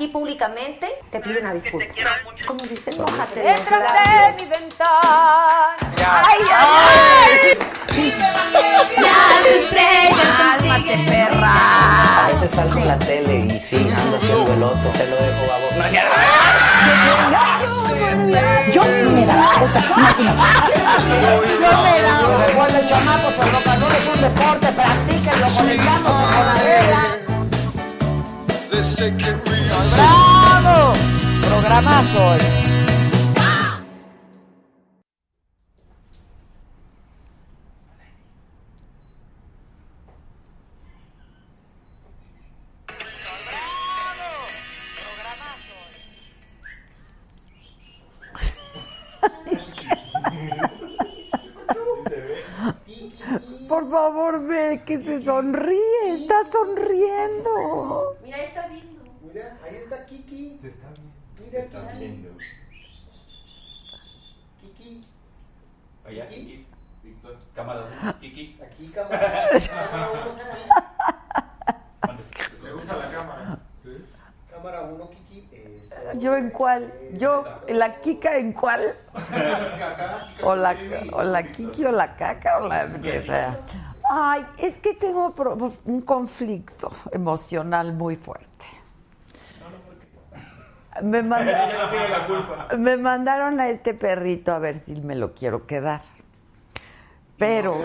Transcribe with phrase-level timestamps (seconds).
[0.00, 1.92] aquí públicamente te pido una disculpa.
[2.46, 5.76] Como dicen, mojate Detrás de mi ventana.
[5.98, 7.58] ¡Ay, ay,
[7.92, 8.12] ay!
[8.96, 12.24] Las estrellas son ¡Cálmate, perra!
[12.24, 14.88] A veces salgo en la tele y sí, ando haciendo el oso.
[14.94, 15.66] Te lo dejo, babo.
[15.76, 16.04] No, ya.
[18.72, 20.32] Yo me daba esa máquina.
[21.60, 22.46] Yo me daba.
[22.46, 27.19] Recuerden, chamacos, el rock and roll es un deporte, practíquenlo, con la regla.
[29.92, 30.92] ¡Bravo!
[31.42, 32.69] Programazo hoy.
[54.12, 58.16] Favor, ve que se sonríe, está sonriendo.
[58.24, 59.02] Mira, ahí está viendo.
[59.22, 60.58] Mira, ahí está Kiki.
[60.60, 61.10] Se está viendo.
[61.38, 61.98] Mira, Se está Kiki.
[61.98, 62.30] viendo.
[64.60, 65.02] Kiki.
[66.06, 66.66] Allá, Kiki.
[67.04, 68.58] Víctor, cámara uno, Kiki.
[68.62, 69.20] Aquí, cámara.
[69.20, 70.68] Cámara uno, Kiki.
[72.64, 73.58] ¿Le gusta la cámara?
[73.84, 74.04] Sí.
[74.50, 75.48] Cámara uno, Kiki.
[75.80, 75.94] Eso.
[76.18, 76.92] ¿Yo en cuál?
[77.12, 78.96] ¿Yo, la Kika en cuál?
[80.42, 80.76] O la,
[81.12, 83.60] o la Kiki o la caca o la que sea.
[84.12, 88.48] Ay, es que tengo pro- un conflicto emocional muy fuerte.
[91.02, 92.68] Me, mand- Ella no tiene la culpa.
[92.76, 96.00] me mandaron a este perrito a ver si me lo quiero quedar.
[97.38, 97.76] Pero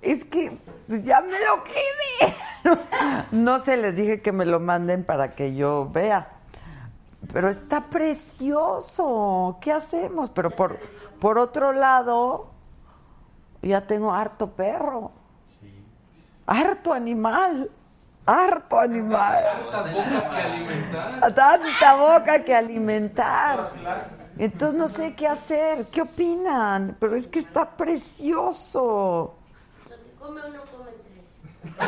[0.00, 2.34] es que pues, ya me lo quedé.
[3.32, 6.28] No se les dije que me lo manden para que yo vea.
[7.32, 9.58] Pero está precioso.
[9.60, 10.30] ¿Qué hacemos?
[10.30, 10.78] Pero por,
[11.20, 12.48] por otro lado,
[13.62, 15.12] ya tengo harto perro.
[16.46, 17.70] Harto animal.
[18.24, 19.44] Harto animal.
[19.70, 21.34] Tantas bocas que alimentar.
[21.34, 23.66] Tanta boca que alimentar.
[24.38, 25.86] Entonces no sé qué hacer.
[25.86, 26.96] ¿Qué opinan?
[27.00, 29.36] Pero es que está precioso.
[30.18, 31.78] Come uno, come tres.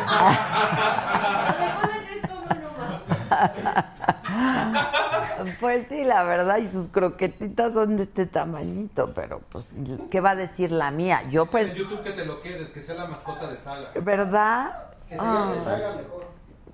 [1.47, 3.98] Donde come tres, come uno más.
[5.61, 9.71] Pues sí, la verdad, y sus croquetitas son de este tamañito, pero pues,
[10.11, 11.23] ¿qué va a decir la mía?
[11.31, 13.91] Yo, En pues, YouTube que te lo quedes, que sea la mascota de Saga.
[14.01, 14.73] ¿verdad?
[15.09, 16.27] Que se Ah, llame Saga mejor.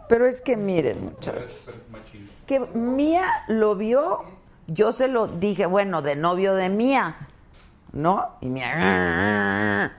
[0.08, 1.82] pero es que miren, muchachos,
[2.46, 4.24] que Mía lo vio,
[4.66, 7.16] yo se lo dije, bueno, de novio de Mía,
[7.92, 8.36] ¿no?
[8.40, 9.92] Y Mía,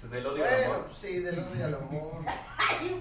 [0.00, 0.84] Pues del odio al Bueno, amor.
[0.86, 2.12] pues sí, del odio al amor.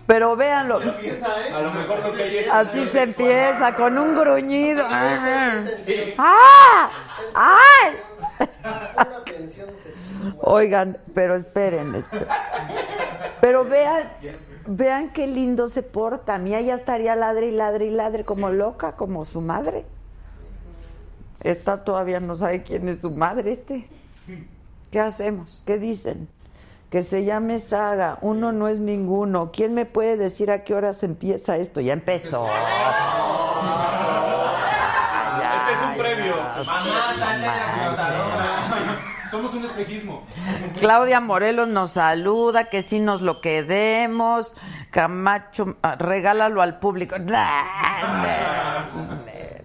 [0.07, 1.53] Pero véanlo, Empieza, ¿eh?
[1.53, 4.85] A lo mejor lo que hay así se empieza, con un gruñido.
[6.17, 6.89] ¡Ah!
[7.33, 8.47] ¡Ay!
[10.41, 12.27] Oigan, pero esperen, esperen.
[13.39, 14.11] Pero vean,
[14.67, 16.37] vean qué lindo se porta.
[16.37, 19.85] Mía ya estaría ladre y ladre y ladre como loca, como su madre.
[21.41, 23.87] Esta todavía no sabe quién es su madre, este.
[24.91, 25.63] ¿Qué hacemos?
[25.65, 26.27] ¿Qué dicen?
[26.91, 28.17] Que se llame Saga.
[28.21, 29.49] Uno no es ninguno.
[29.51, 31.79] ¿Quién me puede decir a qué horas empieza esto?
[31.81, 32.47] Ya empezó.
[35.41, 36.35] Este es un previo.
[36.35, 38.61] Mamá, sale la computadora.
[39.31, 40.23] Somos un espejismo.
[40.79, 44.57] Claudia Morelos nos saluda, que sí nos lo quedemos.
[44.89, 47.15] Camacho, ah, regálalo al público.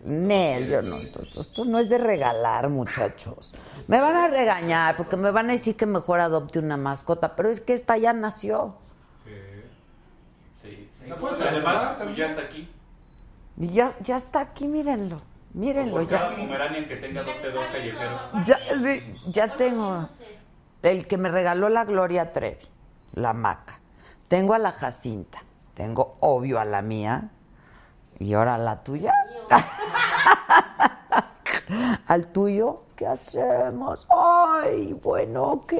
[0.07, 0.99] Nel, yo no.
[0.99, 3.53] Esto, esto no es de regalar, muchachos.
[3.89, 7.51] Me van a regañar porque me van a decir que mejor adopte una mascota, pero
[7.51, 8.77] es que esta ya nació.
[10.63, 10.89] Sí.
[11.09, 12.71] ¿La puedes Además, pues ya está aquí.
[13.59, 15.21] Y ya, ya está aquí, mírenlo.
[15.55, 16.19] Mírenlo, Por ya.
[16.19, 18.23] cada pomeranian que tenga dos dedos callejeros.
[18.45, 20.09] Ya, sí, ya tengo
[20.83, 22.67] el que me regaló la Gloria Trevi,
[23.15, 23.81] la maca.
[24.29, 25.43] Tengo a la Jacinta,
[25.75, 27.31] tengo obvio a la mía
[28.19, 29.13] y ahora la tuya.
[32.07, 34.07] Al tuyo, ¿qué hacemos?
[34.11, 35.73] Ay, bueno, ok.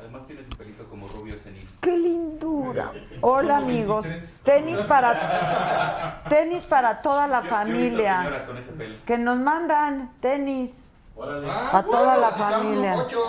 [0.00, 1.68] Además tiene su pelito como rubio senil.
[1.80, 2.90] Qué lindura.
[3.20, 4.06] Hola amigos,
[4.42, 8.18] tenis para tenis para toda la familia.
[8.22, 8.96] señoras con ese pelo.
[9.06, 10.80] Que nos mandan tenis
[11.22, 12.96] Ah, a toda la familia.
[12.96, 13.22] Ocho.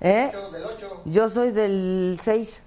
[0.00, 0.30] ¿Eh?
[0.32, 1.02] Ocho, Del 8.
[1.04, 2.62] Yo soy del 6.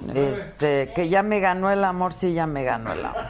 [0.00, 0.18] Del 8.
[0.18, 3.22] Este, que ya me ganó el amor, sí, ya me ganó el amor.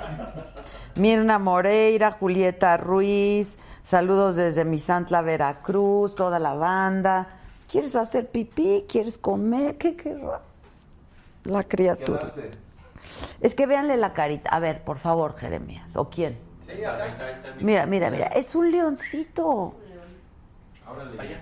[0.97, 7.41] Mirna Moreira, Julieta Ruiz, saludos desde Misantla, Veracruz, toda la banda.
[7.71, 8.85] ¿Quieres hacer pipí?
[8.89, 9.77] ¿Quieres comer?
[9.77, 10.41] ¿Qué querrá?
[11.45, 12.31] La criatura.
[13.41, 14.51] Es que véanle la carita.
[14.51, 15.97] A ver, por favor, Jeremías.
[15.97, 16.39] ¿O quién?
[16.67, 17.07] Sí, acá.
[17.61, 18.27] Mira, mira, mira.
[18.29, 19.75] Es un leoncito.
[21.19, 21.41] Allá.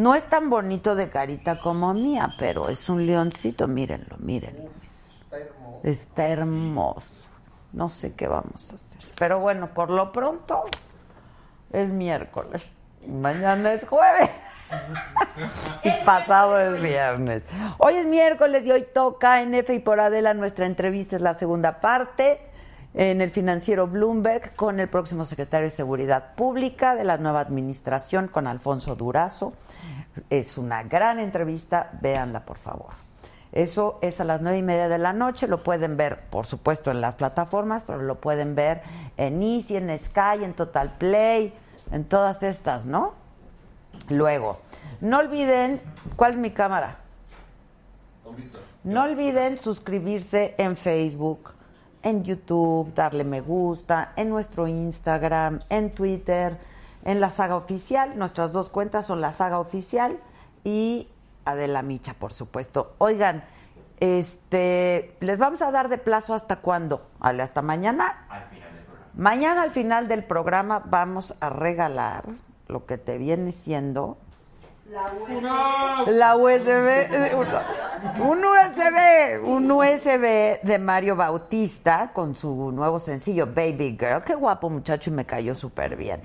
[0.00, 3.68] No es tan bonito de carita como mía, pero es un leoncito.
[3.68, 4.70] Mírenlo, mírenlo.
[5.20, 5.80] Está hermoso.
[5.82, 7.24] Está hermoso.
[7.74, 9.02] No sé qué vamos a hacer.
[9.18, 10.64] Pero bueno, por lo pronto
[11.70, 12.78] es miércoles.
[13.06, 14.30] y Mañana es jueves.
[15.84, 17.46] y pasado es viernes.
[17.76, 21.34] Hoy es miércoles y hoy toca en F y por Adela nuestra entrevista es la
[21.34, 22.40] segunda parte
[22.94, 28.28] en el financiero Bloomberg con el próximo secretario de Seguridad Pública de la nueva administración
[28.28, 29.52] con Alfonso Durazo.
[30.28, 32.90] Es una gran entrevista, véanla por favor.
[33.52, 35.48] Eso es a las nueve y media de la noche.
[35.48, 38.82] Lo pueden ver, por supuesto, en las plataformas, pero lo pueden ver
[39.16, 41.52] en Easy, en Sky, en Total Play,
[41.90, 43.14] en todas estas, ¿no?
[44.08, 44.58] Luego,
[45.00, 45.80] no olviden,
[46.16, 46.98] ¿cuál es mi cámara?
[48.84, 51.52] No olviden suscribirse en Facebook,
[52.02, 56.56] en YouTube, darle me gusta, en nuestro Instagram, en Twitter,
[57.04, 58.18] en la saga oficial.
[58.18, 60.18] Nuestras dos cuentas son la saga oficial
[60.64, 61.08] y
[61.44, 62.94] Adela Micha, por supuesto.
[62.98, 63.44] Oigan,
[63.98, 67.06] este, les vamos a dar de plazo hasta cuándo?
[67.20, 68.26] Ale, hasta mañana.
[68.28, 69.14] Al final del programa.
[69.14, 72.24] Mañana al final del programa vamos a regalar
[72.68, 74.18] lo que te viene siendo
[74.90, 76.06] ¡No!
[76.10, 77.36] la USB, eh,
[78.18, 84.24] un USB, un USB de Mario Bautista con su nuevo sencillo Baby Girl.
[84.24, 86.20] Qué guapo muchacho y me cayó súper bien.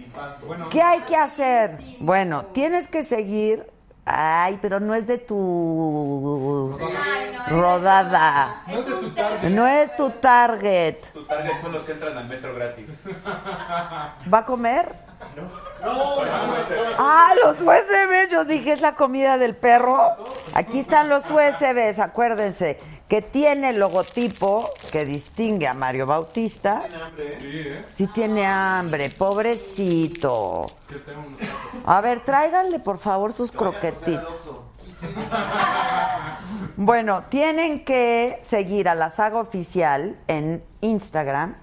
[0.48, 1.78] Bueno, ¿Qué hay que hacer?
[2.00, 3.72] Bueno, tienes que seguir.
[4.04, 6.78] Ay, pero no es de tu
[7.50, 8.62] rodada.
[8.68, 9.50] no es de su tarde.
[9.50, 10.98] No es tu target.
[11.14, 12.86] Tu target son los que entran al metro gratis.
[14.32, 15.05] ¿Va a comer?
[16.98, 18.30] Ah, los USB.
[18.31, 20.00] Yo dije, es la comida del perro.
[20.54, 26.83] Aquí están los USBs, acuérdense, que tiene el logotipo que distingue a Mario Bautista.
[27.88, 30.66] Sí, tiene hambre, pobrecito.
[31.86, 34.24] A ver, tráiganle por favor sus croquetitos.
[36.78, 41.56] Bueno, tienen que seguir a la saga oficial en Instagram,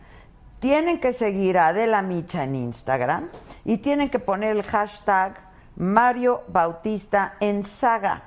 [0.63, 3.31] tienen que seguir a Adela Micha en Instagram
[3.65, 5.35] y tienen que poner el hashtag
[5.75, 8.23] Mario Bautista en saga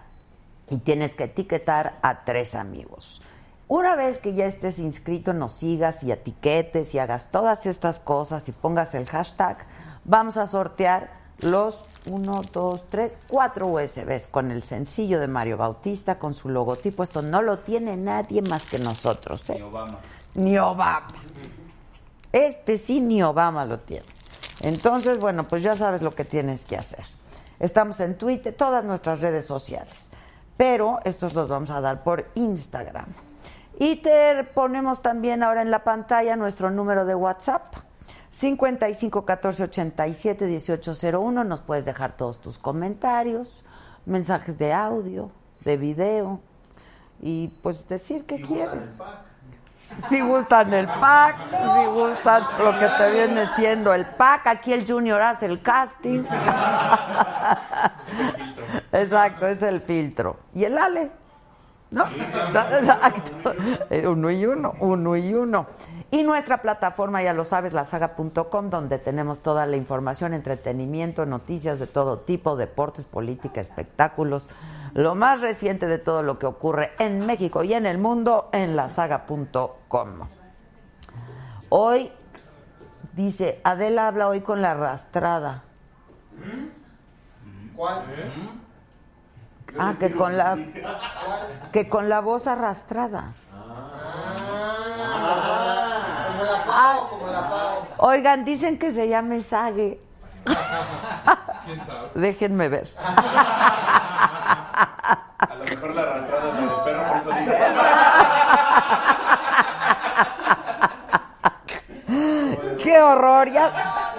[0.69, 3.21] y tienes que etiquetar a tres amigos.
[3.69, 8.49] Una vez que ya estés inscrito, nos sigas y etiquetes y hagas todas estas cosas
[8.49, 9.59] y pongas el hashtag,
[10.03, 16.19] vamos a sortear los 1, 2, 3, 4 USBs con el sencillo de Mario Bautista,
[16.19, 17.01] con su logotipo.
[17.01, 19.49] Esto no lo tiene nadie más que nosotros.
[19.51, 19.53] ¿eh?
[19.55, 19.99] Ni Obama.
[20.33, 21.07] Ni Obama.
[22.35, 24.05] Este sí, ni Obama lo tiene.
[24.59, 27.05] Entonces, bueno, pues ya sabes lo que tienes que hacer.
[27.61, 30.11] Estamos en Twitter, todas nuestras redes sociales.
[30.57, 33.05] Pero estos los vamos a dar por Instagram.
[33.79, 37.73] Y te ponemos también ahora en la pantalla nuestro número de WhatsApp.
[38.31, 41.41] 55 14 87 1801.
[41.45, 43.63] Nos puedes dejar todos tus comentarios,
[44.05, 45.31] mensajes de audio,
[45.63, 46.41] de video
[47.21, 48.99] y pues decir qué quieres.
[50.09, 54.85] Si gustan el pack, si gustan lo que te viene siendo el pack, aquí el
[54.85, 56.23] Junior hace el casting.
[58.91, 60.37] Exacto, es el filtro.
[60.53, 61.11] ¿Y el Ale?
[61.91, 62.05] ¿No?
[62.07, 63.53] Exacto.
[63.89, 65.67] Eh, Uno y uno, uno y uno.
[66.11, 71.87] Y nuestra plataforma, ya lo sabes, lasaga.com, donde tenemos toda la información, entretenimiento, noticias de
[71.87, 74.49] todo tipo, deportes, política, espectáculos,
[74.95, 78.77] lo más reciente de todo lo que ocurre en México y en el mundo en
[78.77, 80.29] lasaga.com.
[81.67, 82.11] Hoy,
[83.11, 85.63] dice, Adela habla hoy con la arrastrada.
[87.75, 88.03] ¿Cuál?
[89.77, 90.57] Ah, que con la
[91.73, 93.33] que con la voz arrastrada.
[96.31, 97.87] Como la Pau, como la Pau.
[97.97, 99.99] Oigan, dicen que se llame Sague.
[101.65, 102.11] ¿Quién sabe?
[102.15, 102.87] Déjenme ver.
[105.37, 107.57] A lo mejor la arrastrada es la del perro, por eso dice.
[112.83, 113.51] ¡Qué horror!
[113.51, 113.71] Ya,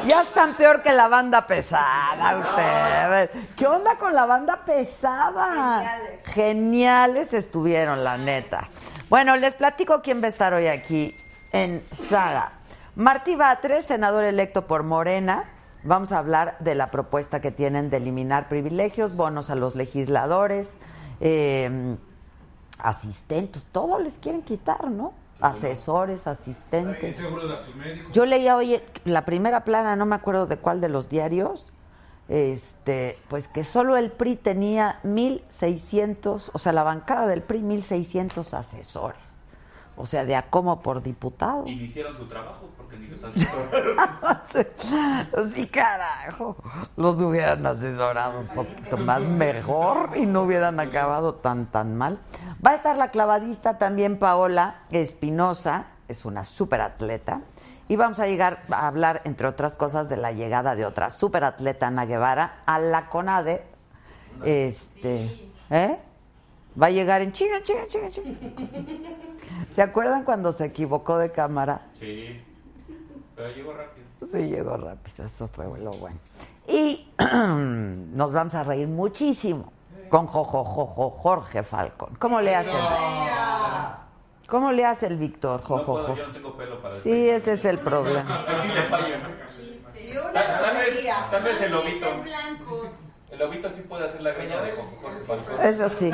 [0.07, 3.31] ya están peor que la banda pesada ustedes.
[3.57, 5.79] ¿Qué onda con la banda pesada?
[5.79, 6.21] Geniales.
[6.27, 8.69] Geniales estuvieron, la neta.
[9.09, 11.17] Bueno, les platico quién va a estar hoy aquí
[11.53, 12.51] en Saga.
[12.97, 15.45] Martí Batres, senador electo por Morena.
[15.85, 20.79] Vamos a hablar de la propuesta que tienen de eliminar privilegios, bonos a los legisladores,
[21.21, 21.97] eh,
[22.79, 25.13] asistentes, todo les quieren quitar, ¿no?
[25.41, 27.17] Asesores, asistentes.
[28.13, 31.67] Yo leía hoy la primera plana, no me acuerdo de cuál de los diarios,
[32.29, 38.55] este, pues que solo el PRI tenía 1.600, o sea, la bancada del PRI 1.600
[38.55, 39.43] asesores.
[39.99, 41.67] O sea, de a como por diputado.
[41.67, 42.69] Iniciaron su trabajo
[43.25, 44.41] asesoraron.
[45.51, 46.57] sí, carajo.
[46.97, 52.19] Los hubieran asesorado un poquito más mejor y no hubieran acabado tan, tan mal.
[52.65, 57.41] Va a estar la clavadista también Paola Espinosa, es una superatleta.
[57.89, 61.87] Y vamos a llegar a hablar, entre otras cosas, de la llegada de otra superatleta,
[61.87, 63.63] Ana Guevara, a la CONADE.
[64.45, 65.99] Este, ¿eh?
[66.81, 68.39] Va a llegar en chinga, chinga, chinga, chinga.
[69.71, 71.83] ¿Se acuerdan cuando se equivocó de cámara?
[71.95, 72.43] Sí.
[73.37, 74.07] Pero llegó rápido.
[74.33, 76.19] Sí, llegó rápido, eso fue lo bueno.
[76.67, 79.73] Y nos vamos a reír muchísimo
[80.09, 82.15] con Jojo, Jojo, Jorge Falcón.
[82.19, 82.71] ¿Cómo le hace?
[84.49, 85.85] ¿Cómo le hace el Víctor, No Jojo?
[85.93, 86.17] puedo, Jojo?
[86.19, 88.45] yo no tengo pelo para Sí, ese es el problema.
[88.49, 88.87] Ahí sí le
[90.21, 90.45] una Tal,
[90.77, 91.29] vez, grosería.
[91.31, 92.07] tal vez el lobito.
[93.31, 95.61] El lobito sí puede hacer la greña de Jojo Jorge Falcón.
[95.63, 96.11] Eso sí.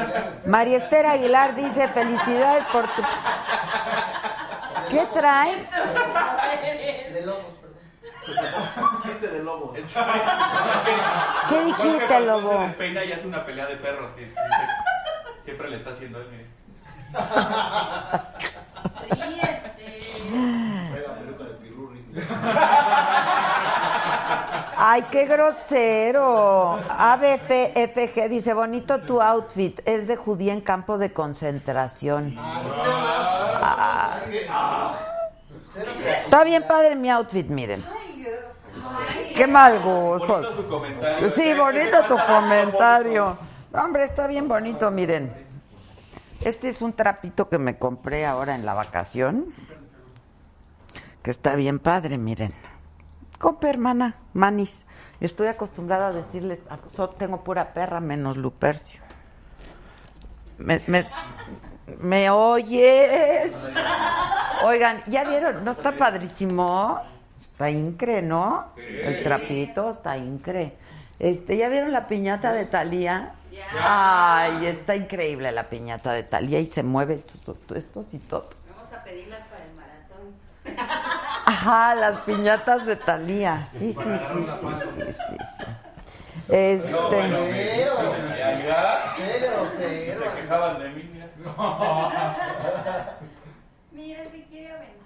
[0.47, 3.03] María Esther Aguilar dice, felicidades por tu...
[4.89, 5.57] ¿Qué trae?
[7.13, 9.01] De lobos, perdón.
[9.03, 9.77] Chiste de lobos.
[11.49, 12.61] ¿Qué dijiste, Falcón Se lobo?
[12.63, 14.13] despeina y hace una pelea de perros.
[15.45, 16.47] Siempre le está haciendo él, mire.
[19.11, 19.99] Ríete.
[24.85, 26.73] Ay, qué grosero.
[26.89, 29.81] ABFG dice, bonito tu outfit.
[29.85, 32.37] Es de judía en campo de concentración.
[36.05, 37.85] Está bien padre mi outfit, miren.
[39.37, 40.33] Qué mal gusto.
[40.33, 41.31] Bonito su comentario.
[41.31, 43.39] Sí, bonito tu comentario.
[43.73, 45.33] Hombre, está bien bonito, miren.
[46.41, 49.47] Este es un trapito que me compré ahora en la vacación.
[51.23, 52.53] Que está bien padre, miren.
[53.43, 54.87] Compre, hermana, manis.
[55.19, 56.61] Estoy acostumbrada a decirle,
[57.19, 59.03] tengo pura perra menos Lupercio.
[60.59, 61.05] Me, me,
[61.99, 63.53] ¿me oyes?
[64.65, 65.65] Oigan, ¿ya vieron?
[65.65, 67.01] ¿No está padrísimo?
[67.41, 68.67] Está incre, ¿no?
[68.77, 70.77] El trapito está incre.
[71.19, 73.35] Este, ¿ya vieron la piñata de Talía?
[73.77, 78.51] Ay, está increíble la piñata de Talía y se mueve estos, estos y todo.
[78.77, 81.23] Vamos a pedirlas para el maratón.
[81.45, 83.65] Ajá, las piñatas de Talía.
[83.65, 85.65] Sí, sí, sí, sí, sí, sí, sí.
[86.49, 86.89] Este,
[90.13, 91.29] se quejaban de mí, mira.
[93.93, 95.02] Mira, se quiere.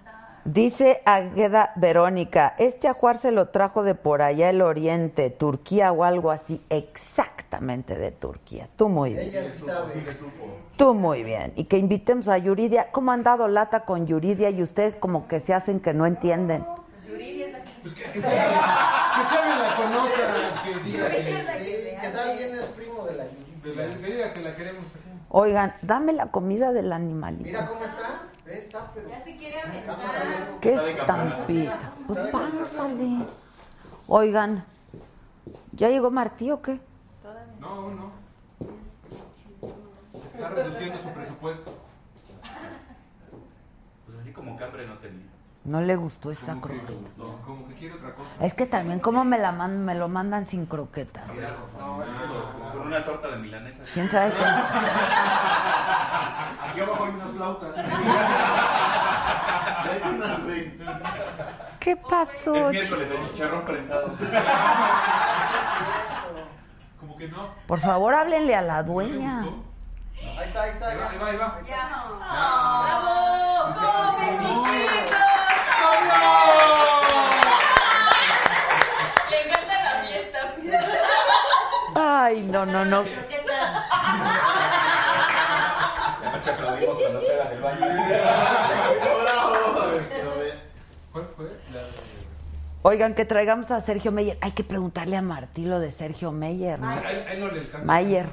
[0.47, 6.05] Dice Agueda Verónica, este ajuar se lo trajo de por allá el oriente, Turquía o
[6.05, 8.69] algo así, exactamente de Turquía.
[8.77, 9.29] Tú muy bien.
[9.29, 9.93] Ella sí sabe.
[10.77, 11.53] Tú muy bien.
[11.57, 12.91] Y que invitemos a Yuridia.
[12.93, 16.65] ¿Cómo han dado lata con Yuridia y ustedes como que se hacen que no entienden?
[17.83, 20.23] Pues que, que, se, que se alguien la conozca,
[20.65, 24.41] que diga que, Sí, que sabe quién es primo de la la- que diga que
[24.41, 24.83] la queremos.
[25.29, 27.45] Oigan, dame la comida del animalito.
[27.45, 28.23] Mira cómo está.
[28.51, 29.09] Está, pero.
[29.09, 29.97] Ya se quiere aventar.
[30.61, 31.93] ¿Qué estampita?
[32.07, 33.27] Pues pásale.
[34.07, 34.65] Oigan,
[35.73, 36.79] ¿ya llegó Martí o qué?
[37.61, 38.11] No, aún no.
[40.33, 41.73] Está reduciendo su presupuesto.
[44.07, 45.27] Pues así como hambre no tenía.
[45.65, 47.01] No le gustó esta Como que, croqueta.
[47.45, 48.29] como que quiere otra cosa.
[48.45, 51.33] Es que también, ¿cómo me, la man- me lo mandan sin croquetas?
[52.87, 53.83] Con una torta de milanesa.
[53.93, 54.45] ¿Quién sabe qué?
[56.69, 57.77] Aquí abajo hay unas flautas.
[59.87, 60.39] Hay unas.
[61.81, 62.71] ¿Qué pasó?
[62.71, 64.11] Es miércoles de chicharrón prensado.
[67.01, 67.49] Como que no.
[67.67, 69.41] Por favor, háblenle a la ¿No le dueña.
[69.41, 69.51] Ahí
[70.45, 70.89] está, ahí está.
[70.91, 71.59] Ahí va, ahí va, ahí va.
[72.19, 73.75] ¡Bravo!
[73.75, 75.17] ¡Come, chiquito!
[79.31, 80.39] Le encanta la fiesta.
[82.37, 83.03] Ay, no, no, no.
[86.45, 87.87] Si aplaudimos cuando se haga del baño.
[91.13, 91.47] ¿Cuál fue?
[92.83, 94.37] Oigan, que traigamos a Sergio Meyer.
[94.43, 96.89] Hay que preguntarle a Martí lo de Sergio Meyer, ¿no?
[96.89, 97.87] Ahí, no le alcanza.
[97.87, 98.27] Mayer.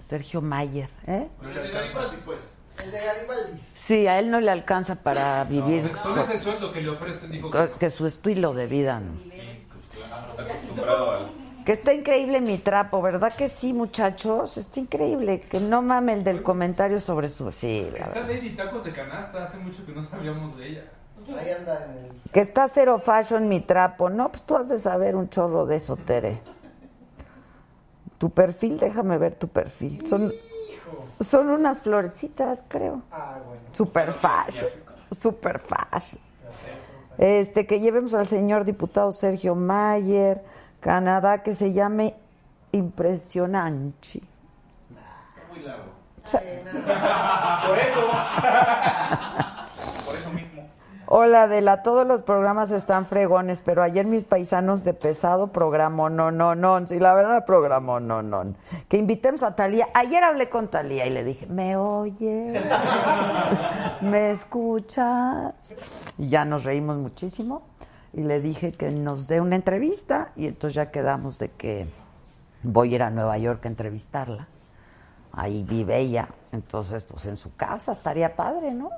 [0.00, 1.28] Sergio Mayer, ¿eh?
[1.42, 1.68] No El de.
[1.70, 2.38] Garibaldi, pues.
[2.82, 3.60] El de Garibaldi.
[3.74, 7.30] Sí, a él no le alcanza para vivir Después de ese sueldo que le ofrecen,
[7.30, 7.78] dijo que no.
[7.78, 9.00] que su estilo de vida.
[9.00, 9.12] ¿no?
[10.30, 11.39] Está acostumbrado al.
[11.70, 14.56] Que está increíble mi trapo, ¿verdad que sí, muchachos?
[14.56, 15.38] Está increíble.
[15.38, 17.52] Que no mame el del comentario sobre su...
[17.52, 18.34] Sí, la Está verdad.
[18.34, 20.84] Lady Tacos de Canasta, hace mucho que no sabíamos de ella.
[21.38, 22.32] Ahí anda en el.
[22.32, 24.10] Que está cero fashion mi trapo.
[24.10, 26.40] No, pues tú has de saber un chorro de eso, Tere.
[28.18, 30.04] Tu perfil, déjame ver tu perfil.
[30.08, 30.32] Son,
[31.20, 33.02] son unas florecitas, creo.
[33.12, 33.62] Ah, bueno.
[33.70, 34.70] Super fashion.
[35.12, 36.20] Super fashion.
[37.16, 40.42] Este, que llevemos al señor diputado Sergio Mayer,
[40.80, 42.14] Canadá, que se llame
[42.72, 44.22] Impresionante.
[47.66, 48.00] Por eso.
[51.12, 56.30] Hola, Adela, todos los programas están fregones, pero ayer mis paisanos de pesado programó no,
[56.30, 56.86] no, no.
[56.86, 58.54] Sí, la verdad programó no, no.
[58.88, 59.88] Que invitemos a Talía.
[59.92, 62.64] Ayer hablé con Talía y le dije, ¿me oyes?
[64.02, 65.74] ¿Me escuchas?
[66.16, 67.69] Y ya nos reímos muchísimo.
[68.12, 70.32] Y le dije que nos dé una entrevista.
[70.36, 71.86] Y entonces ya quedamos de que
[72.62, 74.48] voy a ir a Nueva York a entrevistarla.
[75.32, 76.28] Ahí vive ella.
[76.52, 78.90] Entonces, pues en su casa estaría padre, ¿no?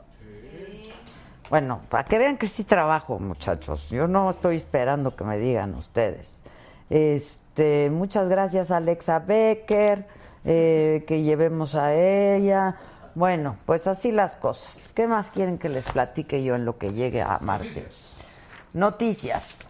[1.50, 3.90] Bueno, para que vean que sí trabajo, muchachos.
[3.90, 6.42] Yo no estoy esperando que me digan ustedes.
[6.88, 10.06] Este, muchas gracias Alexa Becker,
[10.46, 12.76] eh, que llevemos a ella.
[13.14, 14.92] Bueno, pues así las cosas.
[14.94, 17.86] ¿Qué más quieren que les platique yo en lo que llegue a Marte?
[18.74, 19.60] Noticias.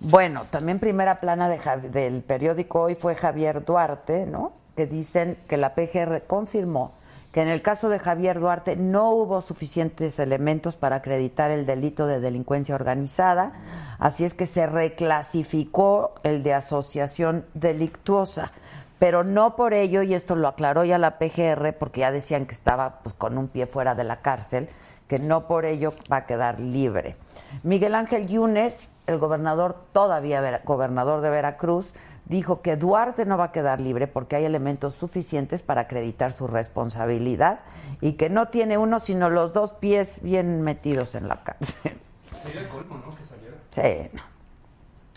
[0.00, 4.52] Bueno, también primera plana de del periódico hoy fue Javier Duarte, ¿no?
[4.76, 6.92] Que dicen que la PGR confirmó
[7.36, 12.06] que en el caso de Javier Duarte no hubo suficientes elementos para acreditar el delito
[12.06, 13.52] de delincuencia organizada,
[13.98, 18.52] así es que se reclasificó el de asociación delictuosa,
[18.98, 22.54] pero no por ello, y esto lo aclaró ya la PGR, porque ya decían que
[22.54, 24.70] estaba pues, con un pie fuera de la cárcel,
[25.08, 27.16] que no por ello va a quedar libre.
[27.62, 31.94] Miguel Ángel Yunes, el gobernador, todavía vera- gobernador de Veracruz,
[32.24, 36.48] dijo que Duarte no va a quedar libre porque hay elementos suficientes para acreditar su
[36.48, 37.60] responsabilidad
[38.00, 41.96] y que no tiene uno sino los dos pies bien metidos en la cárcel.
[42.42, 43.14] Sería el colmo, ¿no?
[43.14, 43.56] Que saliera.
[43.70, 44.22] Sí, no.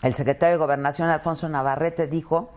[0.02, 2.50] El secretario de Gobernación, Alfonso Navarrete, dijo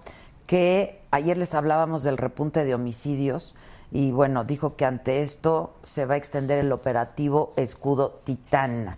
[0.45, 3.55] que ayer les hablábamos del repunte de homicidios
[3.93, 8.97] y bueno, dijo que ante esto se va a extender el operativo Escudo Titán.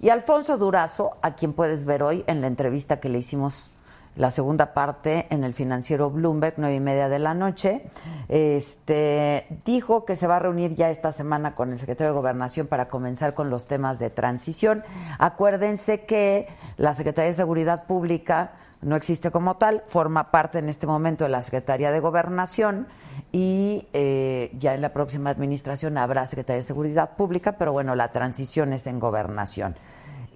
[0.00, 3.70] Y Alfonso Durazo, a quien puedes ver hoy en la entrevista que le hicimos
[4.16, 7.86] la segunda parte en el financiero Bloomberg, nueve y media de la noche,
[8.28, 12.66] este, dijo que se va a reunir ya esta semana con el secretario de Gobernación
[12.66, 14.84] para comenzar con los temas de transición.
[15.18, 18.52] Acuérdense que la Secretaría de Seguridad Pública
[18.84, 22.86] no existe como tal, forma parte en este momento de la Secretaría de Gobernación
[23.32, 28.12] y eh, ya en la próxima administración habrá Secretaría de Seguridad Pública, pero bueno, la
[28.12, 29.74] transición es en Gobernación.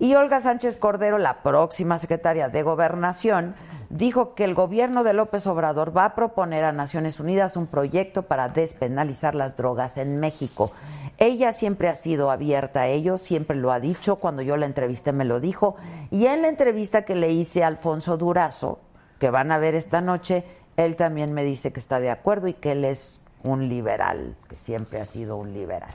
[0.00, 3.56] Y Olga Sánchez Cordero, la próxima secretaria de Gobernación,
[3.90, 8.22] dijo que el gobierno de López Obrador va a proponer a Naciones Unidas un proyecto
[8.22, 10.70] para despenalizar las drogas en México.
[11.18, 15.12] Ella siempre ha sido abierta a ello, siempre lo ha dicho, cuando yo la entrevisté
[15.12, 15.74] me lo dijo,
[16.12, 18.78] y en la entrevista que le hice a Alfonso Durazo,
[19.18, 20.44] que van a ver esta noche,
[20.76, 24.56] él también me dice que está de acuerdo y que él es un liberal, que
[24.56, 25.90] siempre ha sido un liberal.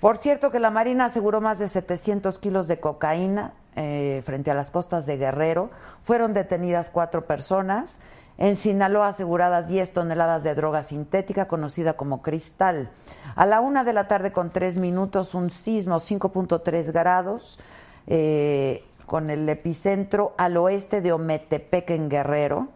[0.00, 4.54] Por cierto que la Marina aseguró más de 700 kilos de cocaína eh, frente a
[4.54, 5.70] las costas de Guerrero.
[6.04, 8.00] Fueron detenidas cuatro personas.
[8.38, 12.90] En Sinaloa aseguradas 10 toneladas de droga sintética conocida como cristal.
[13.34, 17.58] A la una de la tarde con tres minutos un sismo 5.3 grados
[18.06, 22.68] eh, con el epicentro al oeste de Ometepec en Guerrero.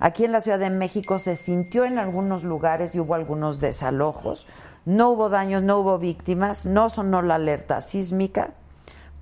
[0.00, 4.46] Aquí en la Ciudad de México se sintió en algunos lugares y hubo algunos desalojos.
[4.86, 8.54] No hubo daños, no hubo víctimas, no sonó la alerta sísmica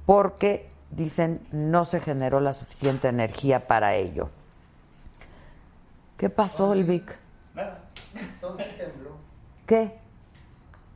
[0.06, 4.30] porque, dicen, no se generó la suficiente energía para ello.
[6.16, 7.18] ¿Qué pasó, el Vic?
[7.54, 7.80] Nada.
[8.40, 9.16] Todo sí tembló.
[9.66, 9.98] ¿Qué?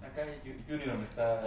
[0.02, 1.42] Acá Ju- Junior me está,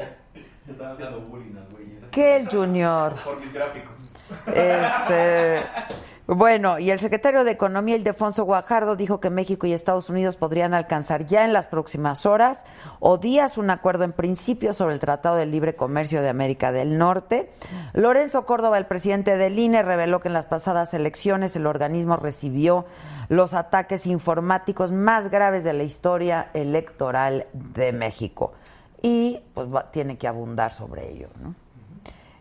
[0.67, 1.85] está haciendo bullying al güey.
[2.11, 3.15] ¿Qué el Junior?
[3.23, 3.95] Por mis gráficos.
[4.47, 5.59] Este,
[6.27, 10.73] bueno, y el secretario de Economía, Ildefonso Guajardo, dijo que México y Estados Unidos podrían
[10.73, 12.65] alcanzar ya en las próximas horas
[12.99, 16.97] o días un acuerdo en principio sobre el Tratado de Libre Comercio de América del
[16.97, 17.51] Norte.
[17.93, 22.85] Lorenzo Córdoba, el presidente del INE, reveló que en las pasadas elecciones el organismo recibió
[23.29, 28.53] los ataques informáticos más graves de la historia electoral de México.
[29.01, 31.53] Y pues va- tiene que abundar sobre ello, ¿no?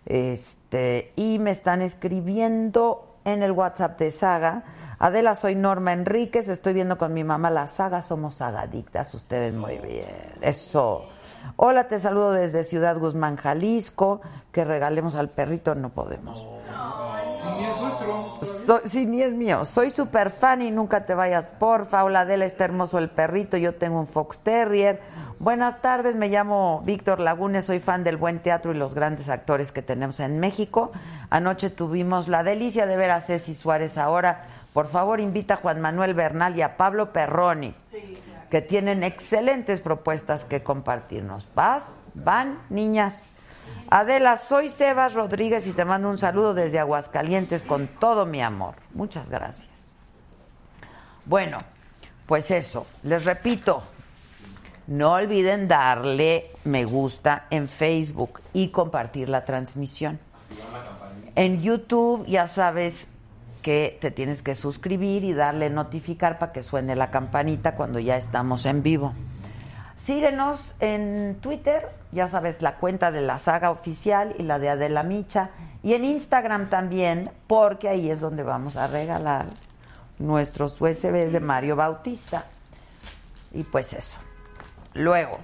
[0.06, 4.64] Este, y me están escribiendo en el WhatsApp de Saga.
[4.98, 9.78] Adela, soy Norma Enríquez, estoy viendo con mi mamá la saga, somos sagadictas, ustedes muy
[9.78, 10.06] bien.
[10.40, 11.04] Eso.
[11.56, 14.20] Hola, te saludo desde Ciudad Guzmán, Jalisco.
[14.50, 16.40] Que regalemos al perrito, no podemos.
[16.40, 18.38] Si ni es nuestro.
[18.42, 19.64] Soy, ni es mío.
[19.64, 22.04] Soy super fan y nunca te vayas, porfa.
[22.04, 23.56] Hola, Adela, está hermoso el perrito.
[23.56, 25.00] Yo tengo un Fox Terrier.
[25.44, 27.66] Buenas tardes, me llamo Víctor Lagunes.
[27.66, 30.90] Soy fan del buen teatro y los grandes actores que tenemos en México.
[31.28, 34.46] Anoche tuvimos la delicia de ver a Ceci Suárez ahora.
[34.72, 37.74] Por favor, invita a Juan Manuel Bernal y a Pablo Perroni,
[38.48, 41.46] que tienen excelentes propuestas que compartirnos.
[41.54, 41.90] ¿Vas?
[42.14, 43.28] ¿Van, niñas?
[43.90, 48.76] Adela, soy Sebas Rodríguez y te mando un saludo desde Aguascalientes con todo mi amor.
[48.94, 49.92] Muchas gracias.
[51.26, 51.58] Bueno,
[52.24, 53.82] pues eso, les repito,
[54.86, 60.18] No olviden darle me gusta en Facebook y compartir la transmisión.
[61.36, 63.08] En YouTube ya sabes
[63.62, 68.16] que te tienes que suscribir y darle notificar para que suene la campanita cuando ya
[68.18, 69.14] estamos en vivo.
[69.96, 75.02] Síguenos en Twitter, ya sabes, la cuenta de la saga oficial y la de Adela
[75.02, 75.50] Micha.
[75.82, 79.46] Y en Instagram también, porque ahí es donde vamos a regalar
[80.18, 82.44] nuestros USBs de Mario Bautista.
[83.54, 84.18] Y pues eso.
[84.94, 85.38] Luego,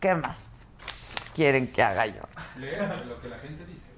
[0.00, 0.60] ¿qué más
[1.34, 2.22] quieren que haga yo?
[2.58, 3.90] Leer lo que la gente dice.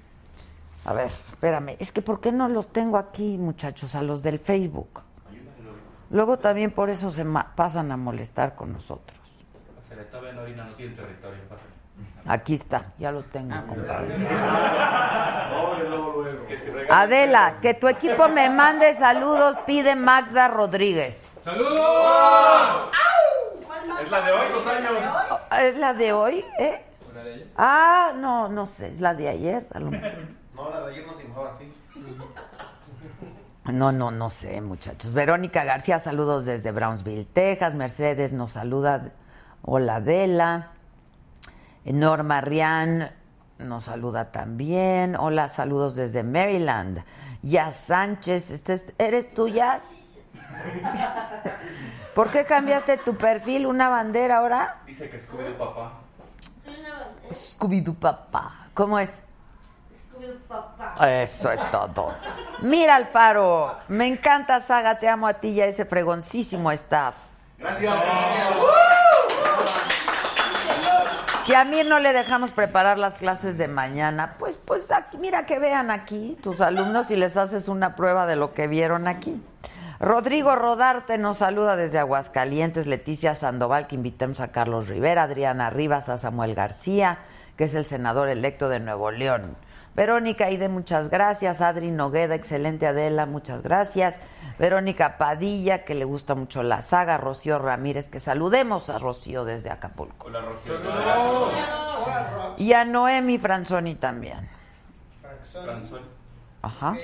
[0.85, 4.39] A ver, espérame, es que ¿por qué no los tengo aquí, muchachos, a los del
[4.39, 5.01] Facebook?
[6.09, 9.17] Luego también por eso se ma- pasan a molestar con nosotros.
[12.25, 14.15] Aquí está, ya lo tengo, compadre.
[16.57, 21.30] Si regala- Adela, que tu equipo me mande saludos, pide Magda Rodríguez.
[21.43, 22.91] ¡Saludos!
[24.03, 24.91] Es la de hoy, dos años.
[25.61, 26.85] ¿Es la de hoy, eh?
[27.11, 27.47] ¿Una de ellas?
[27.57, 29.67] Ah, no, no sé, es la de ayer.
[29.73, 30.11] a lo mejor.
[30.55, 31.73] No, la de ayer no se mojaba así.
[33.65, 35.13] No, no, no sé, muchachos.
[35.13, 37.73] Verónica García, saludos desde Brownsville, Texas.
[37.75, 39.11] Mercedes nos saluda.
[39.61, 40.71] Hola, Adela.
[41.85, 43.11] Norma Rian
[43.59, 45.15] nos saluda también.
[45.15, 47.03] Hola, saludos desde Maryland.
[47.43, 49.95] Yas Sánchez, este es- ¿eres tú, Yas?
[52.15, 53.65] ¿Por qué cambiaste tu perfil?
[53.65, 54.81] ¿Una bandera ahora?
[54.85, 55.93] Dice que Scooby de papá.
[57.29, 58.67] Scooby-Doo papá.
[58.73, 59.13] ¿Cómo es?
[61.01, 62.13] Eso es todo.
[62.61, 67.15] Mira, Alfaro, me encanta Saga, te amo a ti y a ese fregoncísimo staff.
[67.57, 67.93] Gracias.
[71.45, 74.35] Que a mí no le dejamos preparar las clases de mañana.
[74.37, 78.35] Pues, pues aquí, mira que vean aquí tus alumnos y les haces una prueba de
[78.35, 79.41] lo que vieron aquí.
[80.01, 86.09] Rodrigo Rodarte nos saluda desde Aguascalientes, Leticia Sandoval, que invitamos a Carlos Rivera, Adriana Rivas,
[86.09, 87.19] a Samuel García,
[87.55, 89.55] que es el senador electo de Nuevo León.
[89.93, 91.61] Verónica Aide, muchas gracias.
[91.61, 94.19] Adri Nogueda, excelente Adela, muchas gracias.
[94.57, 97.19] Verónica Padilla, que le gusta mucho la saga.
[97.19, 100.25] Rocío Ramírez, que saludemos a Rocío desde Acapulco.
[100.25, 100.79] Hola, Rocío.
[102.57, 104.49] Y a Noemi Franzoni también.
[105.51, 106.01] Franzuel.
[106.63, 106.95] Ajá.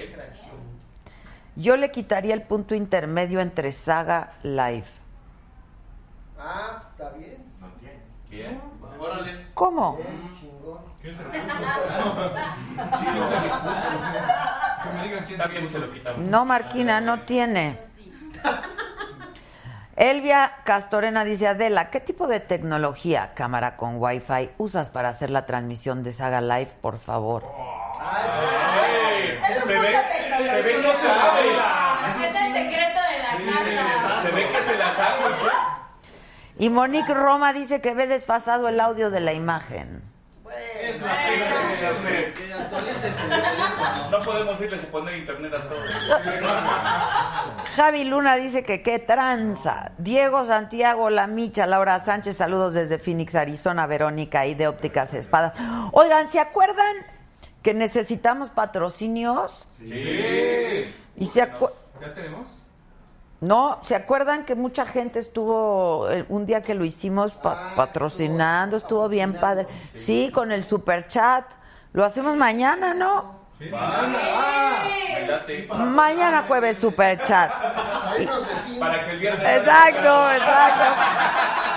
[1.58, 4.86] Yo le quitaría el punto intermedio entre saga live.
[6.40, 7.38] Ah, está bien.
[8.30, 8.62] ¿Quién?
[9.00, 9.48] Órale.
[9.56, 9.98] ¿Cómo?
[10.40, 10.78] Chingón.
[11.02, 11.42] ¿Quién se lo puso?
[14.84, 15.80] Que me digan quién Está se lo bien, puso.
[15.80, 16.20] se lo quitamos.
[16.30, 17.80] No, Marquina, no tiene.
[19.96, 25.48] Elvia Castorena dice, Adela, ¿qué tipo de tecnología, cámara con Wi-Fi, usas para hacer la
[25.48, 27.44] transmisión de Saga Live, por favor?
[29.50, 31.28] Es Se ve, se ve que se la
[32.24, 33.32] Es el secreto de la
[34.08, 34.22] casa.
[34.22, 35.52] Se ve que se la sándwich.
[36.60, 40.02] Y Monique Roma dice que ve desfasado el audio de la imagen.
[44.10, 45.90] No podemos irles a poner internet a todos.
[47.76, 49.92] Javi Luna dice que qué tranza.
[49.98, 55.54] Diego Santiago, La Micha, Laura Sánchez, saludos desde Phoenix, Arizona, Verónica y de Ópticas Espadas.
[55.92, 57.17] Oigan, ¿se acuerdan
[57.68, 59.66] que necesitamos patrocinios?
[59.78, 60.86] Sí.
[61.18, 62.48] Y se acu- ¿Ya tenemos?
[63.42, 68.78] no, ¿se acuerdan que mucha gente estuvo eh, un día que lo hicimos pa- patrocinando?
[68.78, 69.68] Estuvo bien padre.
[69.98, 71.44] Sí, con el super chat.
[71.92, 73.36] Lo hacemos mañana, ¿no?
[75.78, 77.52] Mañana jueves super chat.
[78.80, 79.58] Para que el viernes.
[79.58, 80.86] Exacto, exacto.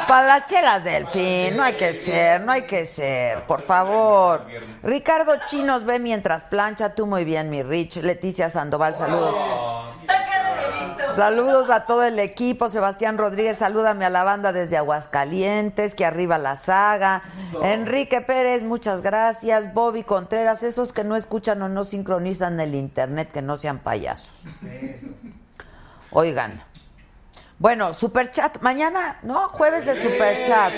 [0.07, 4.45] Para las chelas del fin, no hay que ser, no hay que ser, por favor.
[4.83, 7.97] Ricardo Chinos ve mientras plancha, tú muy bien, mi Rich.
[7.99, 9.37] Leticia Sandoval, saludos.
[11.21, 12.71] Saludos a todo el equipo.
[12.71, 17.21] Sebastián Rodríguez, salúdame a la banda desde Aguascalientes, que arriba la saga.
[17.63, 19.75] Enrique Pérez, muchas gracias.
[19.75, 24.33] Bobby Contreras, esos que no escuchan o no sincronizan el internet, que no sean payasos.
[26.11, 26.63] Oigan.
[27.59, 28.63] Bueno, superchat.
[28.63, 29.51] Mañana, ¿no?
[29.51, 30.73] Jueves de superchat.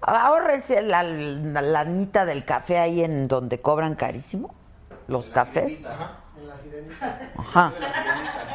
[0.00, 4.54] Ahórrense la, la lanita del café ahí en donde cobran carísimo.
[5.08, 5.80] Los cafés.
[6.52, 7.18] La sirenita.
[7.38, 7.72] Ajá.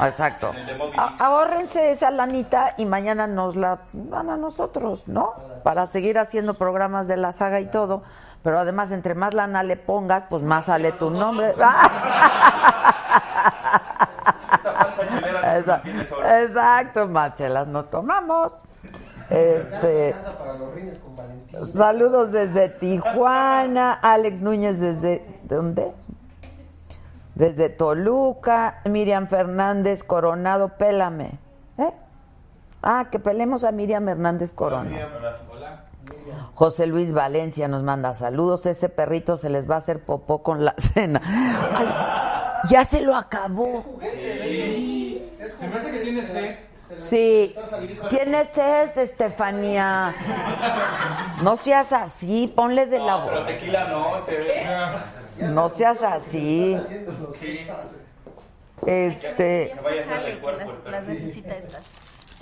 [0.06, 0.50] Exacto.
[0.50, 1.20] En el de Moby A- Dick.
[1.20, 5.34] ahórrense esa lanita y mañana nos la dan a nosotros, ¿no?
[5.64, 8.02] Para seguir haciendo programas de la saga y todo.
[8.42, 11.54] Pero además, entre más lana le pongas, pues más sale tu nombre.
[16.42, 18.54] Exacto, machelas nos tomamos.
[19.30, 20.14] Este,
[21.74, 25.92] saludos desde Tijuana, Alex Núñez desde ¿de ¿dónde?
[27.38, 31.38] Desde Toluca, Miriam Fernández Coronado, pélame.
[31.78, 31.92] ¿Eh?
[32.82, 35.06] Ah, que pelemos a Miriam Hernández Coronado.
[35.16, 35.36] Hola.
[35.48, 35.84] Hola.
[36.54, 38.66] José Luis Valencia nos manda saludos.
[38.66, 41.22] Ese perrito se les va a hacer popó con la cena.
[41.24, 41.88] Ay,
[42.70, 43.84] ya se lo acabó.
[44.00, 46.56] Se me hace que tiene sed.
[46.96, 47.54] Sí.
[48.10, 50.12] ¿Quién es ese, Estefanía?
[51.42, 53.46] No seas así, ponle de la Pero boca.
[53.46, 54.66] tequila no, este.
[55.40, 56.78] No seas así.
[57.40, 57.66] Sí.
[58.86, 59.72] Este.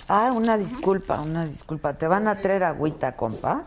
[0.09, 1.93] Ah, una disculpa, una disculpa.
[1.93, 3.65] ¿Te van a traer agüita, compa?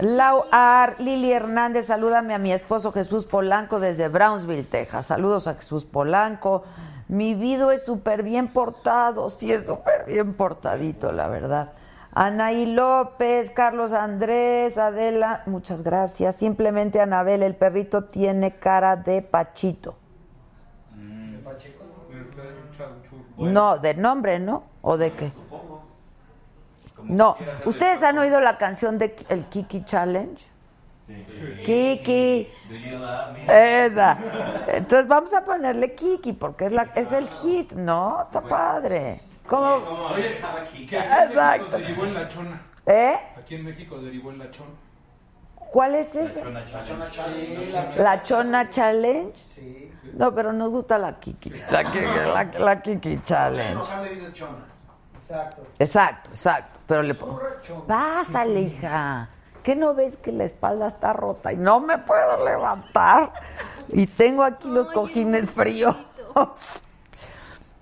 [0.00, 5.06] Lau Ar, Lili Hernández, salúdame a mi esposo Jesús Polanco desde Brownsville, Texas.
[5.06, 6.64] Saludos a Jesús Polanco.
[7.06, 11.72] Mi video es súper bien portado, sí es súper bien portadito, la verdad.
[12.14, 16.36] Anaí López, Carlos Andrés, Adela, muchas gracias.
[16.36, 19.96] Simplemente Anabel, el perrito tiene cara de Pachito.
[23.36, 24.62] No, de nombre, ¿no?
[24.80, 25.32] ¿O de qué?
[27.02, 27.36] No.
[27.64, 30.54] ¿Ustedes han oído la canción de el Kiki Challenge?
[31.64, 32.48] Kiki.
[33.48, 34.18] Esa.
[34.68, 38.22] Entonces vamos a ponerle Kiki porque es la es el hit, ¿no?
[38.22, 39.20] Está padre.
[39.46, 39.74] ¿Cómo?
[40.12, 40.36] Oye,
[40.88, 41.78] que Exacto.
[41.78, 42.62] derivó en la chona.
[42.86, 43.18] ¿Eh?
[43.38, 44.70] Aquí en México derivó en la chona.
[45.72, 46.40] ¿Cuál es ese?
[46.42, 47.72] Chona challenge.
[47.72, 49.32] La La Chona Challenge.
[49.36, 49.92] Sí.
[50.12, 51.50] No, pero nos gusta la Kiki.
[51.70, 53.82] La, Kiki- la, la Kiki Challenge.
[53.82, 54.64] Acá le dices chona.
[55.20, 55.66] Exacto.
[55.78, 56.80] Exacto, exacto.
[56.86, 57.40] Pero le pongo.
[57.88, 59.28] Pásale, hija.
[59.64, 63.32] ¿Qué no ves que la espalda está rota y no me puedo levantar?
[63.88, 65.96] Y tengo aquí los cojines fríos.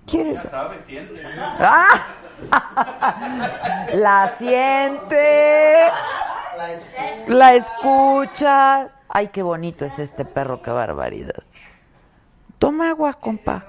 [0.06, 0.42] Ya ¿Quieres?
[0.42, 1.22] sabes, siente.
[1.38, 2.06] ¡Ah!
[3.94, 5.88] La siente,
[7.28, 8.88] La escucha.
[9.08, 11.42] Ay, qué bonito es este perro, qué barbaridad.
[12.58, 13.64] Toma agua, compa.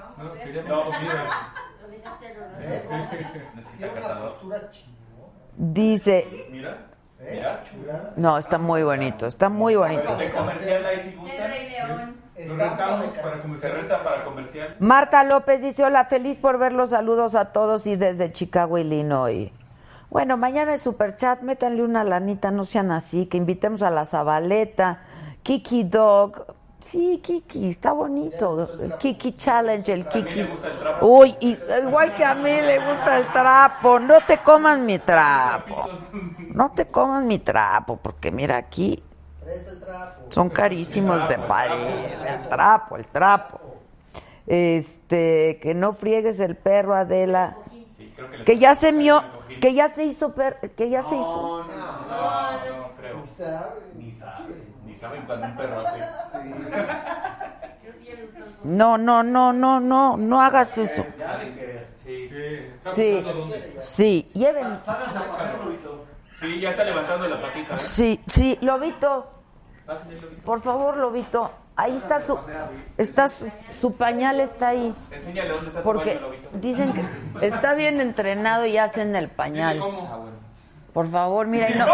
[5.56, 6.48] Dice,
[7.30, 7.62] Mira.
[7.64, 7.70] ¿Eh?
[7.70, 8.14] Chulada.
[8.16, 10.16] no, está muy bonito, está muy bonito.
[10.18, 11.48] De comercial ahí si El gusta.
[11.48, 12.24] Rey León.
[12.36, 13.72] Lo Está rentamos padre, para Se comenzar.
[13.74, 14.76] renta para comercial.
[14.80, 19.52] Marta López dice, hola, feliz por ver los saludos a todos y desde Chicago, Illinois.
[20.10, 25.00] Bueno, mañana es Superchat, métanle una lanita, no sean así, que invitemos a la Zabaleta,
[25.44, 26.56] Kiki Dog.
[26.86, 28.70] Sí, Kiki, está bonito.
[28.80, 30.36] El Kiki Challenge, el Kiki.
[30.36, 31.08] le gusta el trapo.
[31.08, 34.00] Uy, y, igual que a mí le gusta el trapo.
[34.00, 35.88] No te comas mi trapo.
[36.50, 39.02] No te comas mi trapo, porque mira aquí
[40.30, 41.76] son carísimos de pared.
[42.28, 43.60] El trapo, el trapo.
[44.46, 47.58] Este, que no friegues el perro, Adela.
[48.46, 49.24] Que ya se mió,
[49.62, 51.66] que ya se hizo, per- que ya se hizo.
[51.68, 53.26] No, no creo.
[53.26, 53.82] ¿Sabe?
[53.96, 56.00] Ni saben, ni saben cuando un perro hace.
[58.64, 61.06] No, no, no, no, no, no hagas eso.
[62.04, 62.30] Sí.
[62.94, 63.26] Sí,
[63.82, 64.78] sí, lleven.
[66.40, 67.78] Sí, ya está levantando la patita.
[67.78, 69.28] Sí, sí, Lobito,
[70.46, 71.52] por favor, Lobito.
[71.76, 72.38] Ahí está su,
[73.00, 74.94] está su, su pañal está ahí.
[75.12, 76.20] Enséñale dónde está tu Porque
[76.62, 79.82] dicen que está bien entrenado y hacen el pañal.
[80.94, 81.86] Por favor, mira, y no.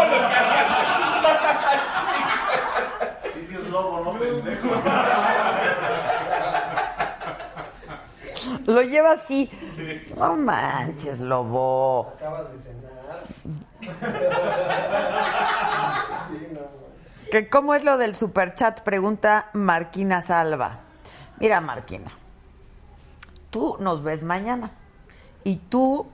[3.34, 4.68] Sí, es lobo, no pendejo.
[8.66, 9.50] Lo lleva así.
[10.16, 12.12] No manches, lobo.
[12.14, 12.90] Acabas de cenar.
[16.28, 16.60] sí, no.
[17.30, 18.80] ¿Que ¿Cómo es lo del superchat?
[18.82, 20.80] Pregunta Marquina Salva.
[21.38, 22.10] Mira, Marquina,
[23.50, 24.70] tú nos ves mañana
[25.42, 26.06] y tú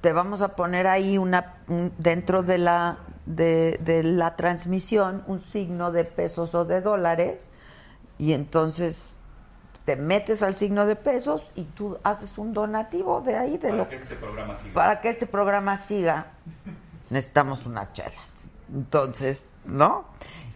[0.00, 5.38] te vamos a poner ahí una un- dentro de la de, de la transmisión un
[5.40, 7.52] signo de pesos o de dólares
[8.18, 9.20] y entonces
[9.84, 13.76] te metes al signo de pesos y tú haces un donativo de ahí de Para
[13.76, 14.74] lo que este programa siga.
[14.74, 16.26] para que este programa siga,
[17.08, 18.48] necesitamos unas chelas.
[18.72, 20.04] Entonces, ¿no?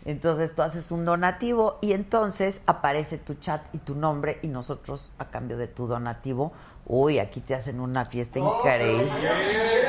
[0.05, 5.13] Entonces tú haces un donativo y entonces aparece tu chat y tu nombre y nosotros
[5.19, 6.53] a cambio de tu donativo,
[6.87, 9.11] uy, aquí te hacen una fiesta increíble.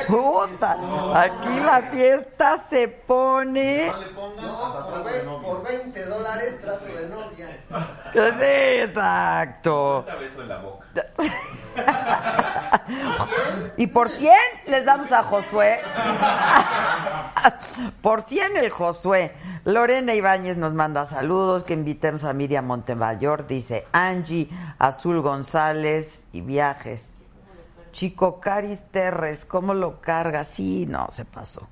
[0.07, 0.77] Puta,
[1.21, 3.87] aquí la fiesta se pone...
[3.87, 5.47] No le pongan No, hasta por, trato ve- de novio.
[5.47, 7.47] por 20 dólares trato de novia.
[8.13, 10.05] Sí, exacto.
[10.07, 10.84] En la boca.
[13.77, 14.33] Y por 100
[14.67, 15.79] les damos a Josué.
[18.01, 19.33] por 100 el Josué.
[19.65, 26.41] Lorena Ibáñez nos manda saludos, que invitemos a Miriam Montemayor, dice Angie, Azul González y
[26.41, 27.23] viajes.
[27.91, 30.43] Chico Caris Terres, ¿cómo lo carga?
[30.43, 31.67] Sí, no, se pasó.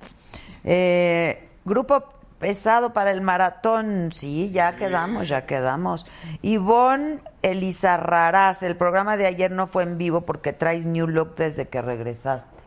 [0.64, 2.04] Eh, grupo
[2.48, 6.04] pesado para el maratón, sí, ya quedamos, ya quedamos.
[6.42, 11.68] Ivonne Elizarrarás, el programa de ayer no fue en vivo porque traes New Look desde
[11.68, 12.62] que regresaste.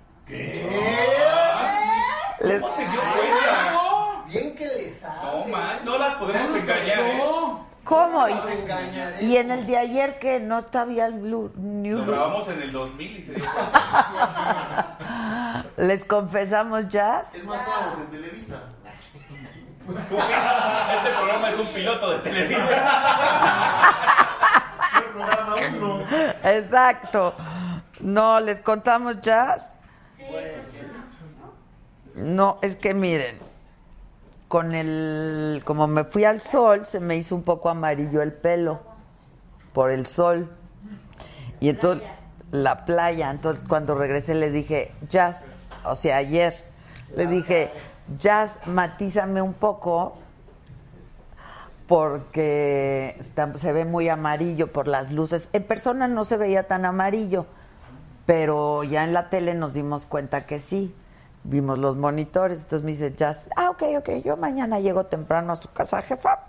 [2.39, 4.23] Les- ¿Cómo se dio cuenta?
[4.27, 5.51] Bien que les No, sabe.
[5.51, 7.17] man, no las podemos engañar, ¿eh?
[7.19, 7.67] No.
[7.83, 8.27] ¿Cómo?
[8.27, 8.33] Y,
[9.27, 12.71] y en el de ayer que no estaba el Blue New Lo grabamos en el
[12.73, 13.45] 2000 y se dio
[15.77, 17.33] Les confesamos jazz.
[17.35, 18.55] Es más, estábamos en Televisa.
[20.97, 22.57] Este programa es un piloto de
[25.79, 25.99] uno.
[26.43, 27.33] Exacto.
[28.01, 29.77] No, les contamos jazz.
[32.15, 33.37] No, es que miren,
[34.47, 38.81] con el, como me fui al sol, se me hizo un poco amarillo el pelo
[39.73, 40.49] por el sol.
[41.59, 42.07] Y entonces,
[42.51, 45.45] la playa, entonces cuando regresé le dije, Jazz,
[45.85, 46.53] o sea, ayer,
[47.15, 47.71] le dije,
[48.17, 50.17] Jazz, matízame un poco
[51.87, 55.49] porque se ve muy amarillo por las luces.
[55.53, 57.45] En persona no se veía tan amarillo,
[58.25, 60.93] pero ya en la tele nos dimos cuenta que sí.
[61.43, 65.55] Vimos los monitores, entonces me dice Jazz, ah, ok, ok, yo mañana llego temprano a
[65.55, 66.39] su casa, jefa,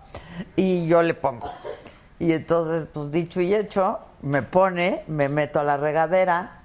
[0.57, 1.49] y yo le pongo.
[2.18, 6.62] Y entonces, pues dicho y hecho, me pone, me meto a la regadera,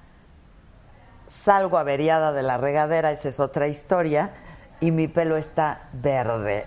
[1.28, 4.32] salgo averiada de la regadera, esa es otra historia,
[4.80, 6.66] y mi pelo está verde.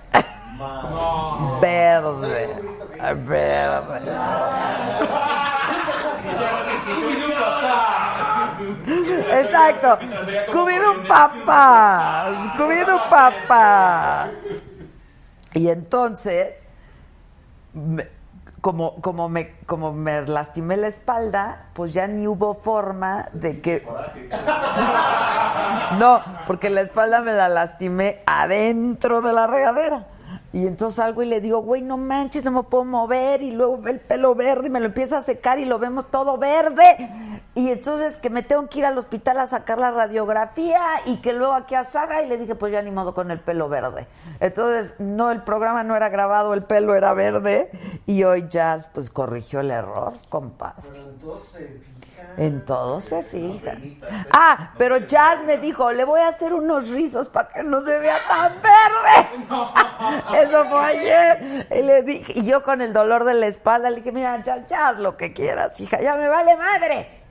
[1.61, 2.49] Verde.
[3.27, 4.13] Verde.
[8.87, 9.99] Exacto.
[10.25, 12.33] Scooby-Doo papá.
[12.55, 14.29] Scooby-Doo papá.
[15.55, 16.65] Y entonces,
[17.73, 18.09] me-
[18.67, 23.87] como, como, me, como me lastimé la espalda, pues ya ni hubo forma de que...
[26.01, 30.09] No, porque la espalda me la lastimé adentro de la regadera.
[30.57, 33.43] Y entonces salgo y le digo, güey, no manches, no me puedo mover.
[33.43, 36.11] Y luego ve el pelo verde y me lo empieza a secar y lo vemos
[36.11, 36.97] todo verde.
[37.55, 41.35] Y entonces que me tengo que ir al hospital a sacar la radiografía y que
[41.35, 42.23] luego aquí a Saga.
[42.23, 44.07] Y le dije, pues ya ni modo con el pelo verde.
[44.41, 47.71] Entonces, no, el programa no era grabado, el pelo era verde.
[48.07, 50.89] Y hoy Jazz, pues corrigió el error, compadre.
[50.91, 51.96] Pero entonces.
[52.37, 53.73] En todo se fija.
[54.31, 57.99] Ah, pero Jazz me dijo, le voy a hacer unos rizos para que no se
[57.99, 60.43] vea tan verde.
[60.43, 61.67] Eso fue ayer.
[61.71, 64.67] Y, le dije, y yo con el dolor de la espalda le dije, mira, Jazz,
[64.69, 67.23] Jazz, lo que quieras, hija, ya me vale madre.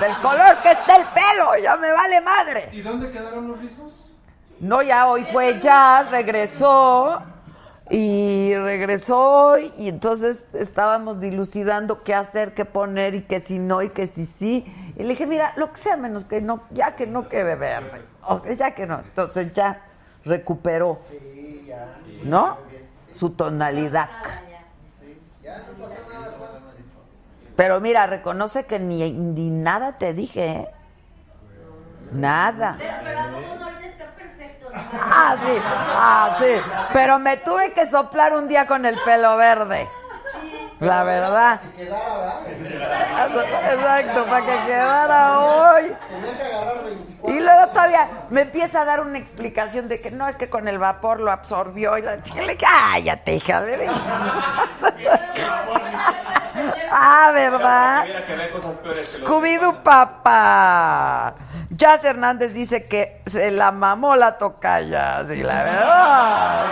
[0.00, 2.68] Del color que esté el pelo, ya me vale madre.
[2.72, 4.10] ¿Y dónde quedaron los rizos?
[4.60, 7.22] No, ya hoy fue Jazz, regresó
[7.94, 13.90] y regresó y entonces estábamos dilucidando qué hacer, qué poner y que si no y
[13.90, 14.64] que si sí.
[14.96, 18.00] Y le dije, mira, lo que sea menos que no, ya que no quede verde.
[18.26, 19.00] O sea, ya que no.
[19.00, 19.82] Entonces ya
[20.24, 21.00] recuperó.
[22.24, 22.56] ¿no?
[23.10, 24.08] Su tonalidad.
[27.56, 30.68] Pero mira, reconoce que ni, ni nada te dije, ¿eh?
[32.10, 32.76] Nada.
[32.78, 33.81] Pero, pero
[34.74, 36.54] Ah, sí, ah, sí.
[36.92, 39.88] Pero me tuve que soplar un día con el pelo verde.
[40.82, 41.60] La verdad.
[41.60, 43.72] Que quedara, ¿verdad?
[43.72, 45.96] Exacto, para que quedara hoy.
[46.10, 47.36] Tenía que agarrar 24.
[47.36, 50.66] Y luego todavía me empieza a dar una explicación de que no, es que con
[50.66, 53.62] el vapor lo absorbió y la chica le cállate, hija.
[53.64, 53.86] Dije.
[56.90, 58.04] ah, ¿verdad?
[58.92, 61.34] Scooby-Doo papá.
[61.70, 66.66] Jazz Hernández dice que se la mamó la tocaya, sí, la verdad.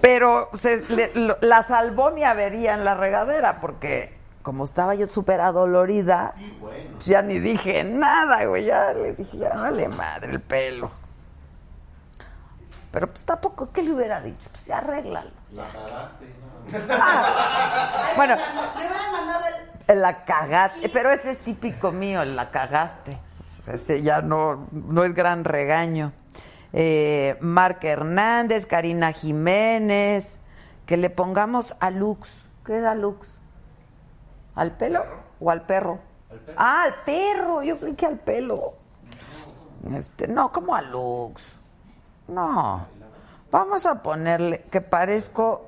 [0.00, 5.06] Pero se, le- lo- la salvó mi avería en la regadera, porque como estaba yo
[5.06, 6.32] súper adolorida,
[7.00, 8.64] ya ni dije nada, güey.
[8.64, 10.90] Ya le dije, ya vale madre el pelo.
[12.90, 14.48] Pero pues tampoco, ¿qué le hubiera dicho?
[14.50, 15.30] Pues ya arréglalo.
[15.52, 16.94] La cagaste, ¿no?
[16.94, 19.44] Ah, bueno, Le hubieran mandado
[19.88, 20.00] el.
[20.00, 23.18] la cagaste, pero ese es típico mío, el la cagaste.
[23.66, 26.12] Ese ya no, no es gran regaño.
[26.72, 30.38] Eh, Marc Hernández, Karina Jiménez,
[30.86, 32.44] que le pongamos a Lux.
[32.64, 33.36] ¿Qué es a Lux?
[34.54, 35.04] ¿Al pelo
[35.40, 35.98] o al perro?
[36.56, 38.74] Ah, al perro, yo creí que al pelo.
[39.94, 41.52] Este, no, como a Lux.
[42.28, 42.86] No.
[43.50, 45.66] Vamos a ponerle que parezco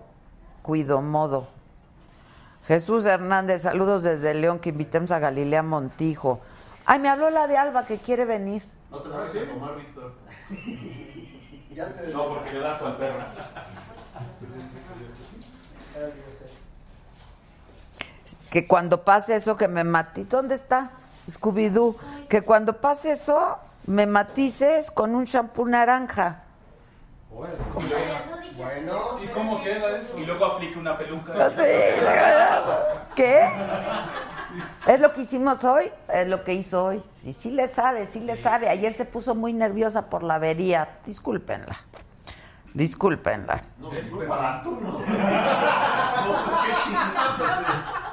[0.63, 1.49] Cuidomodo.
[2.67, 6.41] Jesús Hernández, saludos desde León, que invitemos a Galilea Montijo.
[6.87, 8.63] Ay, me habló la de Alba que quiere venir.
[8.91, 10.13] No te vas a tomar, Víctor.
[11.71, 13.19] Ya te No, porque le das al perro.
[18.51, 20.25] Que cuando pase eso que me matí.
[20.25, 20.91] ¿Dónde está?
[21.29, 21.97] Scooby-Doo.
[22.29, 26.44] Que cuando pase eso me matices con un shampoo naranja.
[27.35, 30.17] Bueno, ¿Y cómo queda eso?
[30.19, 31.33] Y luego aplique una peluca.
[33.17, 33.51] ¿Qué?
[34.87, 37.03] Es lo que hicimos hoy, es lo que hizo hoy.
[37.25, 38.69] Y sí le sabe, sí le sabe.
[38.69, 40.91] Ayer se puso muy nerviosa por la avería.
[41.05, 41.77] Discúlpenla.
[42.73, 43.63] Discúlpenla.
[43.79, 43.91] No,
[44.29, 45.01] para tú no.
[46.25, 48.04] No.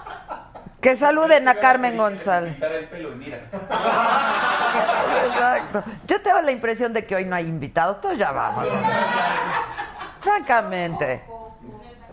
[0.82, 2.56] Que saluden a Carmen González.
[2.56, 3.38] Quitar el pelo y mira.
[5.28, 5.84] Exacto.
[6.08, 8.02] Yo tengo la impresión de que hoy no hay invitados.
[8.02, 8.66] Todos ya vamos.
[10.22, 11.24] Francamente.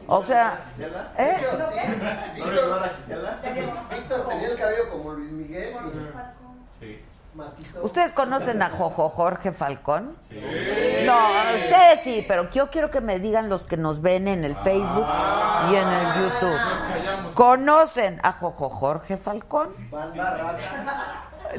[0.07, 0.61] O sea,
[1.19, 1.37] ¿eh?
[3.91, 5.75] Víctor tenía el cabello como Luis Miguel
[6.81, 7.05] Sí.
[7.83, 10.17] ¿Ustedes conocen a Jojo Jorge Falcón?
[11.05, 11.19] No,
[11.57, 15.07] ustedes sí, pero yo quiero que me digan los que nos ven en el Facebook
[15.71, 16.59] y en el YouTube.
[17.43, 19.69] ¿Conocen a Jojo Jorge Falcón?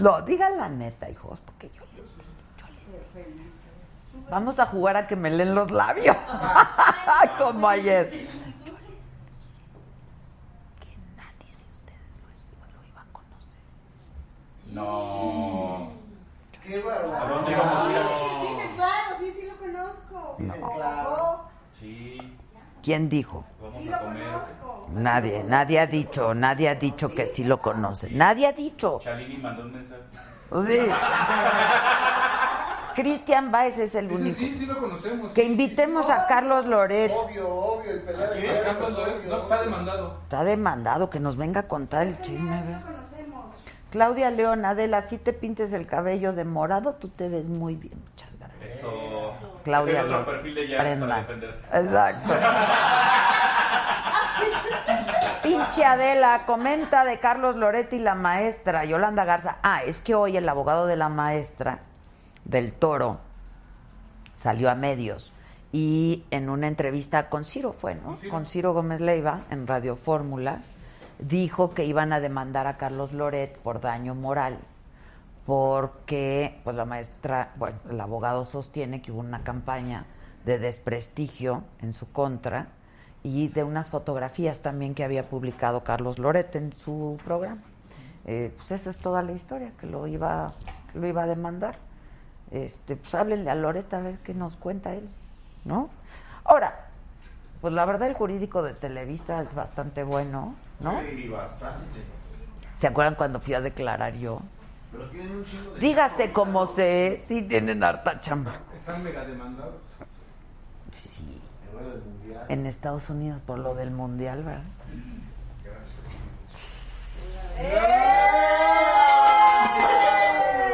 [0.01, 2.19] No, digan la neta, hijos, porque yo, yo les-
[4.29, 6.17] Vamos a jugar a que me leen los labios.
[7.37, 8.11] Como ayer.
[8.11, 8.43] Yo les-
[10.81, 12.27] Que nadie de ustedes lo,
[12.77, 13.61] lo iba a conocer.
[14.65, 15.93] No.
[16.61, 17.23] Qué barbaridad.
[17.23, 17.95] ¿A dónde vamos a ir?
[18.41, 20.35] Dice, claro, sí, sí lo conozco.
[20.75, 21.09] Claro.
[21.09, 21.47] oh,
[21.79, 22.35] Sí.
[22.83, 23.45] ¿Quién dijo?
[23.61, 24.23] Vamos sí a lo comer.
[24.31, 24.87] conozco.
[24.93, 28.09] Nadie, nadie ha dicho, nadie ha dicho que sí lo conoce.
[28.11, 28.99] Nadie ha dicho.
[29.01, 30.01] Chalini mandó un mensaje.
[30.65, 30.79] Sí.
[32.95, 34.35] Cristian Baez es el único.
[34.35, 35.31] sí, sí lo conocemos.
[35.31, 37.11] Que sí, invitemos a Carlos Loret.
[37.11, 38.53] Obvio, obvio, el pelea de sí, sí.
[38.63, 40.17] Carlos Loret, no, está demandado.
[40.23, 42.61] Está demandado que nos venga a contar el chisme.
[42.61, 42.73] Sí ¿ve?
[42.73, 43.45] lo conocemos.
[43.91, 47.93] Claudia León, Adela, si te pintes el cabello de morado, tú te ves muy bien.
[47.97, 48.28] Muchas gracias.
[48.61, 49.33] Eso.
[49.63, 50.25] Claudia otro León.
[50.25, 51.07] perfil de jazz Prenda.
[51.07, 51.63] para defenderse.
[51.73, 52.33] Exacto.
[55.43, 59.57] Pinche Adela, comenta de Carlos Loretti y la maestra Yolanda Garza.
[59.63, 61.79] Ah, es que hoy el abogado de la maestra
[62.45, 63.19] del Toro
[64.33, 65.33] salió a medios
[65.71, 68.17] y en una entrevista con Ciro fue, ¿no?
[68.29, 70.59] Con Ciro, Gómez Leiva en Radio Fórmula
[71.19, 74.57] dijo que iban a demandar a Carlos Loret por daño moral
[75.49, 80.05] porque pues la maestra, bueno, el abogado sostiene que hubo una campaña
[80.45, 82.67] de desprestigio en su contra
[83.23, 87.63] y de unas fotografías también que había publicado Carlos Loret en su programa.
[88.27, 90.53] Eh, pues esa es toda la historia, que lo iba,
[90.93, 91.77] que lo iba a demandar.
[92.51, 95.09] Este, pues háblenle a Loret a ver qué nos cuenta él,
[95.65, 95.89] ¿no?
[96.43, 96.89] Ahora,
[97.59, 101.01] pues la verdad el jurídico de Televisa es bastante bueno, ¿no?
[101.01, 102.01] Sí, bastante.
[102.75, 104.43] ¿Se acuerdan cuando fui a declarar yo?
[104.91, 105.79] Pero tienen un chingo de.
[105.79, 108.55] Dígase como se, sí tienen harta chamba.
[108.75, 109.75] Están mega demandados.
[110.91, 111.39] Sí,
[112.49, 114.63] en Estados Unidos por lo del mundial, ¿verdad?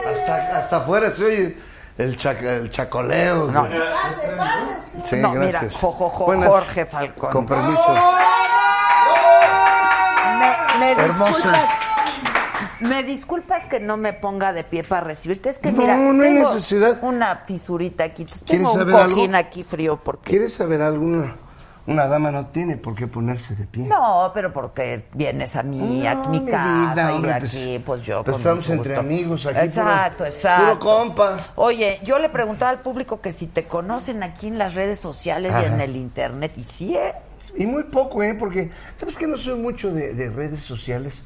[0.07, 1.57] Hasta, hasta afuera soy
[1.97, 3.47] el, chac- el chacoleo.
[3.51, 3.65] No.
[3.67, 3.79] güey.
[3.79, 5.09] Pase, pase.
[5.09, 5.75] Sí, No, mira, gracias.
[5.75, 7.31] jo, jo, jo, Buenas- Jorge Falcón.
[7.31, 7.93] Con permiso.
[10.79, 11.67] Me, me Hermosa.
[12.81, 15.49] Me disculpas que no me ponga de pie para recibirte.
[15.49, 16.99] Es que No, mira, no hay tengo necesidad.
[17.01, 18.23] una fisurita aquí.
[18.23, 19.47] Entonces, ¿Quieres Tengo un cojín algo?
[19.47, 21.35] aquí frío porque ¿Quieres saber alguna?
[21.87, 23.85] Una dama no tiene por qué ponerse de pie.
[23.87, 28.01] No, pero porque vienes a mi, a mi mi casa vida, y hombre, aquí, pues,
[28.01, 29.59] yo pues con estamos entre amigos aquí.
[29.59, 30.65] Exacto, puro- exacto.
[30.65, 31.37] Puro compa.
[31.55, 35.53] Oye, yo le preguntaba al público que si te conocen aquí en las redes sociales
[35.61, 36.53] y en el internet.
[36.57, 37.13] Y sí, ¿eh?
[37.55, 38.33] Y muy poco, ¿eh?
[38.33, 41.23] Porque, ¿sabes que No soy mucho de, de redes sociales.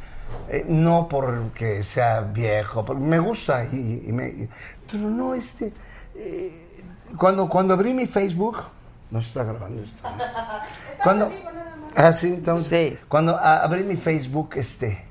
[0.49, 3.65] Eh, no porque sea viejo, porque me gusta.
[3.71, 4.49] Y, y me, y-
[4.89, 5.71] pero no, este.
[6.15, 6.51] eh,
[7.17, 8.57] cuando, cuando abrí mi Facebook.
[9.11, 9.97] No se está grabando esto.
[10.03, 10.23] ¿no?
[11.03, 11.32] Cuando,
[11.95, 12.91] ah, sí, entonces.
[12.93, 12.99] Sí.
[13.07, 15.03] Cuando a- abrí mi Facebook, este.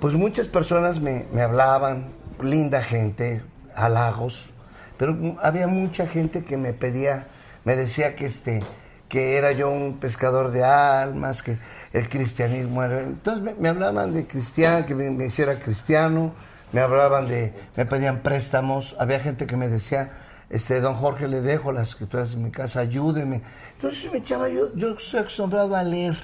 [0.00, 2.12] Pues muchas personas me, me hablaban,
[2.42, 3.42] linda gente,
[3.74, 4.52] halagos,
[4.96, 7.26] pero había mucha gente que me pedía,
[7.64, 8.62] me decía que este
[9.08, 11.58] que era yo un pescador de almas, que
[11.92, 13.00] el cristianismo era...
[13.00, 16.34] Entonces me, me hablaban de cristiano, que me, me hiciera cristiano,
[16.72, 20.12] me hablaban de, me pedían préstamos, había gente que me decía,
[20.50, 23.42] este, don Jorge, le dejo las escrituras en mi casa, ayúdeme.
[23.76, 26.16] Entonces me echaba, yo, yo soy acostumbrado a leer,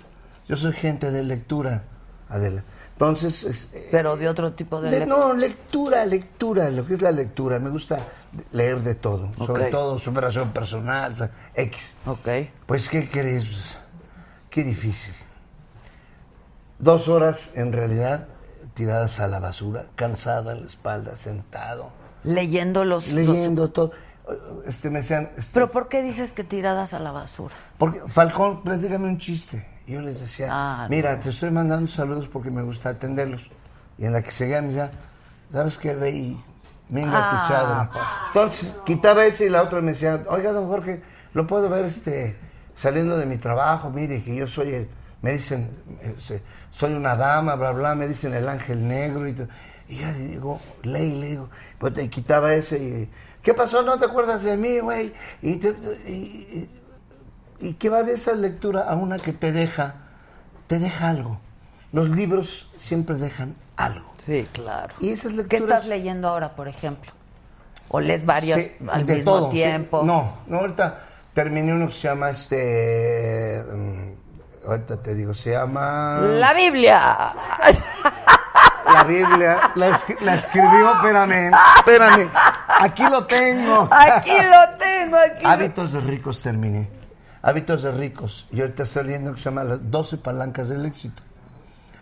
[0.46, 1.84] yo soy gente de lectura,
[2.28, 2.64] Adela.
[2.92, 4.90] Entonces, es- Pero de otro tipo de...
[4.90, 7.58] de- lec- no, lectura, lectura, lo que es la lectura.
[7.58, 8.06] Me gusta
[8.52, 9.70] leer de todo, sobre Ok.
[9.70, 11.94] todo superación personal, X.
[12.06, 12.28] Ok.
[12.66, 13.08] Pues, ¿qué?
[13.12, 13.78] Pues,
[14.50, 15.12] Qué difícil.
[16.78, 18.28] Dos horas, en realidad,
[18.74, 21.90] tiradas a la basura, cansada en la espalda, sentado,
[22.24, 23.06] Leyendo los...
[23.08, 23.92] los- leyendo todo.
[24.64, 27.54] Este, me decían, este, Pero ¿por qué dices que tiradas a la basura?
[27.76, 29.66] porque Falcón, platícame un chiste.
[29.86, 33.50] Yo les decía, Ah, mira, te estoy mandando saludos porque me gusta atenderlos.
[33.98, 34.90] Y en la que seguía me decía,
[35.52, 35.94] ¿sabes qué?
[35.94, 36.44] Ve y
[36.88, 37.90] venga Ah, tu chadra.
[38.28, 42.36] Entonces, quitaba ese y la otra me decía, oiga, don Jorge, lo puedo ver este
[42.76, 44.88] saliendo de mi trabajo, mire, que yo soy el
[45.22, 45.70] me dicen,
[46.18, 49.48] se- soy una dama, bla, bla, me dicen el ángel negro y todo.
[49.88, 53.10] Y yo le digo, ley, le digo, pues te quitaba ese y,
[53.42, 53.82] ¿qué pasó?
[53.82, 55.14] ¿No te acuerdas de mí, güey?
[55.40, 55.76] Y, te-
[56.06, 56.70] y, y-
[57.68, 59.94] y que va de esa lectura a una que te deja,
[60.66, 61.40] te deja algo.
[61.92, 64.12] Los libros siempre dejan algo.
[64.24, 64.94] Sí, claro.
[65.00, 67.12] Y esas ¿Qué estás leyendo ahora, por ejemplo?
[67.88, 69.56] ¿O lees varias Sí, al de mismo todo, sí.
[69.56, 70.02] tiempo?
[70.04, 71.00] No, no, ahorita
[71.32, 73.62] terminé uno que se llama este.
[73.72, 76.18] mm, ahorita te digo, se llama.
[76.22, 77.32] La Biblia.
[78.92, 79.70] La Biblia.
[79.74, 82.30] La, escri- la escribió, espérame, espérame.
[82.80, 83.88] Aquí lo tengo.
[83.90, 85.42] Aquí lo tengo, aquí.
[85.44, 86.88] lo- Hábitos de ricos terminé.
[87.42, 88.46] Hábitos de ricos.
[88.50, 91.22] Y ahorita estoy leyendo que se llama Las 12 palancas del éxito.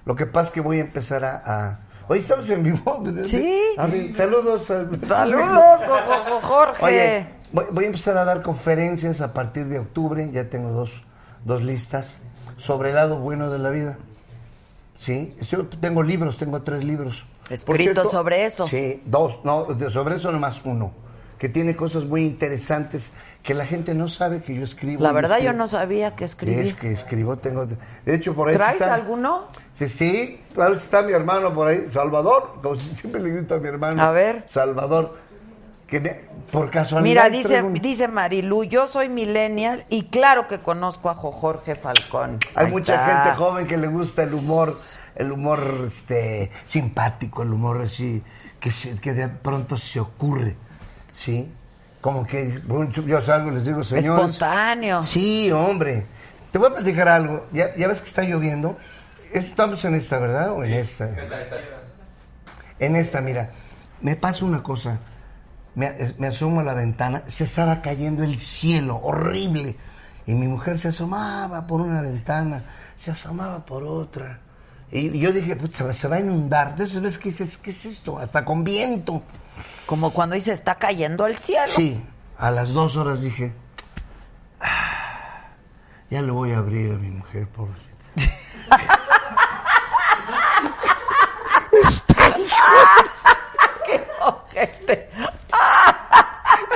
[0.04, 1.42] Lo que pasa es que voy a empezar a.
[1.44, 1.78] a-
[2.08, 3.02] Hoy estamos en vivo.
[3.24, 3.58] Sí.
[3.78, 4.70] A saludos.
[4.70, 6.84] al- Saludos, Jo- Jo- Jorge.
[6.84, 11.02] Oye, voy, voy a empezar a dar conferencias a partir de octubre, ya tengo dos,
[11.44, 12.18] dos listas,
[12.56, 13.98] sobre el lado bueno de la vida.
[14.98, 17.26] Sí, yo tengo libros, tengo tres libros.
[17.48, 18.66] Por Escritos sobre eso.
[18.66, 20.92] Sí, dos, no, sobre eso nomás uno,
[21.42, 23.12] que tiene cosas muy interesantes
[23.42, 25.02] que la gente no sabe que yo escribo.
[25.02, 26.54] La verdad yo no sabía que escribí.
[26.54, 27.66] Es que escribo, tengo...
[27.66, 29.48] De hecho, por ahí ¿Traes está- alguno?
[29.72, 33.58] Sí, sí, claro, está mi hermano por ahí, Salvador, como si siempre le grito a
[33.58, 34.00] mi hermano.
[34.00, 34.44] A ver.
[34.46, 35.18] Salvador,
[35.88, 36.20] que me-
[36.52, 37.24] por casualidad...
[37.24, 41.74] Mira, dice, un- dice Marilu, yo soy millennial y claro que conozco a Jo- Jorge
[41.74, 42.38] Falcón.
[42.54, 43.24] Hay Ahí mucha está.
[43.24, 44.72] gente joven que le gusta el humor,
[45.16, 48.22] el humor este simpático, el humor así,
[48.60, 50.54] que, se- que de pronto se ocurre,
[51.12, 51.52] ¿sí?
[52.00, 52.60] Como que
[53.06, 54.30] yo salgo y les digo, señores...
[54.30, 55.02] Espontáneo.
[55.02, 56.04] Sí, hombre.
[56.50, 57.46] Te voy a platicar algo.
[57.52, 58.76] Ya, ya ves que está lloviendo.
[59.32, 60.50] Estamos en esta, ¿verdad?
[60.50, 61.08] ¿O en esta?
[62.80, 63.50] En esta, mira.
[64.00, 64.98] Me pasa una cosa.
[65.76, 67.22] Me, me asomo a la ventana.
[67.26, 68.96] Se estaba cayendo el cielo.
[68.96, 69.76] Horrible.
[70.26, 72.62] Y mi mujer se asomaba por una ventana.
[72.98, 74.40] Se asomaba por otra.
[74.94, 76.68] Y yo dije, pucha, se va a inundar.
[76.68, 78.18] Entonces ves que dices, ¿qué es esto?
[78.18, 79.22] Hasta con viento.
[79.86, 81.72] Como cuando dice, está cayendo el cielo.
[81.74, 81.98] Sí,
[82.38, 83.54] a las dos horas dije,
[84.60, 85.46] "Ah,
[86.10, 87.96] ya le voy a abrir a mi mujer, pobrecita.
[93.86, 95.08] ¡Qué ojete!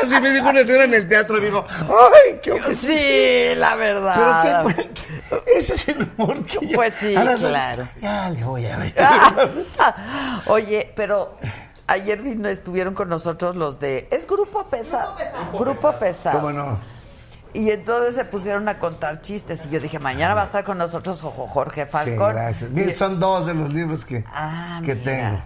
[0.02, 2.74] Así me dijo una señora en el teatro y dijo, ¡ay, qué ojete".
[2.74, 4.64] Sí, la verdad.
[4.66, 6.74] Pero qué, ese es el humor que yo...
[6.76, 7.88] Pues sí, claro.
[8.00, 8.94] Ya le voy a abrir.
[10.46, 11.36] Oye, pero
[11.86, 14.08] ayer vino, estuvieron con nosotros los de...
[14.10, 15.14] ¿Es Grupo Pesado?
[15.52, 16.38] Grupo Pesado.
[16.40, 16.78] ¿Cómo no?
[17.52, 20.76] Y entonces se pusieron a contar chistes y yo dije, mañana va a estar con
[20.76, 22.34] nosotros Jo- Jorge Sí, Falcón.
[22.34, 22.70] gracias.
[22.70, 25.04] Y- Mira, son dos de los libros que, Ah, que mira.
[25.10, 25.42] tengo.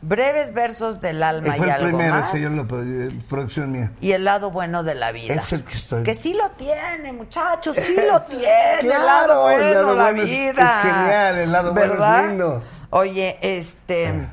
[0.00, 2.28] Breves versos del Y alma y, fue el algo primero, más.
[2.32, 3.90] ese yo lo produ- producción mía.
[4.00, 5.34] Y el lado bueno de la vida.
[5.34, 8.80] Es el que estoy- Que sí lo tiene, muchachos, sí lo tiene.
[8.80, 10.50] el lado Claro, bueno, el lado la bueno vida.
[10.84, 12.28] es genial, el lado bueno es ¿Verdad?
[12.28, 12.64] lindo.
[12.90, 14.28] Oye, este...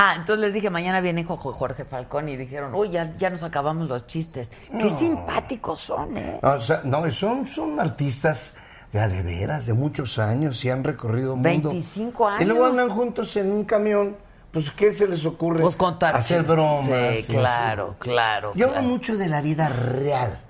[0.00, 3.42] Ah, entonces les dije, mañana viene Jo- Jorge Falcón y dijeron, uy, ya, ya nos
[3.42, 4.52] acabamos los chistes.
[4.70, 6.38] Qué simpáticos son, ¿eh?
[6.40, 8.54] No, o sea, no, son, son artistas
[8.92, 11.70] de a de veras, de muchos años y han recorrido el mundo.
[11.70, 12.70] 25 Y luego años.
[12.80, 14.16] andan juntos en un camión.
[14.50, 15.60] Pues, ¿qué se les ocurre?
[15.60, 17.18] Pues contar Hacer bromas.
[17.18, 18.52] Sí, claro, claro.
[18.54, 18.78] Yo claro.
[18.78, 20.40] hablo mucho de la vida real.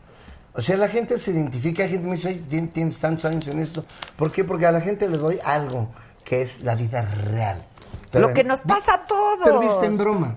[0.55, 3.47] O sea, la gente se identifica, hay gente me dice, "Oye, tien- tienes tantos años
[3.49, 3.84] en esto.
[4.16, 4.45] ¿Por qué?
[4.45, 5.89] Porque a la gente le doy algo
[6.24, 7.64] que es la vida real.
[8.12, 9.41] Lo que nos pasa a todos.
[9.45, 10.36] Pero viste en broma.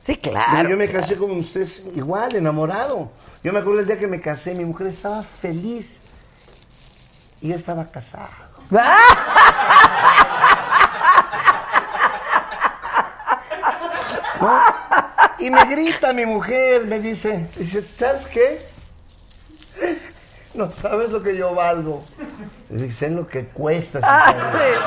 [0.00, 0.68] Sí, claro.
[0.68, 3.10] yo me casé como ustedes, igual, enamorado.
[3.42, 6.00] Yo me acuerdo el día que me casé, mi mujer estaba feliz.
[7.40, 8.28] Y yo estaba casado.
[14.40, 14.60] ¿No?
[15.38, 18.66] Y me grita mi mujer, me dice, dice, ¿sabes qué?
[20.54, 22.04] No sabes lo que yo valgo.
[22.92, 24.00] Sé lo que cuesta.
[24.02, 24.74] Ah, Citadel".
[24.74, 24.80] sí.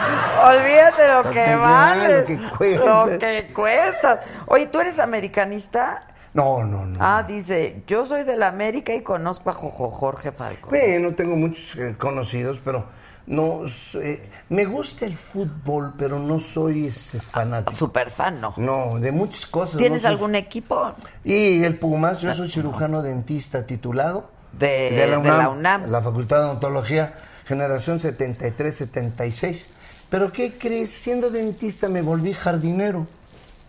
[0.43, 1.57] Olvídate lo Lo que que vale.
[1.57, 3.05] vale, lo que cuesta.
[3.05, 4.21] Lo que cuesta.
[4.47, 5.99] Oye, ¿tú eres americanista?
[6.33, 6.97] No, no, no.
[7.01, 10.69] Ah, dice, yo soy de la América y conozco a Jojo Jorge Falcón.
[10.69, 12.85] Bueno, tengo muchos eh, conocidos, pero
[13.27, 17.75] no sé, me gusta el fútbol, pero no soy ese fanático.
[17.75, 18.53] Super fan, ¿no?
[18.57, 19.77] No, de muchas cosas.
[19.77, 20.93] ¿Tienes no soy- algún equipo?
[21.25, 25.89] Y el Pumas, yo soy cirujano dentista titulado De- de la UNAM.
[25.91, 27.13] la Facultad de Odontología,
[27.45, 29.65] generación 73-76.
[30.09, 30.89] Pero ¿qué crees?
[30.91, 33.05] Siendo dentista me volví jardinero.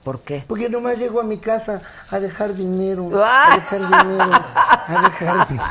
[0.05, 0.45] ¿Por qué?
[0.49, 1.81] Porque nomás llego a mi casa
[2.11, 5.69] a dejar dinero, a dejar dinero, a dejar dinero.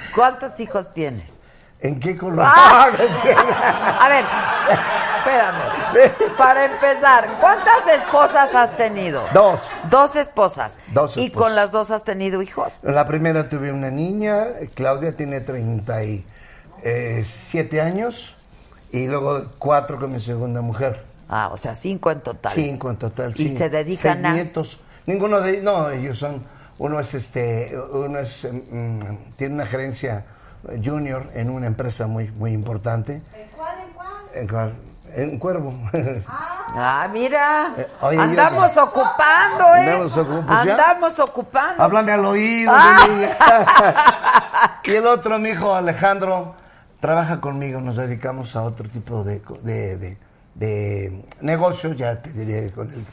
[0.14, 1.40] ¿Cuántos hijos tienes?
[1.80, 2.46] ¿En qué color?
[2.54, 2.88] Ah.
[4.00, 4.24] A ver,
[5.18, 6.36] espérame.
[6.36, 9.24] Para empezar, ¿cuántas esposas has tenido?
[9.34, 9.70] Dos.
[9.90, 10.78] Dos esposas.
[10.88, 11.42] Dos ¿Y esposas.
[11.48, 12.74] con las dos has tenido hijos?
[12.82, 14.44] La primera tuve una niña,
[14.74, 18.36] Claudia tiene 37 años,
[18.92, 21.09] y luego cuatro con mi segunda mujer.
[21.32, 22.52] Ah, o sea, cinco en total.
[22.52, 23.30] Cinco en total.
[23.36, 23.56] ¿Y sí.
[23.56, 24.32] se dedican Seis a...?
[24.32, 24.80] nietos.
[25.06, 26.42] Ninguno de ellos, no, ellos son,
[26.78, 28.98] uno es este, uno es, mm,
[29.36, 30.24] tiene una gerencia
[30.84, 33.22] junior en una empresa muy, muy importante.
[33.34, 33.78] ¿En cuál,
[34.34, 34.74] en cuál?
[35.14, 35.72] En, Cuervo.
[36.72, 37.72] Ah, mira.
[37.76, 39.90] Eh, oye, yo- Andamos ocupando, ¿eh?
[39.90, 40.48] Andamos pues.
[40.48, 41.82] Andamos ocupando.
[41.82, 42.70] Háblame al oído.
[42.72, 44.80] Ah.
[44.84, 46.54] y el otro, mi hijo Alejandro,
[47.00, 47.80] trabaja conmigo.
[47.80, 50.16] Nos dedicamos a otro tipo de, de, de,
[50.54, 53.04] de negocios, ya te diré con él.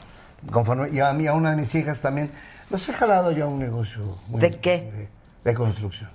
[0.52, 2.30] Conforme, y a mí, a una de mis hijas también,
[2.70, 4.02] los he jalado yo a un negocio.
[4.28, 4.90] muy- ¿De qué?
[5.44, 6.10] De, de construcción.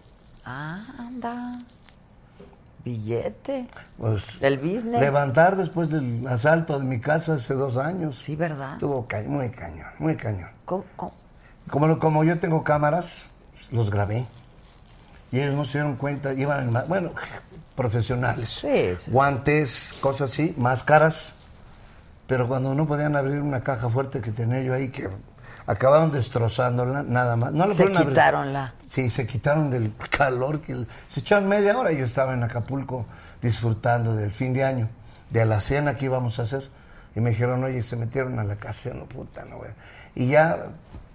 [0.46, 1.54] Ah, anda.
[2.86, 3.68] Billete.
[3.98, 5.00] Pues, Del business.
[5.00, 8.20] Levantar después del asalto de mi casa hace dos años.
[8.22, 8.74] Sí, ¿verdad?
[8.74, 10.50] Estuvo ca- muy cañón, muy cañón.
[10.66, 11.14] ¿Cómo- cómo?
[11.70, 13.28] Como, lo- como yo tengo cámaras,
[13.72, 14.26] los grabé.
[15.34, 17.12] Y ellos no se dieron cuenta, iban en ma- bueno,
[17.76, 18.50] profesionales.
[18.50, 19.12] Sí, sí.
[19.12, 21.36] Guantes, cosas así, máscaras.
[22.28, 25.10] Pero cuando no podían abrir una caja fuerte que tenía yo ahí, que
[25.66, 27.52] acabaron destrozándola, nada más.
[27.52, 30.62] No la Se quitaron la- Sí, se quitaron del calor.
[30.62, 31.92] que Se echaron media hora.
[31.92, 33.06] Yo estaba en Acapulco
[33.42, 34.90] disfrutando del fin de año,
[35.32, 36.70] de la cena que íbamos a hacer.
[37.16, 38.92] Y me dijeron, oye, se metieron a la casa.
[38.94, 39.72] No, puta, no, güey.
[40.16, 40.58] Y ya,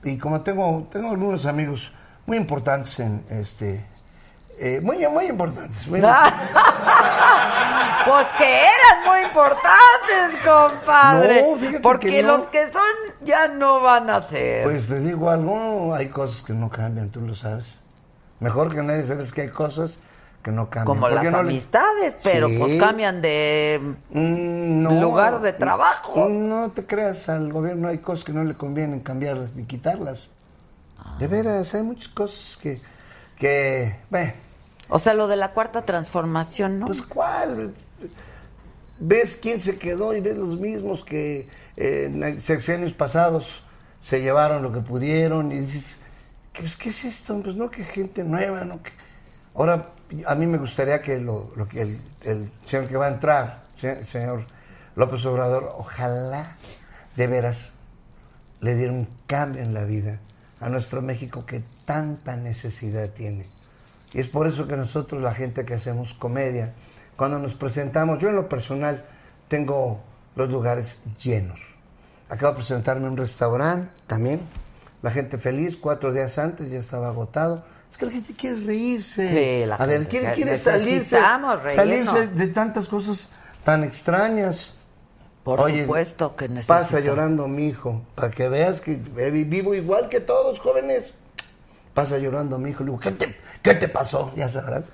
[0.04, 1.92] y como tengo, tengo algunos amigos
[2.26, 3.84] muy importantes en este.
[4.60, 5.86] Eh, muy, muy importantes.
[5.88, 6.00] muy-
[8.06, 11.42] Pues que eran muy importantes, compadre.
[11.50, 12.36] No, fíjate Porque que no.
[12.38, 12.82] los que son
[13.22, 14.64] ya no van a ser.
[14.64, 17.80] Pues te digo algo, hay cosas que no cambian, tú lo sabes.
[18.40, 19.98] Mejor que nadie sabes que hay cosas
[20.42, 20.86] que no cambian.
[20.86, 22.56] Como ¿Por las le- amistades, pero Sí.
[22.58, 23.80] pues cambian de
[24.10, 26.28] Mm, lugar de trabajo.
[26.30, 30.28] No te creas, al gobierno hay cosas que no le convienen cambiarlas ni quitarlas.
[31.18, 31.28] De Ah.
[31.28, 32.80] veras, hay muchas cosas que,
[33.36, 34.32] que, bueno,
[34.88, 36.86] O sea, lo de la cuarta transformación, ¿no?
[36.86, 37.74] pues cuál.
[39.00, 43.56] Ves quién se quedó y ves los mismos que eh, en sexenios pasados
[44.00, 45.98] se llevaron lo que pudieron y dices,
[46.52, 47.40] ¿qué, ¿qué es esto?
[47.42, 48.82] Pues no, que gente nueva, ¿no?
[48.82, 48.90] Que...
[49.54, 49.90] Ahora,
[50.26, 53.62] a mí me gustaría que lo, lo que el, el señor que va a entrar,
[53.76, 54.46] se- señor
[54.96, 56.56] López Obrador, ojalá
[57.14, 57.72] de veras
[58.60, 60.18] le diera un cambio en la vida
[60.60, 63.46] a nuestro México que tanta necesidad tiene.
[64.12, 66.72] Y es por eso que nosotros, la gente que hacemos comedia,
[67.16, 69.04] cuando nos presentamos, yo en lo personal
[69.48, 70.00] tengo
[70.36, 71.60] los lugares llenos.
[72.28, 74.40] Acabo de presentarme en un restaurante también,
[75.02, 77.64] la gente feliz, cuatro días antes ya estaba agotado.
[77.90, 79.28] Es que la gente quiere reírse.
[79.28, 81.74] Sí, la Adel, gente quiere, quiere salirse, reírnos.
[81.74, 83.30] salirse de tantas cosas
[83.64, 84.74] tan extrañas.
[85.44, 86.78] Por Oye, supuesto que necesita.
[86.78, 91.04] Pasa llorando mi hijo, para que veas que vivo igual que todos, jóvenes.
[91.98, 94.30] Pasa llorando mi hijo, le digo, ¿qué te, qué te pasó?
[94.36, 94.84] Ya sabrás.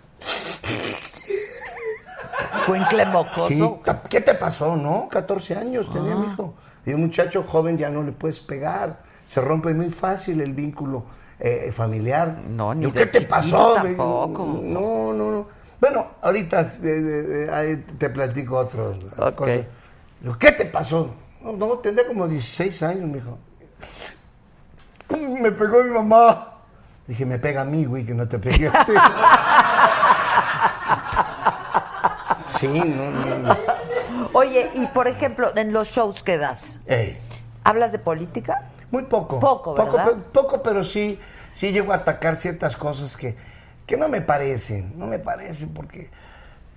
[2.66, 3.48] Cuencle mocoso.
[3.48, 5.06] Sí, ¿Qué te pasó, no?
[5.10, 6.54] 14 años tenía mi hijo.
[6.86, 9.02] Y un muchacho joven ya no le puedes pegar.
[9.28, 11.04] Se rompe muy fácil el vínculo
[11.40, 12.38] eh, familiar.
[12.48, 13.74] No, ni Digo, de ¿Qué te pasó?
[13.74, 14.58] tampoco.
[14.62, 15.46] No, no, no.
[15.78, 18.94] Bueno, ahorita eh, eh, te platico otro.
[19.18, 19.34] Ok.
[19.34, 19.66] cosa.
[20.38, 21.14] ¿Qué te pasó?
[21.42, 23.38] No, no, tendría como 16 años, mijo.
[25.42, 26.53] Me pegó mi mamá.
[27.06, 28.92] Dije, me pega a mí, güey, que no te pegué a ti.
[32.58, 33.56] Sí, no, no, no.
[34.32, 37.16] Oye, y por ejemplo, en los shows que das, Ey,
[37.62, 38.70] ¿hablas de política?
[38.90, 39.40] muy poco.
[39.40, 40.16] Poco, ¿verdad?
[40.32, 41.18] Poco, pero sí,
[41.52, 43.36] sí llego a atacar ciertas cosas que,
[43.86, 46.10] que no me parecen, no me parecen porque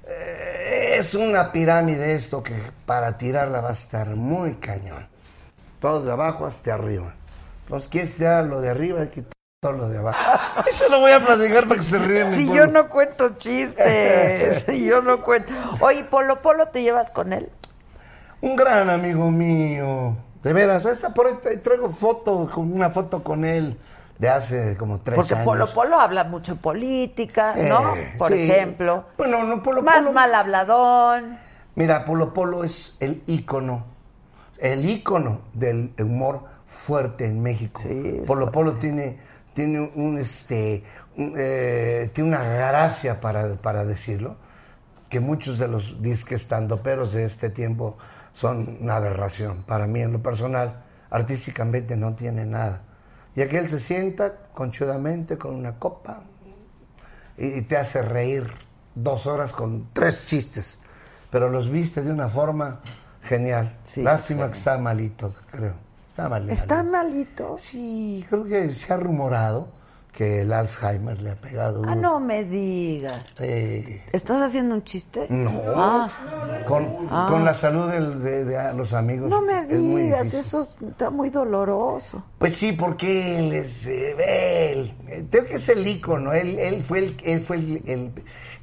[0.07, 2.55] eh, es una pirámide esto que
[2.85, 5.07] para tirarla va a estar muy cañón.
[5.79, 7.13] Todo de abajo hasta arriba.
[7.63, 9.01] Entonces, ¿quieres tirar lo de arriba?
[9.01, 9.23] Hay que
[9.59, 10.19] todo lo de abajo.
[10.69, 12.31] Eso lo voy a platicar para que se ríen.
[12.31, 15.51] Si yo no cuento chistes, si yo no cuento.
[15.79, 17.49] Oye, Polo Polo, ¿te llevas con él?
[18.41, 20.15] Un gran amigo mío.
[20.43, 23.79] De veras, esta por ahí tra- traigo foto, con una foto con él
[24.19, 25.45] de hace como tres Porque años.
[25.45, 27.95] Polo Polo habla mucho de política, ¿no?
[27.95, 28.49] Eh, Por sí.
[28.51, 29.05] ejemplo.
[29.17, 30.13] Bueno, no, Polo Más Polo.
[30.13, 31.39] mal habladón.
[31.73, 33.85] Mira, Polo Polo es el ícono,
[34.59, 37.81] el ícono del humor fuerte en México.
[37.83, 39.19] Sí, Polo Polo tiene,
[39.57, 40.83] tiene un este
[41.17, 44.37] un, eh, tiene una gracia para, para decirlo,
[45.09, 47.97] que muchos de los disques estandoperos de este tiempo
[48.33, 49.63] son una aberración.
[49.63, 52.83] Para mí, en lo personal, artísticamente no tiene nada.
[53.35, 56.21] Y aquel se sienta conchudamente con una copa
[57.35, 58.47] y, y te hace reír
[58.93, 60.77] dos horas con tres chistes,
[61.31, 62.81] pero los viste de una forma
[63.23, 63.77] Genial.
[63.83, 65.86] Sí, Lástima que está malito, creo.
[66.17, 66.51] Está malito.
[66.53, 67.55] ¿Está malito?
[67.59, 69.67] Sí, creo que se ha rumorado
[70.11, 71.83] que el Alzheimer le ha pegado.
[71.85, 73.21] Ah, no me digas.
[73.37, 74.01] Sí.
[74.11, 75.27] ¿Estás haciendo un chiste?
[75.29, 75.51] No.
[75.75, 76.09] Ah,
[76.65, 77.27] Con, Ah.
[77.29, 79.29] con la salud del- de, de los amigos.
[79.29, 82.23] no me digas, eso está muy doloroso.
[82.39, 86.83] Pues sí, porque él es eh, él, eh, creo que es el ícono, él, él
[86.83, 88.11] fue el, él fue el, el-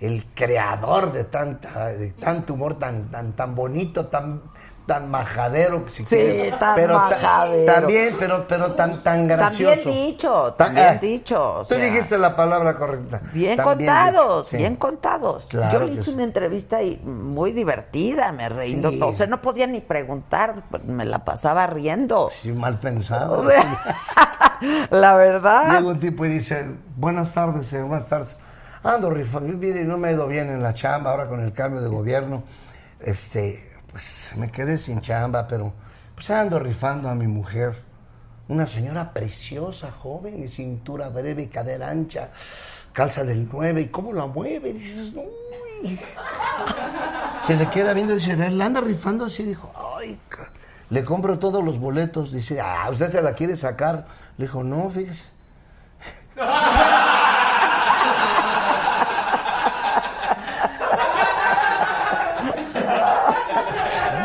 [0.00, 4.42] el creador de tanta, de tanto humor tan, tan, tan bonito, tan,
[4.86, 6.58] tan majadero, si Sí, quieren.
[6.58, 7.72] tan pero ta- majadero.
[7.72, 9.82] también, pero, pero tan, tan gracioso.
[9.84, 11.54] También dicho, Ta- también ah, dicho.
[11.60, 13.20] o Tú dijiste la palabra correcta.
[13.32, 14.56] Bien También contados, dicho, sí.
[14.58, 15.46] bien contados.
[15.46, 16.10] Claro Yo le hice sí.
[16.14, 18.82] una entrevista y muy divertida, me reí.
[19.02, 22.28] O sea, no podía ni preguntar, me la pasaba riendo.
[22.30, 23.38] Sí, mal pensado.
[23.44, 25.78] O sea, la verdad.
[25.78, 26.66] Llega un tipo y dice,
[26.96, 28.36] buenas tardes, señor, buenas tardes.
[28.82, 31.80] Ando rifando, mire, no me ha ido bien en la chamba ahora con el cambio
[31.80, 32.42] de gobierno.
[33.00, 35.72] Este, pues me quedé sin chamba, pero
[36.16, 37.80] pues ando rifando a mi mujer.
[38.48, 42.30] Una señora preciosa, joven, y cintura breve y cadera ancha,
[42.92, 44.72] calza del 9, ¿y cómo la mueve?
[44.72, 46.00] Dices, uy.
[47.46, 49.28] Se le queda viendo y dice, ¿la anda rifando?
[49.30, 50.18] Sí, dijo, ay,
[50.90, 52.32] le compro todos los boletos.
[52.32, 54.06] Dice, ah, ¿usted se la quiere sacar?
[54.38, 55.26] Le dijo, no, fíjese.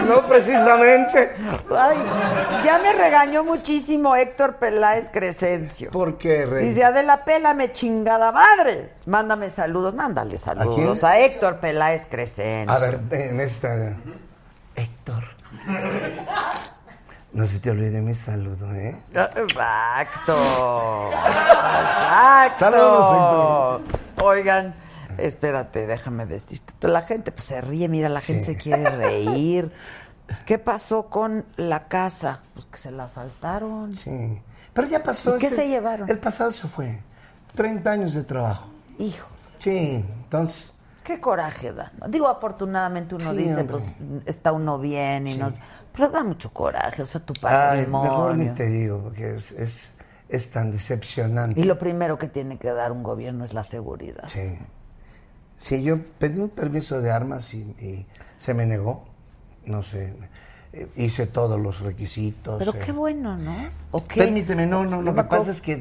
[0.10, 1.36] No precisamente.
[1.78, 1.98] Ay,
[2.66, 5.92] ya me regañó muchísimo Héctor Peláez Crescencio.
[5.92, 6.68] ¿Por qué, Rey?
[6.68, 8.94] Dice, Adela, pélame chingada madre.
[9.06, 12.76] Mándame saludos, mándale saludos a, Héctor Peláez Crescencio.
[12.76, 13.96] A ver, en esta.
[14.76, 15.24] Héctor.
[17.32, 18.96] No se te olvide mi saludo, ¿eh?
[19.14, 20.36] Exacto.
[21.12, 22.58] Exacto.
[22.58, 23.82] Saludos,
[24.24, 24.74] Oigan,
[25.20, 26.62] espérate, déjame decir.
[26.82, 29.72] La gente pues, se ríe, mira, la gente se quiere reír.
[30.46, 32.42] ¿Qué pasó con la casa?
[32.54, 33.94] Pues que se la asaltaron.
[33.96, 34.42] Sí.
[34.74, 35.36] Pero ya pasó.
[35.36, 36.10] ¿Y qué ese- se llevaron?
[36.10, 37.02] El pasado se fue.
[37.56, 38.70] 30 años de trabajo.
[39.00, 39.28] Hijo,
[39.58, 40.72] Sí, entonces.
[41.04, 41.92] qué coraje da.
[42.08, 43.78] Digo, afortunadamente uno Sí, dice, hombre.
[43.78, 43.94] pues
[44.26, 45.52] está uno bien y no.
[45.94, 48.52] Pero da mucho coraje, o sea, tu Ay, mejor patrimonio.
[48.52, 49.94] ni te digo, porque es, es,
[50.30, 51.60] es tan decepcionante.
[51.60, 54.26] Y lo primero que tiene que dar un gobierno es la seguridad.
[54.28, 54.60] Sí.
[55.58, 58.06] Sí, yo pedí un permiso de armas y, y
[58.38, 59.04] se me negó.
[59.66, 60.14] No sé.
[60.74, 62.60] eh, Hice todos los requisitos.
[62.60, 62.80] Pero eh.
[62.86, 63.70] qué bueno, ¿no?
[63.92, 64.20] ¿O qué?
[64.24, 65.74] Permíteme, no, no, lo que pasa es que,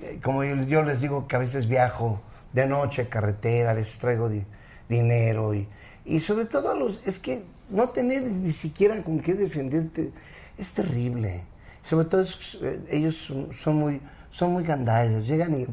[0.00, 2.20] eh, como yo, les digo, que a veces viajo
[2.52, 4.44] de noche, carretera, a veces traigo di-
[4.88, 5.66] dinero y,
[6.04, 10.12] y sobre todo los, es que no tener ni siquiera con qué defenderte
[10.58, 11.44] es terrible.
[11.82, 12.58] Sobre todo es-
[12.90, 14.00] ellos son, son muy,
[14.30, 15.66] son muy gandallos, llegan y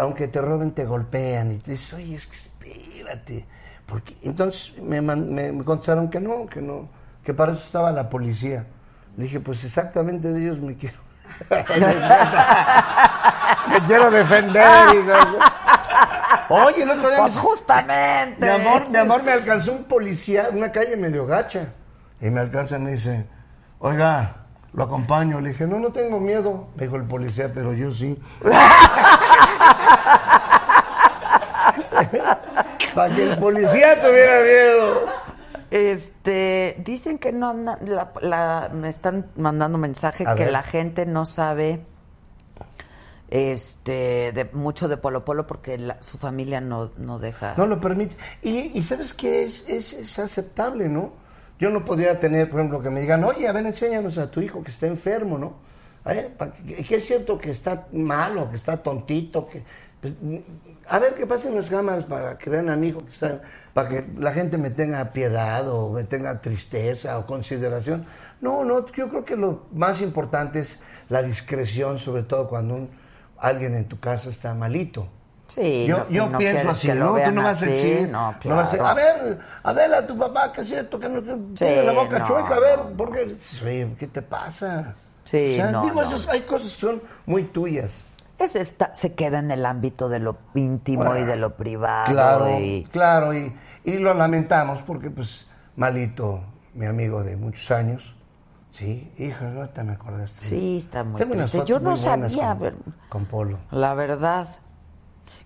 [0.00, 3.44] aunque te roben te golpean y te dices, oye, es que espérate.
[3.86, 5.16] Porque, entonces me, me,
[5.52, 6.88] me contestaron que no, que no,
[7.24, 8.66] que para eso estaba la policía.
[9.16, 10.96] Le dije, pues exactamente de ellos me quiero.
[13.68, 14.66] me quiero defender.
[14.94, 15.38] hijo.
[16.48, 18.44] Oye, el otro día Pues me- justamente.
[18.44, 21.68] mi amor, mi amor, me alcanzó un policía, una calle medio gacha.
[22.20, 23.26] Y me alcanza y me dice,
[23.78, 24.36] oiga,
[24.72, 25.40] lo acompaño.
[25.40, 26.68] Le dije, no, no tengo miedo.
[26.76, 28.18] Me dijo el policía, pero yo sí.
[32.96, 35.06] Para que el policía tuviera miedo.
[35.70, 40.52] Este, dicen que no, la- la- me están mandando mensaje A que ver.
[40.52, 41.80] la gente no sabe
[43.28, 47.54] este de mucho de Polo Polo porque la- su familia no, no deja.
[47.56, 48.16] No lo permite.
[48.42, 49.42] Y, y ¿sabes qué?
[49.42, 51.12] Es, es, es aceptable, ¿no?
[51.58, 54.40] Yo no podría tener, por ejemplo, que me digan, oye, a ver, enséñanos a tu
[54.40, 55.54] hijo que está enfermo, ¿no?
[56.06, 56.30] ¿Eh?
[56.66, 59.64] Que, que es cierto que está malo, que está tontito, que...
[60.00, 60.14] pues,
[60.88, 63.40] a ver, que pasen las cámaras para que vean a mi hijo que está...
[63.74, 68.06] Para que la gente me tenga piedad o me tenga tristeza o consideración.
[68.40, 70.80] No, no, yo creo que lo más importante es
[71.10, 72.90] la discreción, sobre todo cuando un,
[73.38, 75.08] alguien en tu casa está malito.
[75.48, 77.16] Sí, Yo, no- yo no pienso así, ¿no?
[77.22, 78.08] Tú no vas a exhibir.
[78.08, 78.88] no, no vas a, claro.
[78.88, 81.92] a ver, a ver a tu papá, que es cierto que no que tiene la
[81.92, 82.96] boca chueca, a ver, no.
[82.96, 83.36] ¿por qué?
[83.42, 84.94] Sí, ¿qué te pasa?
[85.24, 86.02] Sí, O sea, no, digo, no.
[86.02, 88.05] esas- hay cosas que son muy tuyas.
[88.38, 92.12] Ese está, se queda en el ámbito de lo íntimo y de lo privado.
[92.12, 96.42] Claro, y- claro, y, y lo lamentamos porque, pues, malito,
[96.74, 98.14] mi amigo de muchos años,
[98.70, 100.44] sí, hijo, no te me acordaste.
[100.44, 102.76] Sí, está muy Tengo unas fotos Yo no muy sabía, con, ver-
[103.08, 103.58] con Polo.
[103.70, 104.48] la verdad.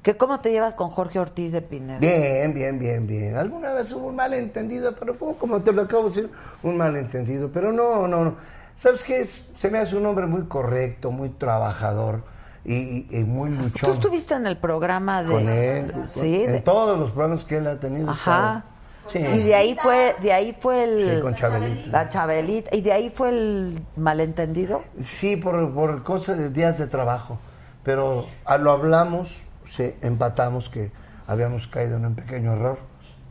[0.02, 1.98] ¿Que ¿Cómo te llevas con Jorge Ortiz de Pineda?
[2.00, 3.36] Bien, bien, bien, bien.
[3.36, 6.30] Alguna vez hubo un malentendido, pero fue como te lo acabo de decir,
[6.62, 7.50] un malentendido.
[7.52, 8.34] Pero no, no, no.
[8.74, 9.20] ¿Sabes qué?
[9.20, 12.24] Es- Se me hace un hombre muy correcto, muy trabajador
[12.64, 13.90] y, y- muy Tú luchón.
[13.92, 15.30] estuviste en el programa de...
[15.32, 18.10] con él, Sí, en de- todos los programas que él ha tenido.
[18.10, 18.64] Ajá.
[19.06, 19.18] Sí.
[19.18, 21.88] Y de ahí fue, de ahí fue el Sí, con Chabelita.
[21.90, 24.84] la Chabelita y de ahí fue el malentendido.
[25.00, 27.38] Sí, por, por cosas de días de trabajo.
[27.82, 30.92] Pero a lo hablamos, sí, empatamos que
[31.26, 32.78] habíamos caído en un pequeño error.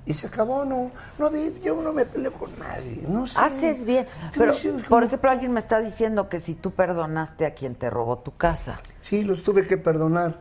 [0.09, 0.89] Y se acabó, no,
[1.19, 3.03] no había, yo no me peleo con nadie.
[3.07, 3.37] No sé.
[3.39, 4.07] Haces bien.
[4.35, 4.53] Pero,
[4.89, 8.35] por ejemplo, alguien me está diciendo que si tú perdonaste a quien te robó tu
[8.35, 8.79] casa.
[8.99, 10.39] Sí, los tuve que perdonar.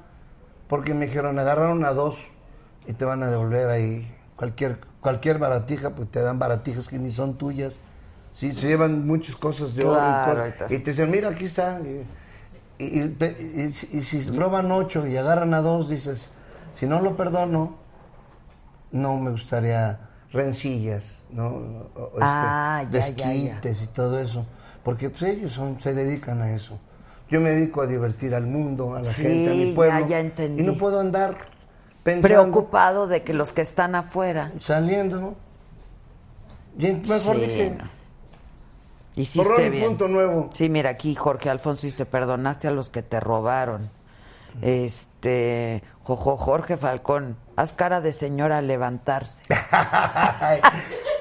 [0.69, 2.29] Porque me dijeron, agarraron a dos
[2.87, 4.11] y te van a devolver ahí.
[4.37, 7.79] Cualquier, cualquier baratija, pues te dan baratijas que ni son tuyas.
[8.35, 10.69] Sí, se llevan muchas cosas de oro y cosas.
[10.69, 11.79] te dicen, mira, aquí está.
[11.81, 12.07] Y,
[12.85, 13.17] y-
[13.93, 16.31] y si roban ocho y agarran a dos, dices,
[16.75, 17.87] si no lo perdono,
[18.93, 20.01] no me gustaría
[20.33, 21.87] rencillas, ¿no?
[21.97, 23.27] Este, Ah, ya, ya, ya.
[23.33, 24.45] desquites y todo eso.
[24.83, 26.79] Porque pues, ellos son, se dedican a eso.
[27.31, 30.07] Yo me dedico a divertir al mundo, a la Sí, gente, a mi pueblo.
[30.57, 31.37] Y no puedo andar
[32.03, 34.51] pensando, Preocupado de que los que están afuera.
[34.61, 35.35] saliendo.
[36.79, 37.79] Y mejor Sí, dije.
[39.17, 39.85] Hiciste bien.
[39.85, 40.49] punto nuevo.
[40.55, 43.91] Sí, mira, aquí Jorge Alfonso dice, perdonaste a los que te robaron.
[44.63, 49.43] Este, Jojo Jorge Falcón, haz cara de señora levantarse.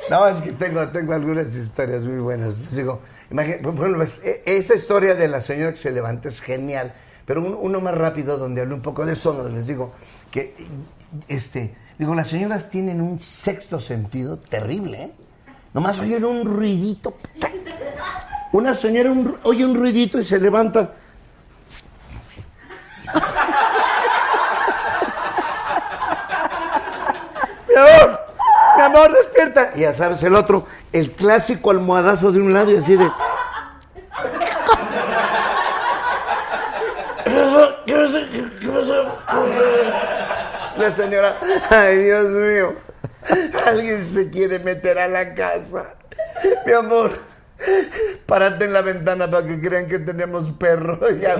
[0.09, 2.57] No, es que tengo, tengo algunas historias muy buenas.
[2.59, 6.29] Les digo, imagina- por ejemplo, es- e- esa historia de la señora que se levanta
[6.29, 6.93] es genial,
[7.25, 9.91] pero un- uno más rápido donde hablo un poco de eso, donde les digo
[10.31, 10.55] que,
[11.27, 15.13] este, digo, las señoras tienen un sexto sentido terrible, ¿eh?
[15.73, 17.17] Nomás oyen un ruidito.
[18.53, 20.93] Una señora un oye un ruidito y se levanta.
[27.77, 28.19] Mi amor,
[28.75, 29.71] mi amor, despierta.
[29.75, 33.07] Y ya sabes, el otro, el clásico almohadazo de un lado y así de.
[37.23, 37.75] ¿Qué pasó?
[37.85, 39.19] ¿Qué pasó?
[40.77, 41.37] La señora,
[41.69, 42.75] ay Dios mío,
[43.65, 45.95] alguien se quiere meter a la casa.
[46.65, 47.19] Mi amor,
[48.25, 50.99] párate en la ventana para que crean que tenemos perro.
[51.11, 51.37] Ya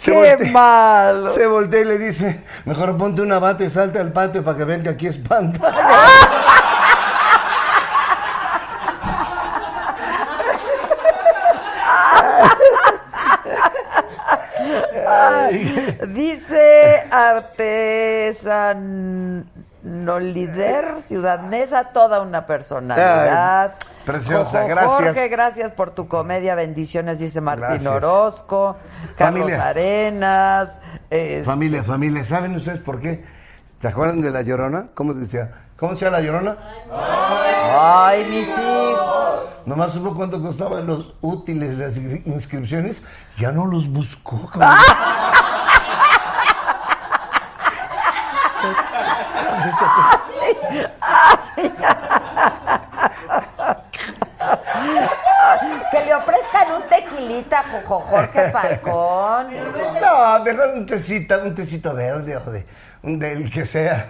[0.00, 1.30] Se ¡Qué voltea- malo!
[1.30, 4.64] Se voltea y le dice, mejor ponte una bata y salta al patio para que
[4.64, 5.60] vean que aquí espanta.
[16.08, 19.44] Dice Artesanolider,
[19.82, 23.72] Ciudad Neza, toda una personalidad.
[23.78, 24.92] Ay, preciosa, gracias.
[24.92, 27.86] Jorge, gracias por tu comedia, bendiciones, dice Martín Gracias.
[27.92, 28.76] Orozco,
[29.16, 29.68] Carlos Familia.
[29.68, 30.80] Arenas.
[31.08, 33.24] este, Familia, familia, ¿saben ustedes por qué?
[33.80, 34.88] ¿Te acuerdan de la llorona?
[34.94, 35.50] ¿Cómo decía?
[35.78, 36.58] ¿Cómo decía la llorona?
[36.92, 39.40] Ay, mis hijos.
[39.64, 43.00] Nomás supo cuánto costaban los útiles, las inscri- inscripciones.
[43.38, 44.70] Ya no los buscó, cabrón.
[55.90, 59.46] Que le ofrezcan un tequilita, Jojo Jorge Falcón.
[60.00, 62.64] No, mejor un tecito, un tecito verde o de,
[63.02, 64.06] un del que sea.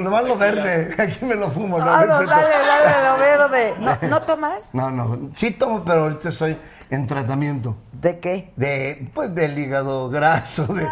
[0.00, 1.78] Nomás lo verde, aquí me lo fumo.
[1.78, 3.74] No, Ah, no, dale, dale lo verde.
[3.80, 4.74] ¿No, ¿no tomas?
[4.74, 6.56] no, no, sí tomo, pero ahorita estoy
[6.90, 7.76] en tratamiento.
[7.92, 8.52] ¿De qué?
[8.56, 10.64] De, pues, del hígado graso.
[10.66, 10.86] de-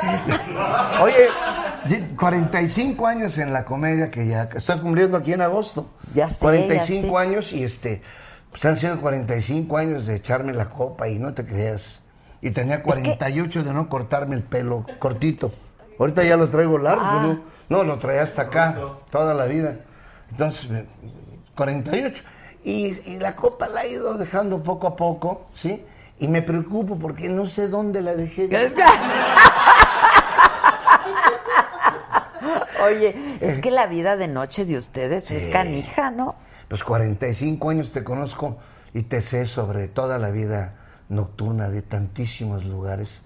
[1.00, 1.28] Oye, ye-
[2.16, 5.88] 45 años en la comedia que ya estoy cumpliendo aquí en agosto.
[6.14, 7.16] Ya sé, 45 ya sé.
[7.28, 8.02] años y este,
[8.50, 12.00] pues han sido 45 años de echarme la copa y no te creas.
[12.40, 15.52] Y tenía 48 de no cortarme el pelo cortito.
[15.98, 17.22] Ahorita ya lo traigo largo, Ah.
[17.22, 17.40] ¿no?
[17.68, 18.76] No, lo traía hasta acá,
[19.10, 19.76] toda la vida.
[20.30, 20.86] Entonces, me-
[21.56, 22.22] 48.
[22.64, 25.84] Y, y la copa la he ido dejando poco a poco, ¿sí?
[26.18, 28.48] Y me preocupo porque no sé dónde la dejé.
[32.84, 36.34] Oye, es que la vida de noche de ustedes es canija, ¿no?
[36.68, 38.58] Pues 45 años te conozco
[38.92, 40.74] y te sé sobre toda la vida
[41.08, 43.22] nocturna de tantísimos lugares.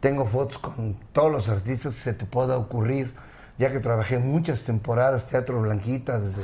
[0.00, 3.14] Tengo fotos con todos los artistas que se te pueda ocurrir,
[3.58, 6.42] ya que trabajé muchas temporadas Teatro Blanquita, desde,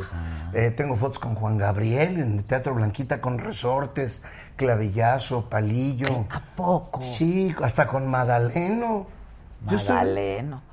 [0.52, 4.20] eh, tengo fotos con Juan Gabriel en el Teatro Blanquita con resortes,
[4.56, 6.26] clavillazo, palillo.
[6.28, 7.00] ¿A poco?
[7.00, 9.06] Sí, hasta con Madaleno.
[9.64, 10.65] Magdaleno.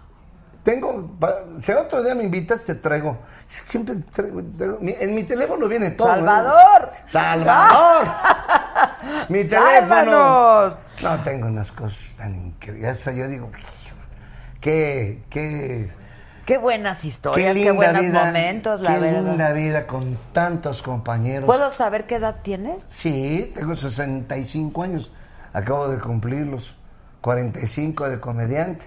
[0.64, 1.18] Tengo,
[1.61, 3.18] si otro día me invitas, te traigo.
[3.47, 6.07] Siempre traigo, en mi teléfono viene todo.
[6.07, 6.11] ¿eh?
[6.16, 6.89] ¡Salvador!
[7.09, 8.07] ¡Salvador!
[9.30, 10.70] mi teléfono.
[10.72, 10.78] ¡Sálvanos!
[11.01, 12.91] No, tengo unas cosas tan increíbles.
[12.91, 13.51] Hasta yo digo,
[14.61, 15.91] qué, qué,
[16.45, 18.26] Qué buenas qué historias, qué, buenos vida.
[18.26, 19.24] momentos, la qué verdad.
[19.24, 21.45] linda vida con tantos compañeros.
[21.45, 22.86] ¿Puedo saber qué edad tienes?
[22.88, 25.11] Sí, tengo 65 años.
[25.53, 26.76] Acabo de cumplirlos.
[27.22, 28.86] 45 de comediante.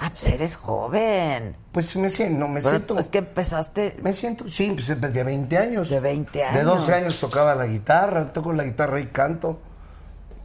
[0.00, 1.56] Ah, pues eres joven.
[1.72, 2.94] Pues me siento, no me Pero, siento.
[2.94, 5.90] pues que empezaste Me siento, sí, pues de 20 años.
[5.90, 6.58] de 20 años.
[6.58, 9.60] De 12 años tocaba la guitarra, toco la guitarra y canto.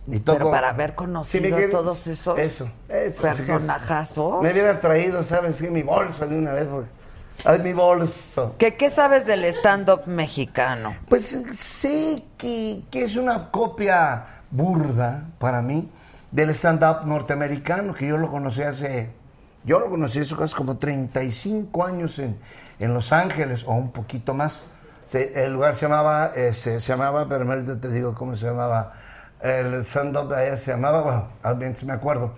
[0.08, 0.38] Y toco...
[0.40, 4.42] Pero para haber conocido Sí, quedé- todos esos eso, eso, personajazos.
[4.42, 5.58] Me hubiera traído, ¿sabes?
[5.58, 6.68] Sí, mi bolsa de una vez.
[6.68, 6.90] porque-
[7.46, 8.56] Ay, mi bolso.
[8.58, 10.96] ¿Qué, ¿Qué sabes del stand-up mexicano?
[11.08, 15.90] Pues que, que es una copia burda para mí
[16.32, 19.12] del stand-up norteamericano, que yo lo conocí hace,
[19.70, 22.40] yo lo conocí hace casi como 35 años en,
[22.80, 24.64] en Los Ángeles, o un poquito más.
[25.14, 28.94] El lugar se llamaba, eh, se, llamaba, pero ahorita te digo cómo se llamaba,
[29.40, 32.34] el stand-up de allá se llamaba, bueno, al menos me acuerdo.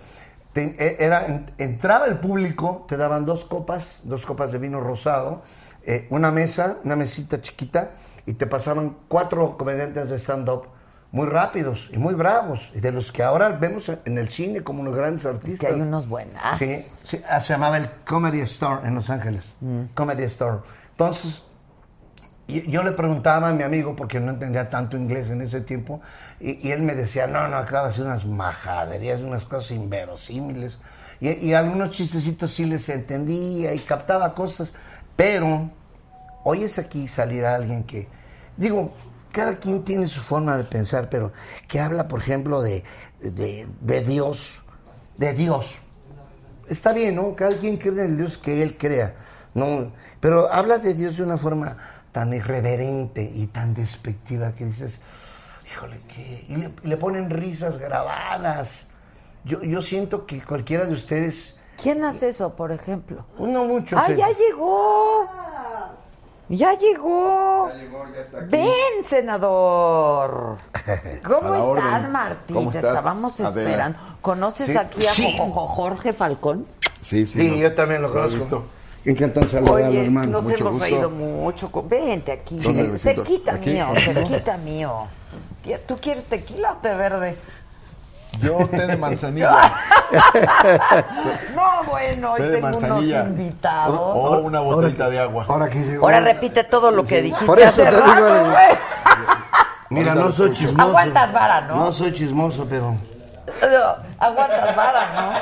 [0.54, 5.40] E- era, en- entraba el público, te daban dos copas, dos copas de vino rosado,
[5.84, 7.92] eh, una mesa, una mesita chiquita,
[8.26, 10.66] y te pasaban cuatro comediantes de stand-up
[11.12, 14.80] muy rápidos y muy bravos, y de los que ahora vemos en el cine como
[14.80, 15.60] unos grandes artistas.
[15.60, 16.58] Que hay unos buenas.
[16.58, 19.56] Sí, sí, ah, se llamaba el Comedy Store en Los Ángeles.
[19.94, 20.60] Comedy Store.
[20.92, 21.42] Entonces,
[22.48, 26.00] yo le preguntaba a mi amigo, porque no entendía tanto inglés en ese tiempo,
[26.40, 30.80] y, y él me decía, no, no, acaba de hacer unas majaderías, unas cosas inverosímiles.
[31.20, 34.72] Y, y algunos chistecitos sí les entendía y captaba cosas,
[35.14, 35.70] pero
[36.42, 38.08] hoy es aquí salir a alguien que,
[38.56, 38.94] digo,
[39.32, 41.32] cada quien tiene su forma de pensar, pero
[41.66, 42.84] que habla, por ejemplo, de,
[43.20, 44.62] de, de Dios,
[45.16, 45.80] de Dios.
[46.68, 47.34] Está bien, ¿no?
[47.34, 49.14] Cada quien cree en el Dios que él crea,
[49.54, 49.92] ¿no?
[50.20, 51.76] Pero habla de Dios de una forma
[52.12, 55.00] tan irreverente y tan despectiva que dices,
[55.66, 56.44] híjole, ¿qué?
[56.48, 58.86] Y le, ponen risas grabadas.
[59.44, 63.26] Yo, yo siento que cualquiera de ustedes, ¿Quién hace eso, por ejemplo?
[63.38, 65.26] no mucho, ¡Ah, se- ya llegó!
[66.54, 67.68] ¡Ya llegó!
[67.70, 68.46] Ya llegó, ya está aquí.
[68.50, 70.58] Ven, senador.
[71.24, 72.12] ¿Cómo estás, orden.
[72.12, 72.56] Martín?
[72.56, 73.60] ¿Cómo Te estás, estábamos Adela?
[73.70, 73.98] esperando.
[74.20, 75.36] ¿Conoces Sí, aquí a sí.
[75.38, 76.66] Jorge Falcón?
[77.00, 77.38] Sí, sí.
[77.38, 78.36] Sí, lo- yo también lo conozco.
[78.36, 78.64] visto.
[79.06, 80.30] Encantado saludarlo, Oye, hermano.
[80.30, 80.84] nos mucho hemos gusto.
[80.84, 81.72] reído mucho.
[81.72, 82.58] con- Vente aquí.
[82.58, 83.14] ¿Dónde, Luisito?
[83.24, 83.70] Cerquita ¿Aquí?
[83.70, 84.92] mío, cerquita mío.
[85.86, 87.36] ¿Tú quieres tequila o té verde?
[88.40, 89.72] Yo té de manzanilla.
[91.54, 93.98] No, bueno, hoy té de tengo unos invitados.
[93.98, 95.44] O una botellita de agua.
[95.48, 96.04] Ahora que llegó.
[96.04, 98.66] Ahora repite todo lo que dijiste Por eso hace te digo, rato, güey.
[99.90, 100.88] Mira, no soy chismoso.
[100.88, 101.76] Aguantas vara, ¿no?
[101.76, 102.92] No soy chismoso, pero...
[102.92, 102.98] No,
[104.18, 105.32] Aguantas vara, ¿no?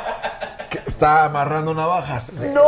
[0.87, 2.33] Está amarrando navajas.
[2.55, 2.63] No,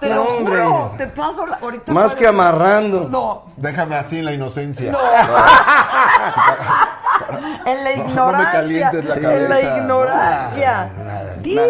[0.00, 0.62] te lo No, hombre.
[0.62, 0.94] juro.
[0.96, 1.92] Te paso la, ahorita.
[1.92, 3.08] Más que amarrando.
[3.10, 4.90] No, Déjame así en la inocencia.
[4.92, 4.98] no.
[7.66, 8.52] en la No, no me ignorancia.
[8.52, 9.78] calientes la En la cabeza.
[9.78, 10.90] ignorancia.
[11.04, 11.62] Nada, dile,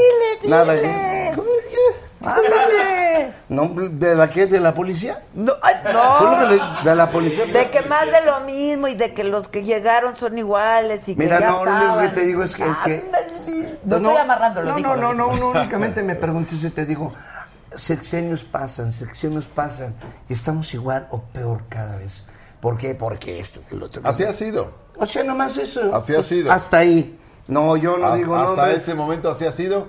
[0.49, 0.73] nada.
[0.75, 1.33] dile.
[1.35, 2.27] ¿Cómo es que?
[2.29, 3.33] Ándale.
[3.49, 4.47] No, ¿De la qué?
[4.47, 5.21] ¿De la policía?
[5.35, 6.41] No, ay, que no.
[6.49, 7.45] le- ¿De la policía?
[7.45, 11.15] De que más de lo mismo y de que los que llegaron son iguales y
[11.17, 12.65] que Mira, ya no, lo único que te digo es que...
[12.65, 13.79] Es que Ándale.
[13.85, 16.87] No, estoy amarrando, lo no, digo, no, no, no, no, únicamente me pregunto y te
[16.87, 17.13] digo,
[17.75, 19.95] sexenios pasan, sexenios pasan
[20.29, 22.25] y estamos igual o peor cada vez.
[22.63, 22.95] ¿Por qué?
[22.95, 24.01] Porque esto, que lo otro.
[24.01, 24.69] que Así ha sido.
[24.99, 25.95] O sea, nomás eso.
[25.95, 26.53] Así ha Pues, sido.
[26.53, 27.19] Hasta ahí.
[27.49, 28.83] No, yo no A- digo Hasta nombres.
[28.83, 29.89] ese momento así ha sido.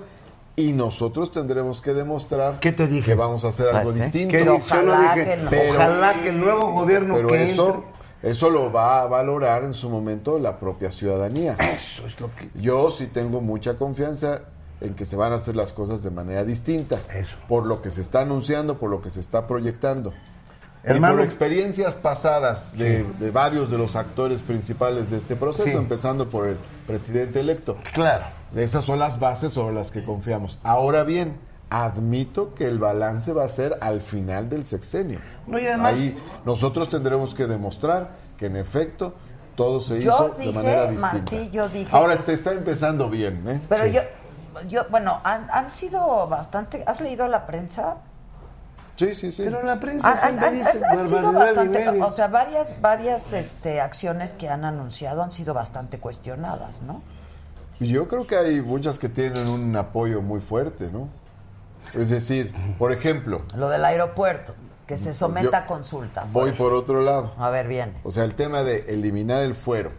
[0.56, 3.12] Y nosotros tendremos que demostrar ¿Qué te dije?
[3.12, 4.00] que vamos a hacer algo Pues sí.
[4.02, 4.44] distinto.
[4.44, 5.50] No ojalá dije, que no.
[5.50, 7.74] Pero- ojalá que el nuevo gobierno Pero que eso,
[8.22, 11.56] entre- eso lo va a valorar en su momento la propia ciudadanía.
[11.58, 12.50] Eso es lo que...
[12.54, 14.42] Yo sí tengo mucha confianza
[14.80, 17.00] en que se van a hacer las cosas de manera distinta.
[17.14, 17.36] Eso.
[17.48, 20.12] Por lo que se está anunciando, por lo que se está proyectando.
[20.84, 21.14] Hermano.
[21.14, 25.76] y por experiencias pasadas de, de varios de los actores principales de este proceso, Sí.
[25.76, 26.56] empezando por el
[26.86, 27.76] presidente electo.
[27.92, 28.24] Claro.
[28.54, 30.58] Esas son las bases sobre las que confiamos.
[30.62, 31.36] Ahora bien,
[31.70, 35.18] admito que el balance va a ser al final del sexenio.
[35.46, 39.14] No, y además- Ahí nosotros tendremos que demostrar que en efecto
[39.56, 41.12] todo se Yo hizo dije, de manera distinta.
[41.14, 43.60] Martí, yo dije- Ahora está empezando bien, ¿eh?
[43.68, 43.92] Pero Sí.
[43.92, 44.00] yo,
[44.68, 46.84] yo, bueno, han, han sido bastante.
[46.86, 47.96] ¿Has leído la prensa?
[48.96, 49.42] Sí, sí, sí.
[49.44, 53.32] Pero la prensa Han, siempre han- dice han- han sido bastante, o sea, varias, varias
[53.32, 57.02] este, acciones que han anunciado han sido bastante cuestionadas, ¿no?
[57.80, 61.08] Yo creo que hay muchas que tienen un apoyo muy fuerte, ¿no?
[61.92, 64.54] Es decir, por ejemplo, Lo del aeropuerto,
[64.86, 66.24] que se someta a consulta.
[66.32, 67.32] voy por otro lado.
[67.38, 67.94] A ver, bien.
[68.04, 69.90] O sea, el tema de eliminar el fuero,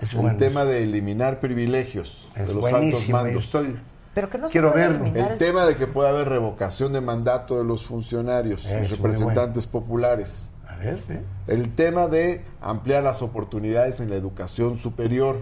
[0.00, 0.38] Es el bueno.
[0.38, 3.18] tema de eliminar privilegios Es de los altos buenísimo.
[3.18, 3.78] yo mandos, estoy...
[4.14, 5.06] Pero que no se Quiero verlo.
[5.06, 9.66] el tema de que pueda haber revocación de mandato de los funcionarios, Eso, los representantes
[9.66, 11.22] populares, A ver, ve.
[11.46, 15.36] el tema de ampliar las oportunidades en la educación superior.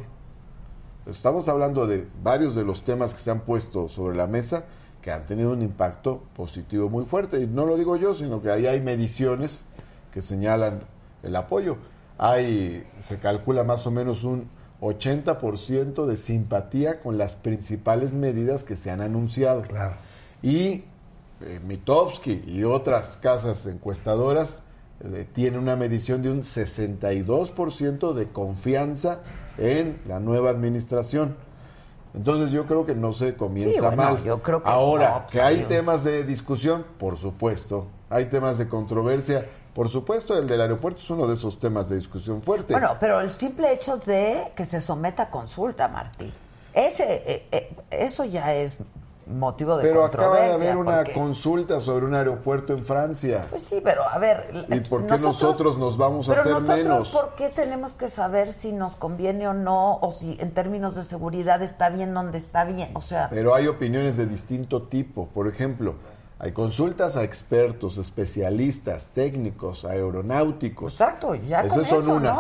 [1.07, 4.65] Estamos hablando de varios de los temas que se han puesto sobre la mesa
[5.01, 7.41] que han tenido un impacto positivo muy fuerte.
[7.41, 9.65] Y no lo digo yo, sino que ahí hay mediciones
[10.13, 10.81] que señalan
[11.23, 11.77] el apoyo.
[12.19, 14.49] Hay, se calcula más o menos un
[14.81, 19.63] 80% de simpatía con las principales medidas que se han anunciado.
[19.63, 19.95] Claro.
[20.43, 20.85] Y
[21.41, 24.63] eh, Mitofsky y otras casas encuestadoras
[25.05, 29.21] eh, tienen una medición de un 62% de confianza
[29.57, 31.37] en la nueva administración.
[32.15, 34.25] Entonces yo creo que no se comienza Sí, bueno, mal.
[34.25, 37.87] yo creo que Ahora, no, que hay temas de discusión, por supuesto.
[38.11, 39.47] Hay temas de controversia.
[39.75, 42.73] Por supuesto, el del aeropuerto es uno de esos temas de discusión fuerte.
[42.73, 46.33] Bueno, pero el simple hecho de que se someta a consulta, Martí,
[46.75, 48.79] ese, eh, eh, eso ya es
[49.27, 50.71] motivo de pero acaba de controversia.
[50.73, 53.45] haber una porque- consulta sobre un aeropuerto en Francia.
[53.51, 54.65] Pues sí, pero a ver...
[54.71, 57.09] ¿Y por qué nosotros nos vamos a pero hacer nosotros, menos?
[57.11, 59.99] ¿por qué tenemos que saber si nos conviene o no?
[59.99, 62.91] O si en términos de seguridad está bien donde está bien.
[62.95, 65.27] O sea, Pero hay opiniones de distinto tipo.
[65.27, 65.95] Por ejemplo,
[66.41, 70.93] hay consultas a expertos, especialistas, técnicos, aeronáuticos.
[70.95, 72.39] exacto, ya con Esas son eso, unas.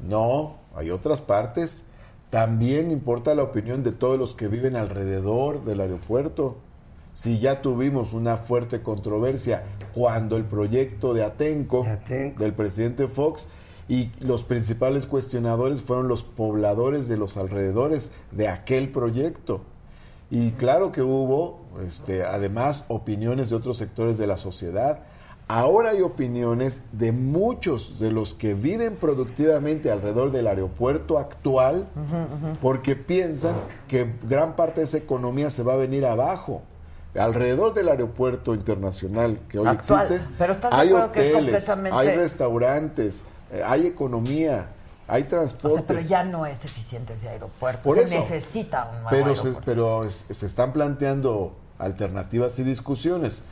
[0.00, 0.08] ¿no?
[0.08, 1.84] No, hay otras partes.
[2.30, 6.56] También importa la opinión de todos los que viven alrededor del aeropuerto.
[7.12, 12.42] Si ya tuvimos una fuerte controversia cuando el proyecto de Atenco, De Atenco.
[12.42, 13.46] del presidente Fox
[13.88, 19.60] y los principales cuestionadores fueron los pobladores de los alrededores de aquel proyecto.
[20.30, 25.00] Y claro que hubo, este, además, opiniones de otros sectores de la sociedad.
[25.46, 31.86] Ahora hay opiniones de muchos de los que viven productivamente alrededor del aeropuerto actual
[32.62, 33.54] porque piensan
[33.86, 36.62] que gran parte de esa economía se va a venir abajo.
[37.14, 40.06] Alrededor del aeropuerto internacional que hoy Actual.
[40.06, 43.22] existe, Pero ¿estás de hay hoteles, hay restaurantes,
[43.52, 44.70] eh, hay economía,
[45.08, 45.78] hay O transportes.
[45.78, 47.82] sea, pero ya no es eficiente ese aeropuerto.
[47.82, 48.14] Por se eso.
[48.14, 53.42] necesita un nuevo pero se, pero es- se están planteando alternativas y discusiones.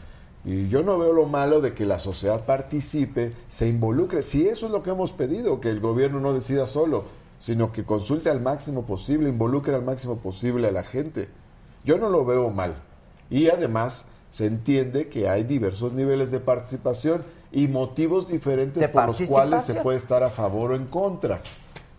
[0.45, 4.23] Y yo no veo lo malo de que la sociedad participe, se involucre.
[4.23, 7.05] Si eso es lo que hemos pedido, que el gobierno no decida solo,
[7.39, 11.29] sino que consulte al máximo posible, involucre al máximo posible a la gente.
[11.85, 12.75] Yo no lo veo mal.
[13.31, 17.23] Y además se entiende que hay diversos niveles de participación
[17.53, 21.41] y motivos diferentes por los cuales se puede estar a favor o en contra.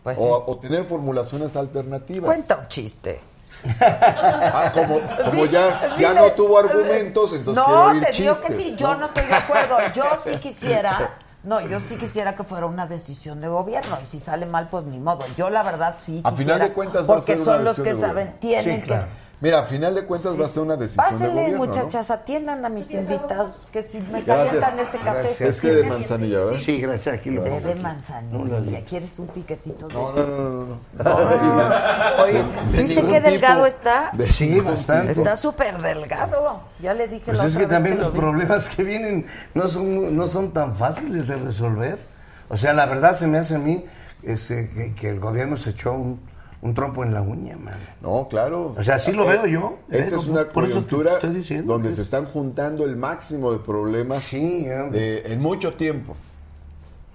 [0.04, 0.43] Pues o, sí.
[0.47, 2.26] o tener formulaciones alternativas.
[2.26, 3.20] Cuenta un chiste.
[3.80, 8.58] Ah, como, como ya, ya no tuvo argumentos, entonces quiero no, oír te digo chistes.
[8.58, 9.78] que sí, yo no estoy de acuerdo.
[9.95, 14.20] Yo sí quisiera, no, yo sí quisiera que fuera una decisión de gobierno y si
[14.20, 15.26] sale mal, pues ni modo.
[15.38, 17.76] Yo la verdad sí A final de cuentas va a porque ser una son los
[17.78, 19.06] que de saben, tienen Sí, claro.
[19.06, 21.66] que Mira, a final de cuentas va a ser una decisión de Pásenle, gobierno.
[21.66, 21.66] ¿no?
[21.66, 24.48] muchachas, atiendan a mis invitados, que si me Gracias.
[24.62, 25.20] calientan ese café.
[25.22, 25.41] Gracias.
[25.41, 26.60] Es que de manzanilla, ¿verdad?
[26.64, 27.16] Sí, gracias.
[27.16, 28.86] Aquí lo De, de manzanilla.
[28.86, 29.89] ¿Quieres un piquetito?
[29.89, 30.66] de- No, no, no, no.
[31.04, 32.24] no.
[32.24, 33.66] Oye, De- de ¿viste qué delgado tipo.
[33.66, 34.12] está?
[34.14, 35.12] De Sí, bastante.
[35.12, 36.62] Está súper delgado.
[36.80, 38.20] Ya le dije Pues la es otra que vez también lo los vi.
[38.20, 39.26] problemas que vienen
[39.56, 42.00] no son, no son tan fáciles de resolver.
[42.48, 43.84] O sea, la verdad se me hace a mí
[44.24, 46.22] este, que, que el gobierno se echó un,
[46.64, 47.78] un trompo en la uña, man.
[48.01, 48.74] No, claro.
[48.76, 49.78] O sea, así lo veo yo.
[49.89, 52.86] Esta Eh, es una por eso te coyuntura estoy diciendo donde se es- están juntando
[52.86, 56.16] el máximo de problemas Sí, de- en mucho tiempo.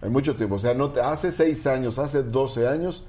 [0.03, 0.55] En mucho tiempo.
[0.57, 3.05] O sea, no te- hace seis años, hace 12 años,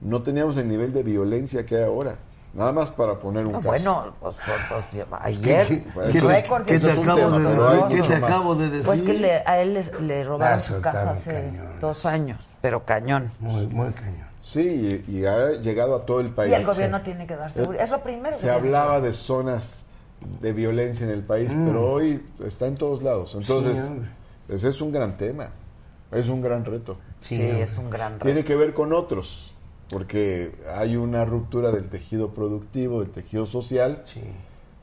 [0.00, 2.16] no teníamos el nivel de violencia que hay ahora.
[2.54, 3.68] Nada más para poner un No, caso.
[3.68, 7.86] bueno, pues, pues, pues, ayer ¿Qué, Pues récord qué te acabo tema, de decir?
[7.88, 8.86] ¿Qué te acabo de decir?
[8.86, 11.66] Pues que le- a él le robaron Ah, su casa hace cañón.
[11.80, 13.30] dos años, pero cañón.
[13.40, 14.27] Muy, muy cañón.
[14.48, 16.50] Sí, y, y ha llegado a todo el país.
[16.50, 17.84] Y el gobierno tiene que dar seguridad.
[17.84, 19.84] Es lo primero Se que hablaba de zonas
[20.40, 23.34] de violencia en el país, pero hoy está en todos lados.
[23.34, 24.00] Entonces, Mm.
[24.46, 25.50] pues es un gran tema,
[26.10, 26.96] es un gran reto.
[27.20, 28.24] Sí, Sí, es un gran reto.
[28.24, 29.52] Tiene que ver con otros,
[29.90, 34.22] porque hay una ruptura del tejido productivo, del tejido social, Sí.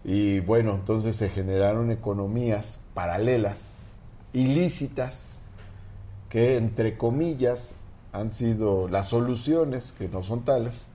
[0.04, 3.82] y bueno, entonces se generaron economías paralelas,
[4.32, 5.40] ilícitas,
[6.30, 7.74] que entre comillas
[8.20, 10.86] han sido las soluciones, que no son tales,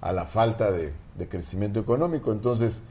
[0.00, 2.32] a la falta de, de crecimiento económico.
[2.32, 2.84] Entonces,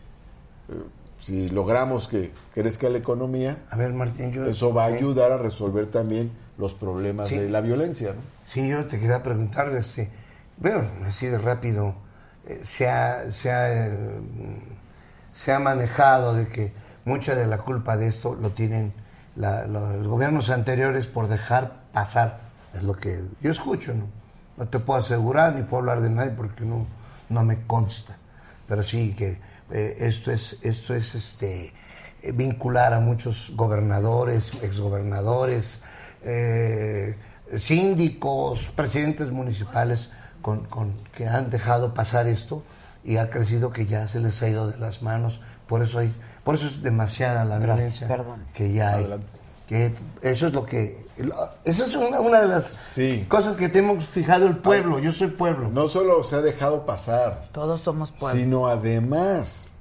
[0.70, 0.74] eh,
[1.20, 4.46] si logramos que crezca la economía, A ver, Martín, yo...
[4.46, 7.38] eso va a ayudar a resolver también los problemas Sí.
[7.38, 8.10] de la violencia.
[8.14, 8.22] ¿no?
[8.48, 10.10] Sí, yo te quería preguntar, este,
[10.58, 11.96] bueno, así de rápido,
[12.48, 13.98] eh, se, ha, se, ha, eh,
[15.34, 16.74] se ha manejado de que
[17.06, 18.94] mucha de la culpa de esto lo tienen
[19.36, 22.40] la- los gobiernos anteriores por dejar pasar,
[22.76, 24.08] es lo que yo escucho, ¿no?
[24.58, 26.88] No te puedo asegurar ni puedo hablar de nadie porque no,
[27.30, 28.18] no me consta,
[28.68, 29.40] pero sí que
[29.72, 31.74] eh, esto es, esto es este,
[32.22, 35.80] eh, vincular a muchos gobernadores, exgobernadores,
[36.24, 37.18] eh,
[37.58, 40.10] síndicos, presidentes municipales
[40.42, 42.64] con, con- que han dejado pasar esto
[43.04, 45.42] y ha crecido que ya se les ha ido de las manos.
[45.68, 48.44] Por eso hay, por eso es demasiada la Gracias, violencia perdón.
[48.54, 49.04] que ya hay.
[49.04, 49.32] Adelante.
[49.68, 51.06] Que eso es lo que
[51.64, 53.26] Esa es una, una de las Sí.
[53.28, 55.00] cosas que te hemos fijado el pueblo.
[55.00, 55.70] Yo soy pueblo.
[55.70, 58.38] No solo se ha dejado pasar, Todos somos pueblo.
[58.40, 59.76] sino además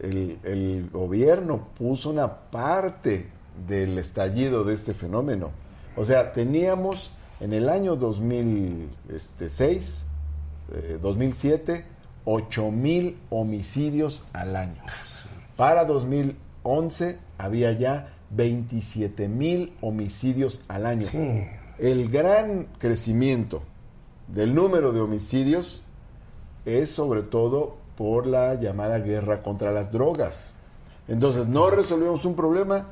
[0.00, 3.28] el, el gobierno puso una parte
[3.68, 5.50] del estallido de este fenómeno.
[5.96, 7.94] O sea, teníamos en el año
[9.08, 10.04] 2006,
[10.72, 11.84] eh, 2007,
[12.24, 14.82] 8 mil homicidios al año.
[15.56, 21.06] Para 2011 había ya 27 mil homicidios al año.
[21.08, 21.42] Sí.
[21.78, 23.62] El gran crecimiento
[24.28, 25.82] del número de homicidios
[26.64, 30.54] es sobre todo por la llamada guerra contra las drogas.
[31.08, 32.86] Entonces, no resolvimos un problema,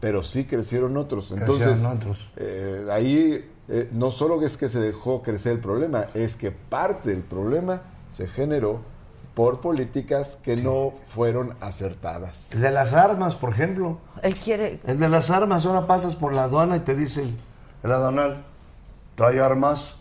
[0.00, 1.32] pero sí crecieron otros.
[1.32, 2.30] Entonces, Crecieron otros.
[2.36, 7.10] eh, ahí eh, no solo es que se dejó crecer el problema, es que parte
[7.10, 8.80] del problema se generó
[9.34, 12.52] por políticas que no fueron acertadas.
[12.52, 13.98] El de las armas, por ejemplo.
[14.22, 14.80] Él quiere.
[14.84, 17.36] El de las armas, ahora pasas por la aduana y te dicen,
[17.82, 18.44] el aduanal,
[19.16, 19.96] ¿trae armas?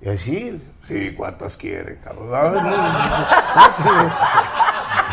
[0.00, 2.30] Y así, sí, ¿cuántas quiere, cabrón?
[2.34, 2.76] Ay, no, no,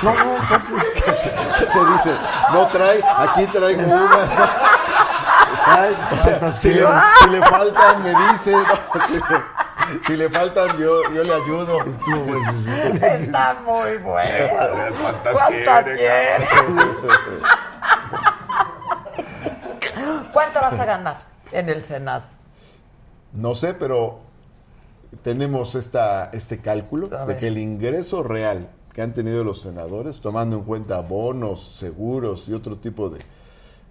[0.01, 2.11] no, no, no, pues, Te dice,
[2.51, 4.35] no trae, aquí traigo unas.
[5.67, 6.81] ay, O sea, ¿cuántas si le,
[7.21, 8.51] si le faltan, me dice.
[8.51, 8.61] ¿no?
[8.63, 9.58] Le,
[10.05, 11.83] si le faltan, yo, yo le ayudo.
[11.83, 12.75] Estuvo buenísimo.
[13.05, 14.47] Está muy bueno.
[15.01, 16.47] ¿Cuántas ¿Cuántas quiere, quiere?
[20.33, 21.17] ¿Cuánto vas a ganar
[21.51, 22.23] en el Senado?
[23.33, 24.21] No sé, pero
[25.23, 30.57] tenemos esta, este cálculo de que el ingreso real que han tenido los senadores, tomando
[30.57, 33.19] en cuenta bonos, seguros y otro tipo de,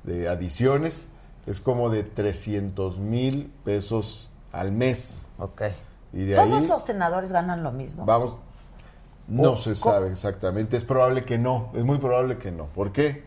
[0.02, 1.08] de adiciones,
[1.46, 5.26] es como de 300 mil pesos al mes.
[5.38, 5.62] Ok.
[6.18, 8.04] Y de ¿Todos ahí los senadores ganan lo mismo?
[8.04, 8.34] vamos,
[9.28, 12.64] no se sabe exactamente, es probable que no, es muy probable que no.
[12.66, 13.22] ¿Por qué?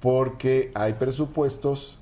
[0.00, 1.98] Porque hay presupuestos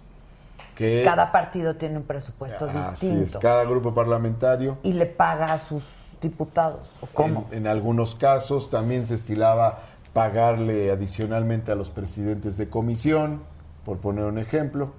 [0.76, 1.02] que...
[1.04, 3.24] Cada partido tiene un presupuesto Así distinto.
[3.24, 5.84] es, cada grupo parlamentario Y le paga a sus
[6.20, 6.86] diputados.
[7.00, 7.48] ¿O cómo?
[7.50, 9.80] En, en algunos casos también se estilaba
[10.12, 13.42] pagarle adicionalmente a los presidentes de comisión,
[13.84, 14.92] por poner un ejemplo,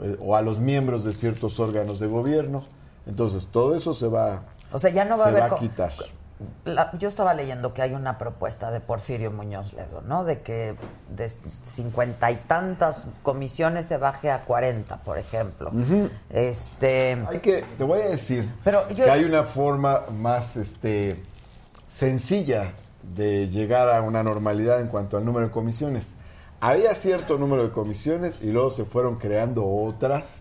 [0.00, 2.62] eh, o a los miembros de ciertos órganos de gobierno.
[3.10, 4.42] Entonces, todo eso se va,
[4.72, 5.42] O sea, ya no va a se haber...
[5.42, 5.92] va a co- quitar.
[6.64, 10.24] La- yo estaba leyendo que hay una propuesta de Porfirio Muñoz Ledo, ¿no?
[10.24, 10.74] De que
[11.14, 15.70] de cincuenta y tantas comisiones se baje a 40, por ejemplo.
[16.30, 17.18] Este...
[17.28, 21.22] Hay que, te voy a decir Pero yo- que hay una forma más este,
[21.88, 22.72] sencilla
[23.14, 26.14] de llegar a una normalidad en cuanto al número de comisiones.
[26.60, 30.40] Había cierto número de comisiones y luego se fueron creando otras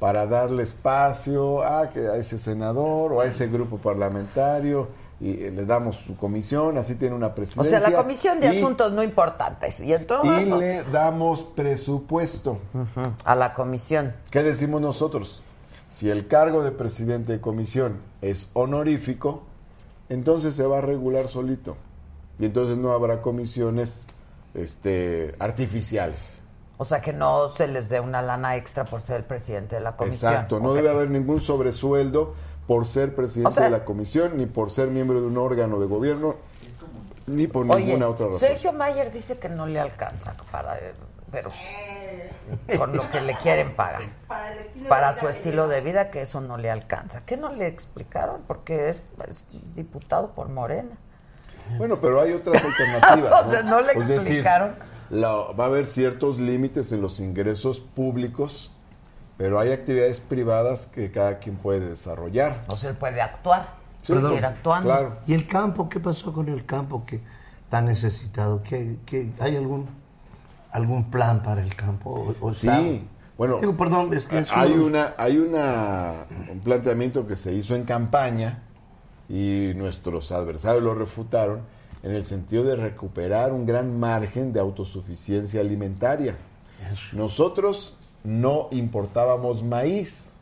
[0.00, 4.88] para darle espacio a, que, a ese senador o a ese grupo parlamentario
[5.20, 7.78] y eh, le damos su comisión, así tiene una O presidencia.
[7.80, 9.78] sea, la comisión de y- asuntos no importantes.
[9.80, 10.46] Y entonces...
[10.46, 12.58] Y le damos presupuesto.
[13.24, 14.14] A la comisión.
[14.30, 15.42] ¿Qué decimos nosotros?
[15.90, 19.42] Si el cargo de presidente de comisión es honorífico,
[20.08, 21.76] entonces se va a regular solito.
[22.38, 24.06] Y entonces no habrá comisiones
[24.54, 26.39] este, artificiales.
[26.80, 29.82] O sea, que no se les dé una lana extra por ser el presidente de
[29.82, 30.32] la comisión.
[30.32, 32.32] Exacto, no debe haber ningún sobresueldo
[32.66, 35.78] por ser presidente O sea- de la comisión, ni por ser miembro de un órgano
[35.78, 36.36] de gobierno,
[37.26, 38.40] ni por Oye, ninguna otra razón.
[38.40, 40.78] Sergio Mayer dice que no le alcanza para...
[41.30, 41.52] Pero
[42.78, 44.00] con lo que le quieren pagar.
[44.26, 47.20] Para el estilo Para de su estilo de vida, que eso no le alcanza.
[47.26, 48.40] ¿Qué no le explicaron?
[48.46, 49.44] Porque es, es
[49.76, 50.96] diputado por Morena.
[51.76, 53.44] Bueno, pero hay otras alternativas.
[53.46, 54.74] O sea, no le decir, explicaron.
[55.10, 58.70] La- va a haber ciertos límites en los ingresos públicos,
[59.36, 62.64] pero hay actividades privadas que cada quien puede desarrollar.
[62.68, 63.74] O sea, él puede actuar.
[64.02, 64.86] Sí, puede Perdón, actuando.
[64.88, 65.16] claro.
[65.26, 65.88] ¿Y el campo?
[65.88, 67.20] ¿Qué pasó con el campo que
[67.64, 68.62] está necesitado?
[68.62, 69.88] ¿Qué, qué- hay algún
[70.72, 72.10] algún plan para el campo?
[72.40, 73.04] O- o está- Sí,
[73.36, 77.52] bueno, Digo, perdón, es que es hay un- una, hay una un planteamiento que se
[77.52, 78.62] hizo en campaña
[79.28, 81.60] y nuestros adversarios lo refutaron
[82.02, 86.36] en el sentido de recuperar un gran margen de autosuficiencia alimentaria.
[87.12, 87.94] Nosotros
[88.24, 90.34] no importábamos maíz,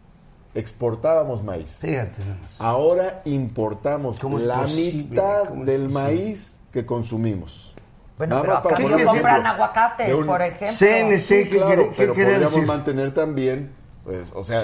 [0.55, 1.76] exportábamos maíz.
[1.80, 2.56] Fíjate nada más.
[2.60, 5.02] Ahora importamos ¿Cómo es la posible?
[5.02, 7.74] mitad ¿Cómo es del maíz que consumimos.
[8.16, 10.68] Bueno, Nada pero para acá no compran aguacates, un- por ejemplo.
[10.76, 12.66] CNC, Sí, ¿qué, claro, quiere- qué pero podríamos decir?
[12.66, 13.70] mantener también,
[14.09, 14.59] pues, o sea,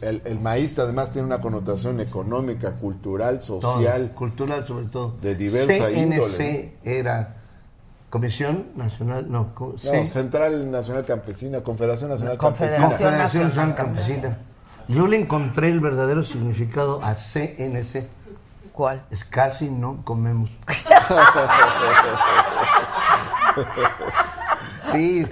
[0.00, 4.10] el, el maíz además tiene una connotación económica, cultural, Todo, social.
[4.12, 5.14] cultural sobre todo.
[5.22, 7.36] de diversa CNC índole, era
[8.10, 9.78] Comisión Nacional, no, No.
[10.08, 12.88] Central Nacional Campesina, Confederación Nacional Confederación.
[12.90, 13.08] Campesina.
[13.08, 13.94] Confederación Nacional Nacional
[14.26, 14.38] Campesina.
[14.88, 18.08] Yo le encontré el verdadero significado a CNC.
[18.72, 19.04] ¿Cuál?
[19.12, 20.50] Es casi no comemos.
[24.92, 25.24] sí,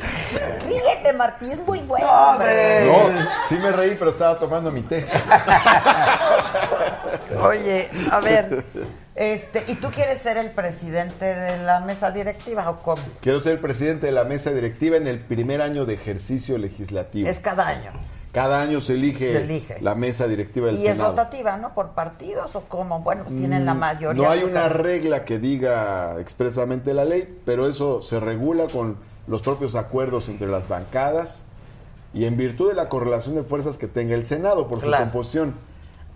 [1.11, 2.07] ríete, Martí, es muy bueno.
[2.07, 2.87] No, hombre.
[2.87, 5.05] No, sí me reí, pero estaba tomando mi té.
[7.43, 8.65] Oye, a ver,
[9.15, 13.03] este, ¿y tú quieres ser el presidente de la mesa directiva o cómo?
[13.21, 17.29] Quiero ser el presidente de la mesa directiva en el primer año de ejercicio legislativo.
[17.29, 17.91] Es cada año.
[18.33, 19.79] Cada año se elige, Se elige.
[19.81, 21.11] la mesa directiva del Y es Senado.
[21.11, 21.75] rotativa, ¿no?
[21.75, 23.01] ¿Por partidos o cómo?
[23.01, 24.23] Bueno, tienen la Mm, mayoría.
[24.23, 29.43] No hay una regla que diga expresamente la ley, pero eso se regula con los
[29.43, 31.43] propios acuerdos entre las bancadas
[32.13, 35.05] y en virtud de la correlación de fuerzas que tenga el Senado por su Claro.
[35.05, 35.55] composición.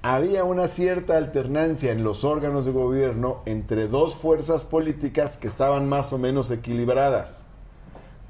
[0.02, 5.88] Había una cierta alternancia en los órganos de gobierno entre dos fuerzas políticas que estaban
[5.88, 7.44] más o menos equilibradas.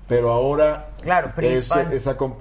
[0.06, 1.88] Pero ahora Claro, esa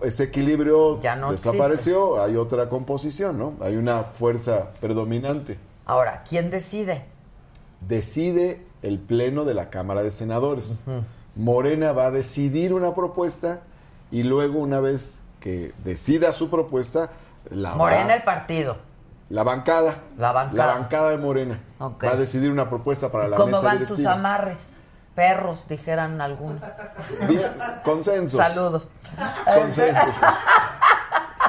[0.02, 3.54] ese equilibrio Ya no desapareció, hay otra composición, ¿no?
[3.62, 7.06] Hay una fuerza predominante Ahora, ¿quién decide?
[7.88, 10.80] decide el pleno de la Cámara de Senadores.
[11.36, 13.62] Morena va a decidir una propuesta
[14.12, 17.10] y luego una vez que decida su propuesta,
[17.50, 18.78] la, Morena va- el partido.
[19.30, 20.74] la bancada, La bancada.
[20.76, 22.04] bancada de Morena Ok.
[22.06, 24.70] va a decidir una propuesta para la ¿Cómo mesa van tus amarres?
[25.16, 26.62] Perros, dijeran algunos.
[27.28, 27.52] Bien,
[27.84, 28.40] consensos.
[28.40, 28.90] Saludos.
[29.46, 30.16] Consensos.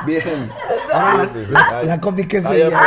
[0.05, 0.51] Bien.
[0.93, 2.81] Ahora la- la cómica ay, ella.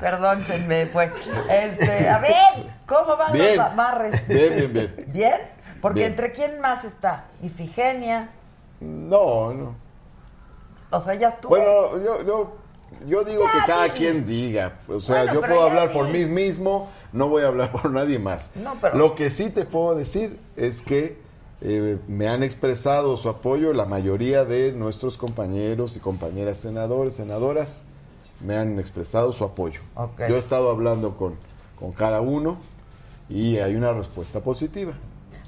[0.00, 1.10] Perdón, se me fue.
[1.50, 2.32] Este, a ver,
[2.86, 3.56] ¿cómo van Bien.
[3.56, 4.26] los amarres?
[4.28, 5.04] Bien, bien, bien.
[5.12, 5.40] ¿Bien?
[5.80, 6.10] Porque Bien.
[6.12, 7.24] entre quién más está?
[7.42, 8.30] Ifigenia.
[8.80, 9.74] No, no.
[10.90, 11.50] O sea, ya estuvo.
[11.50, 12.56] Bueno, yo, yo,
[13.06, 14.78] yo digo Ya, que cada quien diga.
[14.88, 18.18] O sea, Bueno, yo puedo hablar por mí mismo, no voy a hablar por nadie
[18.18, 18.50] más.
[18.56, 21.18] No, pero- Lo que sí te puedo decir es que
[21.62, 27.82] eh, me han expresado su apoyo la mayoría de nuestros compañeros y compañeras senadores, senadoras,
[28.40, 29.80] me han expresado su apoyo.
[29.94, 30.22] Ok.
[30.28, 31.34] Yo he estado hablando con,
[31.78, 32.58] con cada uno
[33.28, 34.92] y hay una respuesta positiva.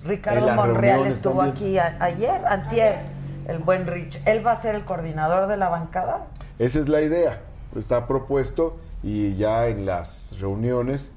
[0.04, 1.54] Ricardo Monreal estuvo también.
[1.54, 3.00] aquí a- ayer, antier,
[3.48, 4.20] el buen Rich.
[4.26, 6.26] ¿Él va a ser el coordinador de la bancada?
[6.58, 7.40] Esa es la idea.
[7.76, 11.12] Está propuesto y ya en las reuniones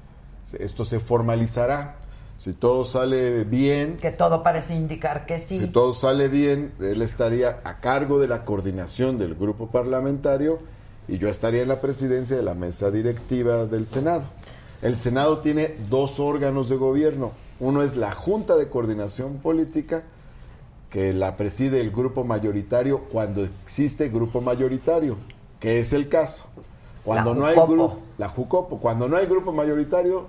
[0.58, 1.96] esto se formalizará.
[2.38, 5.58] Si todo sale bien, Que todo parece indicar que sí.
[5.58, 10.58] si todo sale bien, él estaría a cargo de la coordinación del grupo parlamentario
[11.08, 14.24] y yo estaría en la presidencia de la mesa directiva del Senado.
[14.82, 17.32] El Senado tiene dos órganos de gobierno.
[17.60, 20.04] Uno es la Junta de Coordinación Política,
[20.90, 25.16] que la preside el grupo mayoritario cuando existe grupo mayoritario,
[25.60, 26.44] que es el caso.
[27.04, 30.26] Cuando no hay grupo, la Jucopo, cuando no hay grupo mayoritario,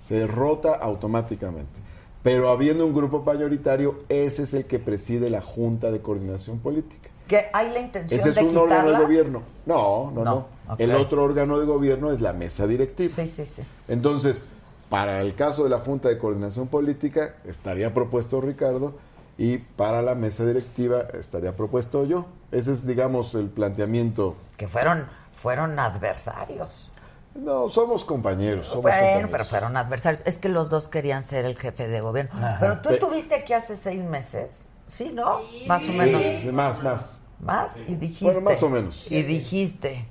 [0.00, 1.80] se rota automáticamente.
[2.22, 7.08] Pero habiendo un grupo mayoritario, ese es el que preside la Junta de Coordinación Política.
[7.30, 9.42] Que hay la intención Ese es de un órgano de gobierno.
[9.64, 10.46] No, no, No.
[10.78, 13.14] El otro órgano de gobierno es la mesa directiva.
[13.14, 13.62] Sí, sí, sí.
[13.86, 14.46] Entonces,
[14.88, 18.94] para el caso de la Junta de Coordinación Política, estaría propuesto Ricardo
[19.38, 22.26] y para la mesa directiva estaría propuesto yo.
[22.50, 24.34] Ese es, digamos, el planteamiento.
[24.56, 26.90] Que fueron, fueron adversarios.
[27.36, 28.66] No, somos compañeros.
[28.66, 29.30] Somos Bueno, compañeros.
[29.30, 30.22] pero fueron adversarios.
[30.26, 32.32] Es que los dos querían ser el jefe de gobierno.
[32.58, 34.66] Pero tú estuviste aquí hace seis meses.
[34.90, 35.40] Sí, ¿no?
[35.66, 36.22] Más o menos.
[36.40, 37.22] sí, más, más.
[37.38, 37.78] Más.
[37.86, 38.24] Y dijiste.
[38.24, 39.06] Bueno, más o menos.
[39.10, 40.04] Y dijiste.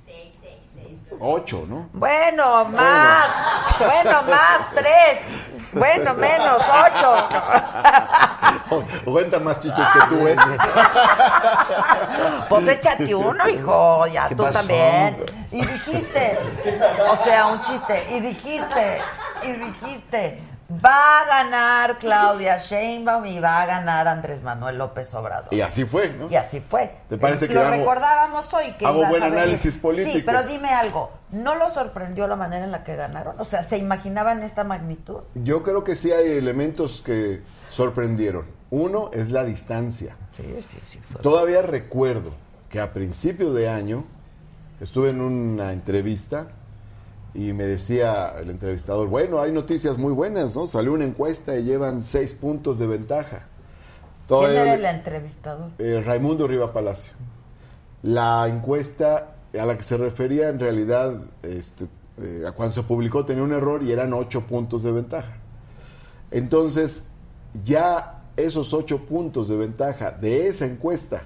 [1.19, 1.89] Ocho, ¿no?
[1.93, 3.29] Bueno, más.
[3.77, 4.73] Bueno, más.
[4.73, 5.19] Tres.
[5.73, 6.63] Bueno, menos.
[6.63, 7.27] Ocho.
[9.05, 10.35] Cuenta más chistes que tú, ¿eh?
[12.47, 14.07] Pues échate uno, hijo.
[14.07, 14.59] Ya ¿Qué tú pasó?
[14.59, 15.17] también.
[15.51, 16.37] Y dijiste.
[17.09, 18.15] O sea, un chiste.
[18.15, 18.99] Y dijiste.
[19.43, 20.39] Y dijiste.
[20.71, 25.51] Va a ganar Claudia Sheinbaum y va a ganar Andrés Manuel López Obrador.
[25.51, 26.29] Y así fue, ¿no?
[26.29, 26.95] Y así fue.
[27.09, 30.17] ¿Te parece que lo hago- recordábamos hoy que hago buen análisis político?
[30.17, 31.11] Sí, pero dime algo.
[31.31, 33.39] ¿No lo sorprendió la manera en la que ganaron?
[33.39, 35.21] O sea, ¿se imaginaban esta magnitud?
[35.33, 37.41] Yo creo que sí hay elementos que
[37.71, 38.45] sorprendieron.
[38.69, 40.15] Uno es la distancia.
[40.37, 40.99] Sí, sí, sí.
[40.99, 41.19] Fue.
[41.21, 42.31] Todavía recuerdo
[42.69, 44.05] que a principio de año
[44.79, 46.47] estuve en una entrevista
[47.33, 50.67] y me decía el entrevistador, bueno, hay noticias muy buenas, ¿no?
[50.67, 53.45] Salió una encuesta y llevan seis puntos de ventaja.
[54.27, 55.71] ¿Quién era el entrevistador?
[55.79, 57.13] eh, Raimundo Riva Palacio.
[58.03, 61.85] La encuesta a la que se refería en realidad, este,
[62.21, 65.33] eh, a cuando se publicó tenía un error y eran ocho puntos de ventaja.
[66.31, 67.03] Entonces,
[67.63, 71.23] ya esos ocho puntos de ventaja de esa encuesta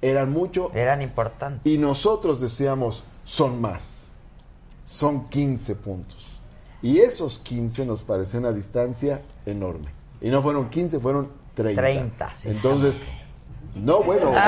[0.00, 1.60] eran mucho Eran importantes.
[1.70, 4.01] y nosotros decíamos, son más,
[4.92, 6.38] son 15 puntos.
[6.82, 9.88] Y esos 15 nos parecen una distancia enorme.
[10.20, 11.80] Y no fueron 15, fueron 30.
[11.80, 13.00] 30, sí, Entonces,
[13.74, 14.32] no, bueno.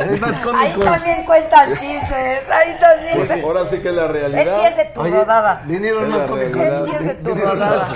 [0.00, 0.80] Es más Ahí cómico.
[0.90, 2.48] también cuentan chistes.
[2.50, 3.16] Ahí también.
[3.16, 4.56] Pues ahora sí que es la Él realidad.
[4.60, 5.62] sí es de tu Oye, rodada.
[5.66, 6.60] Vinieron Es más cómicos.
[6.62, 7.88] Él sí es de tu rodada.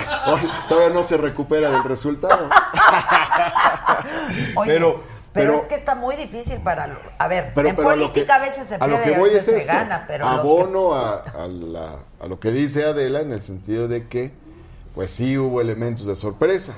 [0.69, 2.49] todavía no se recupera del resultado.
[4.55, 5.01] Oye, Pero-
[5.37, 6.97] pero, pero- es que está muy difícil para...
[7.17, 9.15] A ver, Pero, en pero a lo política que- a veces se a lo que
[9.15, 9.73] a voy veces es se esto.
[9.73, 13.87] gana, pero que- abono a, a la- a lo que dice Adela en el sentido
[13.87, 14.31] de que,
[14.95, 16.73] pues sí hubo elementos de sorpresa,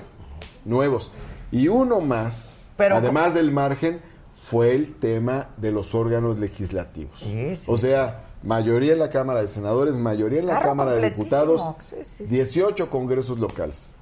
[0.66, 1.12] nuevos.
[1.52, 4.02] Y uno más, Pero- además del margen,
[4.42, 7.20] fue el tema de los órganos legislativos.
[7.20, 7.66] Sí, sí.
[7.68, 11.10] O sea, mayoría en la Cámara de Senadores, mayoría en la Claro, Cámara de.
[11.10, 12.24] Diputados, Sí, sí, sí.
[12.26, 13.96] 18 congresos locales.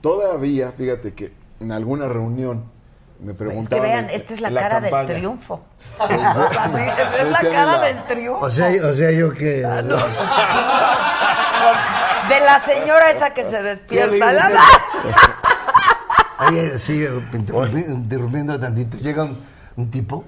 [0.00, 2.64] Todavía, fíjate que en alguna reunión
[3.20, 3.82] me Es preguntaban...
[3.82, 5.62] que vean, esta es la cara del triunfo.
[5.98, 6.82] Así,
[7.20, 8.44] es la cara la- del triunfo.
[8.46, 9.64] O sea, o sea, yo que.
[12.28, 14.32] De la señora esa que se ¿Qué le despierta.
[14.32, 14.50] la-
[16.48, 17.00] Oye, sí,
[17.32, 18.96] interrumpi- interrumpiendo tantito.
[18.98, 19.38] Llega un,
[19.76, 20.24] un tipo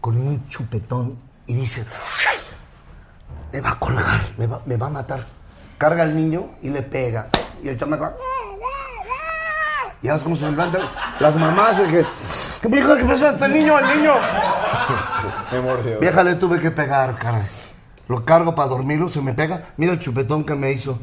[0.00, 1.84] con un chupetón y dice:
[3.52, 5.24] Me va a colgar, me va, me va a matar.
[5.76, 7.28] Carga al niño y le pega.
[7.62, 8.10] Y el chamaco.
[10.02, 10.82] Y ahora cómo se levantan
[11.18, 11.76] las mamás.
[11.78, 12.06] y que,
[12.62, 12.96] ¿Qué dijo?
[12.96, 13.28] ¿Qué pasó?
[13.44, 13.78] ¿El niño?
[13.78, 14.14] ¿El niño?
[15.52, 15.98] Me mordió.
[15.98, 17.42] Vieja, le tuve que pegar, caray.
[18.08, 19.62] Lo cargo para dormirlo, se me pega.
[19.76, 20.98] Mira el chupetón que me hizo.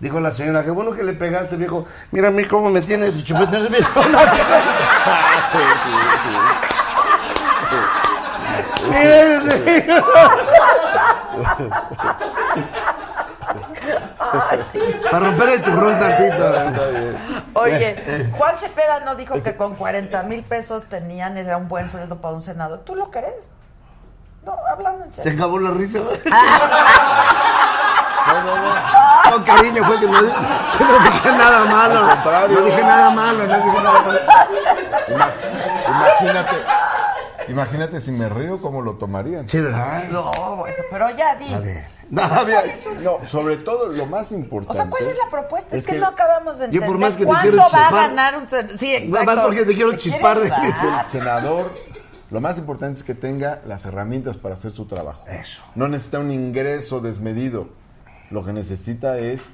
[0.00, 1.84] Dijo la señora, qué bueno que le pegaste, viejo.
[2.10, 3.68] Mira a mí cómo me tiene el chupetón.
[8.90, 9.84] Mira ese.
[15.10, 16.52] Para romper el turrón tantito.
[17.54, 22.16] Oye, Juan Cepeda no dijo que con 40 mil pesos tenían, era un buen sueldo
[22.20, 22.80] para un senador.
[22.84, 23.52] ¿Tú lo crees?
[24.44, 25.38] No, hablando en Se serio.
[25.38, 26.00] acabó la risa.
[29.30, 32.00] No, cariño, fue que no, no dije nada malo.
[32.04, 32.60] Al contrario.
[32.60, 34.18] No dije nada malo, no dije nada malo.
[35.08, 35.30] Ima-
[35.88, 36.56] Imagínate,
[37.48, 39.48] imagínate si me río, ¿cómo lo tomarían?
[39.48, 40.04] Sí, ¿verdad?
[40.10, 41.52] No, bueno, pero ya di.
[41.54, 41.97] A ver.
[42.10, 42.62] No, había-
[43.02, 44.78] No, sobre todo lo más importante.
[44.80, 45.74] O sea, ¿cuál es la propuesta?
[45.76, 46.88] Es, Es que, que no acabamos de yo entender.
[46.88, 49.24] por más que te ¿Cuándo quiero va a chispar- ganar un sen- Sí, exacto.
[49.26, 51.04] Más porque te quiero chispar de- ayudar.
[51.04, 51.70] El senador,
[52.30, 55.24] lo más importante es que tenga las herramientas para hacer su trabajo.
[55.28, 55.62] Eso.
[55.74, 57.68] No necesita un ingreso desmedido.
[58.30, 59.50] Lo que necesita es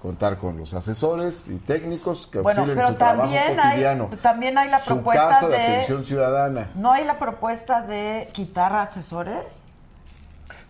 [0.00, 4.10] contar con los asesores y técnicos que Bueno, auxilien pero su trabajo también hay, cotidiano.
[4.20, 5.62] también hay la su propuesta casa de, de...
[5.66, 6.70] atención ciudadana.
[6.74, 9.62] ¿No hay la propuesta de quitar asesores?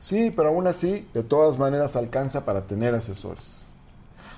[0.06, 3.62] Sí, pero aún así, de todas maneras, alcanza para tener asesores.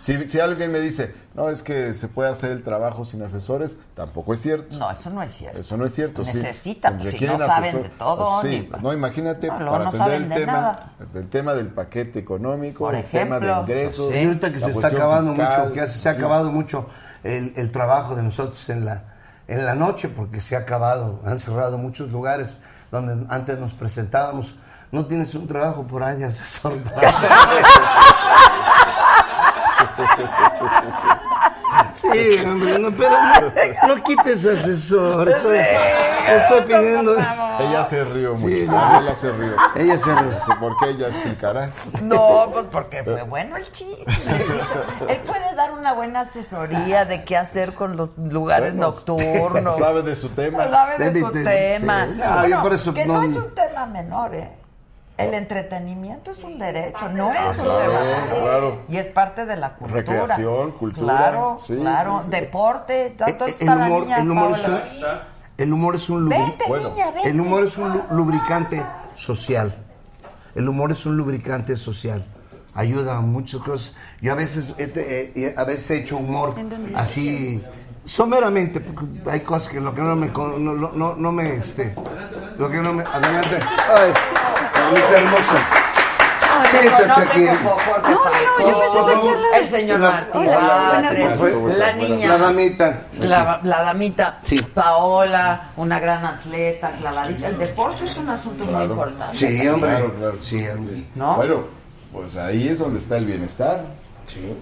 [0.01, 3.77] Si, si alguien me dice, no, es que se puede hacer el trabajo sin asesores,
[3.95, 4.79] tampoco es cierto.
[4.79, 5.59] No, eso no es cierto.
[5.61, 6.25] Eso no es cierto.
[6.25, 6.31] sí.
[6.35, 9.67] Necesitan, pues, si requieren no saben asesor- de todo, Sí, ni- no, imagínate, No, para
[9.67, 10.93] no atender saben el de tema, nada.
[11.15, 13.63] el tema del paquete económico, Por el tema de ejemplo.
[13.75, 14.15] ingresos.
[14.15, 15.69] Y ahorita que la se está acabando fiscal.
[15.69, 16.89] mucho, que se ha acabado mucho
[17.25, 19.17] el, el trabajo de nosotros en la,
[19.49, 22.57] en la noche, porque se ha acabado, han cerrado muchos lugares
[22.91, 24.55] donde antes nos presentábamos.
[24.91, 26.75] No tienes un trabajo por ahí de asesor.
[32.01, 35.29] Sí, hombre, no, pero no, no quites asesor.
[35.29, 37.15] Estoy, estoy pidiendo.
[37.61, 38.47] Ella se rió mucho.
[38.49, 39.53] Sí, Ella se rió.
[39.75, 40.31] Ella se rió.
[40.61, 40.91] ¿Por qué?
[40.91, 41.71] Ella explicará.
[42.03, 44.05] No, pues porque fue bueno el chiste.
[45.09, 49.77] Él puede dar una buena asesoría de qué hacer con los lugares Bueno, nocturnos.
[49.77, 50.69] Sabe de su tema.
[50.69, 52.07] Sabe de su tema.
[52.07, 52.15] sí.
[52.19, 54.51] No, yo por eso que no- no es un tema menor, ¿eh?
[55.19, 58.29] El entretenimiento es un derecho, no es un claro, menor.
[58.41, 58.77] claro.
[58.89, 60.01] Y es parte de la cultura.
[60.01, 62.19] Recreación, cultura, Claro, sí, claro.
[62.21, 62.31] sí, sí.
[62.31, 63.15] Deporte.
[63.19, 65.23] ¿dónde El, está el la humor, niña, el humor es un, Paola?
[65.59, 67.29] el humor es un lubri- Vente, Bueno, niña, vente.
[67.31, 68.83] El humor es un lu- lubricante
[69.15, 69.75] social.
[70.55, 72.25] El humor es un lubricante social.
[72.75, 73.97] Ayuda a muchas cosas.
[74.21, 76.55] Yo a veces, eh, a veces he hecho humor
[76.95, 77.61] así,
[78.05, 81.93] someramente, porque hay cosas que lo que no me, no, no, no- no me, este,
[82.57, 83.59] lo que no me, adelante.
[83.97, 84.13] Ay,
[84.85, 85.59] mamita hermosa.
[86.71, 87.47] Se Siéntate aquí.
[87.47, 89.55] como Jorge No, no, no, yo pensé que aquí al lado.
[89.55, 91.79] El señor La- Martín Hola, buenas noches.
[91.79, 92.29] la niña.
[92.29, 93.03] La damita.
[93.21, 94.59] La, la damita Sí.
[94.75, 97.49] Paola, una gran atleta, clavadista.
[97.49, 99.35] El deporte es un asunto muy importante.
[99.35, 99.91] Sí, hombre.
[99.91, 100.37] Claro, claro.
[100.41, 101.05] Sí, hombre.
[101.15, 101.37] ¿No?
[101.37, 101.61] Bueno,
[102.13, 103.85] pues ahí es donde está el bienestar.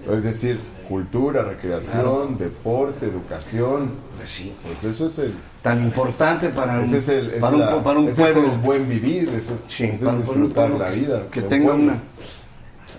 [0.09, 3.95] Es decir, cultura, recreación, deporte, educación.
[4.17, 4.55] Pues sí.
[4.63, 5.35] Pues eso es el,
[5.67, 8.23] Tan importante para un, ese es el, es para un, la- pu- para un ese
[8.23, 8.51] es pueblo.
[8.53, 11.23] el buen vivir, ese es, Sí, ese es para un disfrutar la vida.
[11.31, 11.83] Que un tenga pueblo.
[11.83, 12.01] una.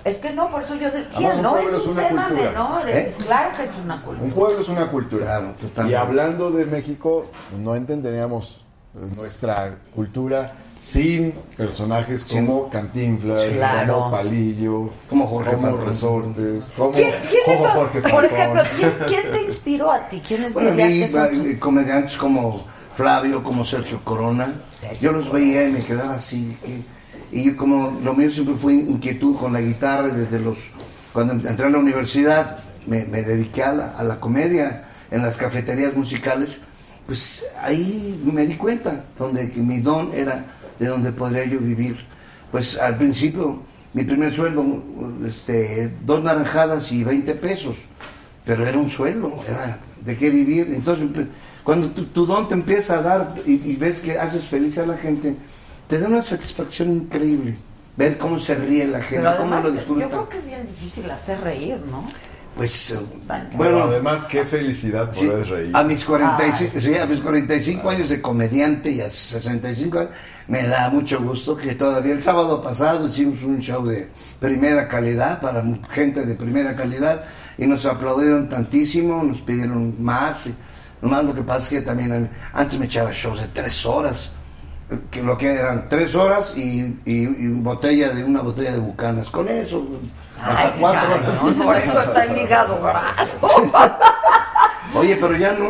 [0.05, 1.93] Es que no, por eso yo decía, Ah, bueno, un no pueblo es es un
[1.93, 2.51] una tema cultura.
[2.51, 3.07] menor, ¿Eh?
[3.09, 4.25] es claro que es una cultura.
[4.27, 5.25] Un pueblo es una cultura.
[5.27, 5.93] Claro, totalmente.
[5.93, 7.27] Y hablando de México,
[7.59, 8.65] no entenderíamos
[8.95, 13.95] nuestra cultura sin personajes como Cantinflas, Claro.
[13.95, 15.87] como Palillo, Como Jorge como Falcón.
[15.87, 20.21] Resortes, como, ¿Quién, quién como es, Jorge por ejemplo, ¿quién, quién te inspiró a ti?
[20.27, 24.53] ¿Quiénes Bueno, dirías que son tus- comediantes como Flavio, como Sergio Corona.
[25.01, 26.57] Yo los veía y me quedaba así.
[26.63, 26.99] que-
[27.31, 30.65] y yo como lo mío siempre fue inquietud con la guitarra desde los...
[31.13, 35.37] Cuando entré a la universidad me, me dediqué a la, a la comedia en las
[35.37, 36.61] cafeterías musicales.
[37.09, 40.45] Pues ahí me di cuenta donde que mi don era
[40.79, 41.97] de donde podría yo vivir.
[42.53, 43.63] Pues al principio
[43.95, 44.63] mi primer sueldo,
[45.27, 47.87] este, dos naranjadas y 20 pesos
[48.49, 50.73] pero era un sueldo, era de qué vivir.
[50.75, 51.07] Entonces,
[51.63, 54.87] cuando tu, tu don te empieza a dar y, y ves que haces feliz a
[54.87, 55.37] la gente,
[55.87, 57.59] te da una satisfacción increíble.
[57.99, 60.09] Ver cómo se ríe la gente, Pero cómo lo yo disfruta.
[60.09, 62.07] creo que es bien difícil hacer reír, ¿no?
[62.59, 62.93] Pues,
[63.57, 65.77] Bueno, además, qué felicidad sí, poder reír.
[65.77, 70.11] a mis 45, sí, a mis 45 años de comediante y a 65 años,
[70.49, 74.11] me da mucho gusto que todavía el sábado pasado hicimos un show de
[74.41, 77.25] primera calidad para gente de primera calidad
[77.57, 80.49] y nos aplaudieron tantísimo, nos pidieron más.
[81.01, 84.31] nomás lo que pasa es que también antes me echaba shows de tres horas,
[85.11, 89.31] que lo que eran tres horas y, y, y botella de una botella de bucanas.
[89.31, 89.87] Con eso,
[90.43, 91.43] hasta Ay, cuatro caray, horas.
[91.57, 91.65] ¿no?
[91.65, 93.47] Por eso está el hígado graso.
[94.95, 95.67] Oye, pero ya no,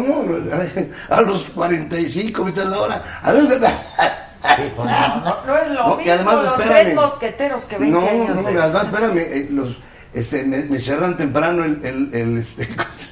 [1.11, 3.03] a los 45 me la hora.
[3.23, 6.82] A ver, No, no, no es lo No, mismo además, los espérame.
[6.82, 8.28] tres mosqueteros que 20 No, años.
[8.28, 8.61] no, después.
[8.61, 9.78] además, espérame, eh, los,
[10.12, 13.11] este, me, me cierran temprano el, el, el, este, ¿cómo se-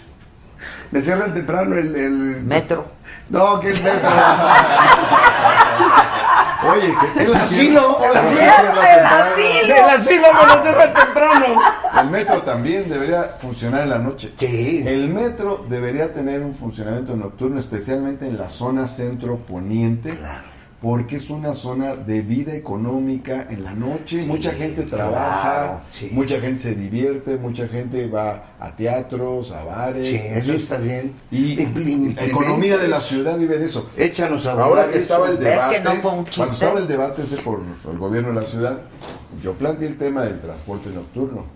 [0.92, 2.12] me cierran temprano el, el
[2.44, 2.86] Metro.
[3.28, 4.08] No, que es metro.
[6.64, 9.74] Oye, que El asilo, el asilo, el asilo.
[9.74, 11.60] el asilo me lo temprano.
[12.00, 14.32] El metro también debería funcionar en la noche.
[14.36, 14.82] Sí.
[14.86, 20.16] El metro debería tener un funcionamiento nocturno, especialmente en la zona centro-poniente.
[20.86, 24.20] Porque es una zona de vida económica en la noche.
[24.20, 26.10] Sí, mucha gente claro, trabaja, sí.
[26.12, 30.06] mucha gente se divierte, mucha gente va a teatros, a bares.
[30.06, 31.12] Sí, eso está bien.
[31.32, 31.56] Y
[32.14, 33.90] la economía de la ciudad vive de eso.
[33.96, 34.98] Échanos a Ahora que eso.
[35.00, 36.36] estaba el ¿Ves debate, que no fue un chiste?
[36.36, 37.60] cuando estaba el debate ese por
[37.90, 38.78] el gobierno de la ciudad,
[39.42, 41.46] yo planteé el tema del transporte nocturno.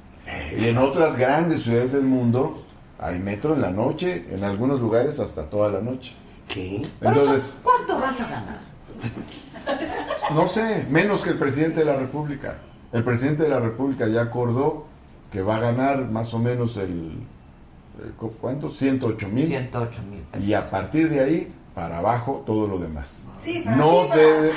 [0.58, 2.64] Y en otras grandes ciudades del mundo
[2.98, 6.16] hay metro en la noche, en algunos lugares hasta toda la noche.
[6.48, 6.82] ¿Qué?
[7.00, 8.69] Entonces, ¿Cuánto vas a ganar?
[10.34, 12.58] No sé, menos que el presidente de la República.
[12.92, 14.86] El presidente de la República ya acordó
[15.30, 17.12] que va a ganar más o menos el...
[18.00, 18.68] eh, ¿cu- ¿Cuánto?
[18.70, 19.46] 108 mil.
[19.46, 20.44] 108 mil.
[20.44, 23.22] Y a partir de ahí, para abajo, todo lo demás.
[23.76, 24.52] No debe,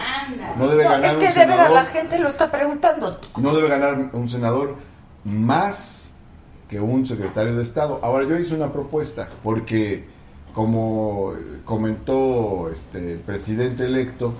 [0.57, 3.19] no debe No, ganar es un que senador, la gente lo está preguntando.
[3.37, 4.75] no debe ganar un senador
[5.23, 6.09] más
[6.67, 7.99] que un secretario de Estado.
[8.03, 10.05] Ahora yo hice una propuesta porque
[10.53, 11.33] como
[11.65, 14.33] comentó este el presidente electo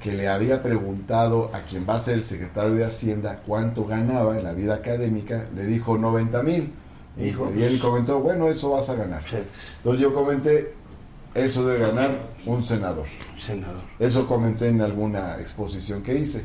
[0.00, 4.36] que le había preguntado a quien va a ser el secretario de Hacienda cuánto ganaba
[4.36, 6.72] en la vida académica, le dijo 90 mil.
[7.18, 7.80] Hijo, Y él pues.
[7.82, 9.22] comentó, bueno, eso vas a ganar.
[9.28, 9.36] Sí.
[9.78, 10.72] Entonces yo comenté,
[11.34, 13.04] eso debe ganar un senador.
[13.38, 13.82] Senador.
[13.98, 16.44] Eso comenté en alguna exposición que hice.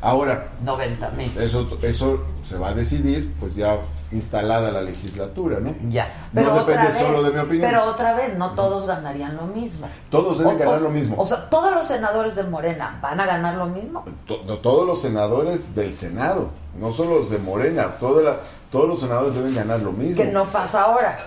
[0.00, 1.30] Ahora, 90 mil.
[1.38, 3.78] eso, eso se va a decidir, pues ya
[4.12, 5.74] instalada la legislatura, ¿no?
[5.88, 6.06] Ya.
[6.32, 7.70] No Pero otra depende vez, solo de mi opinión.
[7.70, 9.88] Pero otra vez, no todos ganarían lo mismo.
[10.10, 11.14] Todos deben O- ganar lo mismo.
[11.18, 14.04] O sea, todos los senadores de Morena van a ganar lo mismo.
[14.26, 18.36] To- no, todos los senadores del Senado, no solo los de Morena, toda la-
[18.72, 20.16] todos los senadores deben ganar lo mismo.
[20.16, 21.18] Que no pasa ahora.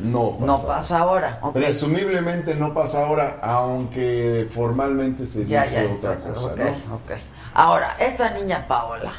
[0.00, 0.44] No pasa.
[0.46, 1.40] No pasa ahora.
[1.54, 6.94] Presumiblemente no pasa ahora, aunque formalmente se Ya, dice ya, otra cosa, ok, ¿no?
[6.96, 7.12] ok.
[7.54, 9.10] Ahora, esta niña Paola,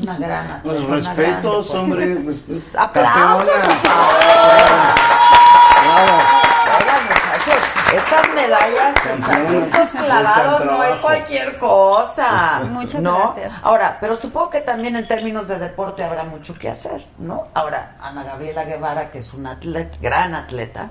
[0.00, 2.14] una gran atleta, respetos, gran hombre.
[2.14, 2.76] respetos.
[2.78, 3.52] Aplausos
[7.94, 12.62] estas medallas franciscos clavados no es cualquier cosa.
[12.70, 13.34] Muchas ¿no?
[13.34, 13.52] gracias.
[13.62, 17.48] Ahora, pero supongo que también en términos de deporte habrá mucho que hacer, ¿no?
[17.54, 20.90] Ahora, Ana Gabriela Guevara, que es una atleta, gran atleta,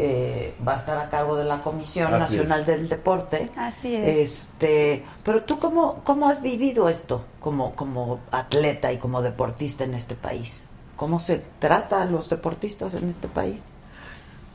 [0.00, 2.66] eh, va a estar a cargo de la Comisión Así Nacional es.
[2.66, 3.50] del Deporte.
[3.56, 4.18] Así es.
[4.48, 9.94] Este, pero tú cómo, cómo has vivido esto como, como atleta y como deportista en
[9.94, 10.66] este país?
[10.94, 13.64] ¿Cómo se trata a los deportistas en este país?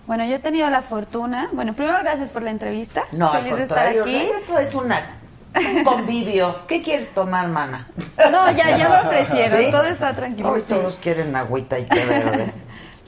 [0.07, 1.49] Bueno, yo he tenido la fortuna.
[1.52, 3.03] Bueno, primero gracias por la entrevista.
[3.11, 4.15] No, al Feliz de estar contrario, aquí.
[4.38, 5.18] esto es una,
[5.56, 6.56] un convivio.
[6.68, 7.88] ¿Qué quieres tomar, mana?
[8.32, 9.60] No, ya, ya me ofrecieron.
[9.60, 9.72] ¿Sí?
[9.72, 10.52] Todo está tranquilo.
[10.52, 12.53] Hoy todos quieren agüita y té verde.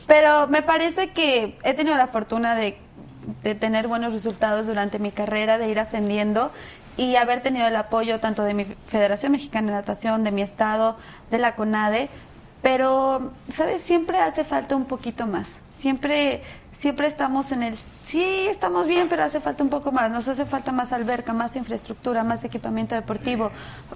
[0.08, 2.78] Pero me parece que he tenido la fortuna de,
[3.44, 6.52] de tener buenos resultados durante mi carrera, de ir ascendiendo
[6.98, 10.98] y haber tenido el apoyo tanto de mi Federación Mexicana de Natación, de mi estado,
[11.32, 12.10] de la CONADE.
[12.62, 13.82] Pero, ¿sabes?
[13.82, 15.60] Siempre hace falta un poquito más.
[15.72, 16.42] Siempre,
[16.80, 20.12] siempre estamos en el sí, estamos bien, pero hace falta un poco más.
[20.12, 23.52] Nos hace falta más alberca, más infraestructura, más equipamiento deportivo.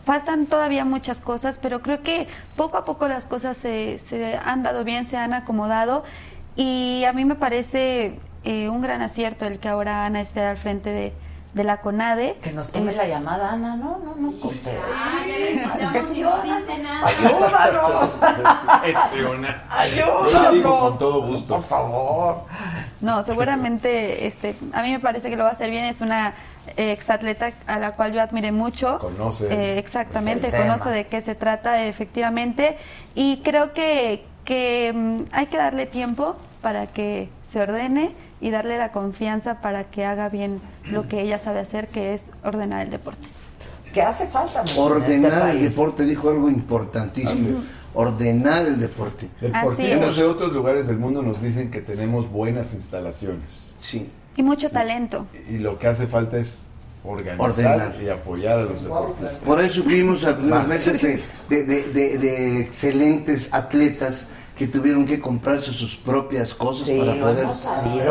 [0.06, 4.64] Faltan todavía muchas cosas, pero creo que poco a poco las cosas se, se han
[4.64, 6.04] dado bien, se han acomodado.
[6.56, 10.58] Y a mí me parece eh, un gran acierto el que ahora Ana esté al
[10.58, 11.14] frente de,
[11.54, 12.38] de la CONADE.
[12.42, 14.78] Que nos tome Es- la llamada, Ana, no, no nos conté.
[15.94, 17.08] Dice nada.
[17.08, 18.18] Ayúdanos.
[20.54, 21.56] Digo con todo gusto.
[21.56, 22.44] Por favor.
[23.02, 25.86] No, seguramente, este, a mí me parece que lo va a hacer bien.
[25.86, 26.34] Es una
[26.78, 29.00] eh, exatleta a la cual yo admiré mucho.
[29.00, 29.48] Conoce.
[29.52, 32.78] Eh, exactamente, conoce de qué se trata efectivamente.
[33.16, 38.78] Y creo que, que mm, hay que darle tiempo para que se ordene y darle
[38.78, 42.90] la confianza para que haga bien lo que ella sabe hacer, que es ordenar el
[42.92, 43.28] deporte.
[43.94, 45.64] Que hace falta mucho en Ordenar este el país.
[45.64, 47.58] deporte, dijo algo importantísimo.
[47.94, 49.30] Ordenar el deporte.
[49.42, 50.16] Es.
[50.18, 53.74] de otros lugares del mundo nos dicen que tenemos buenas instalaciones.
[53.82, 54.10] Sí.
[54.38, 55.26] Y mucho talento.
[55.50, 56.60] Y lo que hace falta es
[57.04, 57.96] organizar Ordenar.
[58.02, 59.38] y apoyar a los deportistas.
[59.40, 60.70] Por eso vimos algunas Más.
[60.70, 61.02] veces
[61.50, 64.28] de, de- de- de- de excelentes atletas
[64.60, 67.46] que tuvieron que comprarse sus propias cosas Sí, para poder.
[67.46, 67.54] O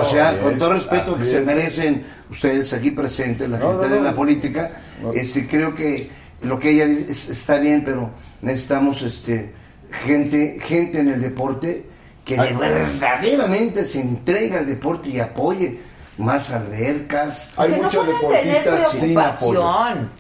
[0.05, 3.95] sea, Así con todo respeto que se merecen ustedes aquí presentes, la No, gente no,
[3.95, 4.05] de no.
[4.07, 4.71] la política,
[5.03, 5.13] No.
[5.13, 6.09] este, creo que
[6.41, 8.11] lo que ella dice es- está bien, pero
[8.41, 9.53] necesitamos este,
[9.91, 11.85] gente, gente en el deporte
[12.25, 12.61] que de Ay, no.
[12.61, 15.79] verdaderamente se entrega al deporte y apoye
[16.19, 17.51] más albercas.
[17.57, 19.65] Hay que no muchos tener deportistas sin apoyo.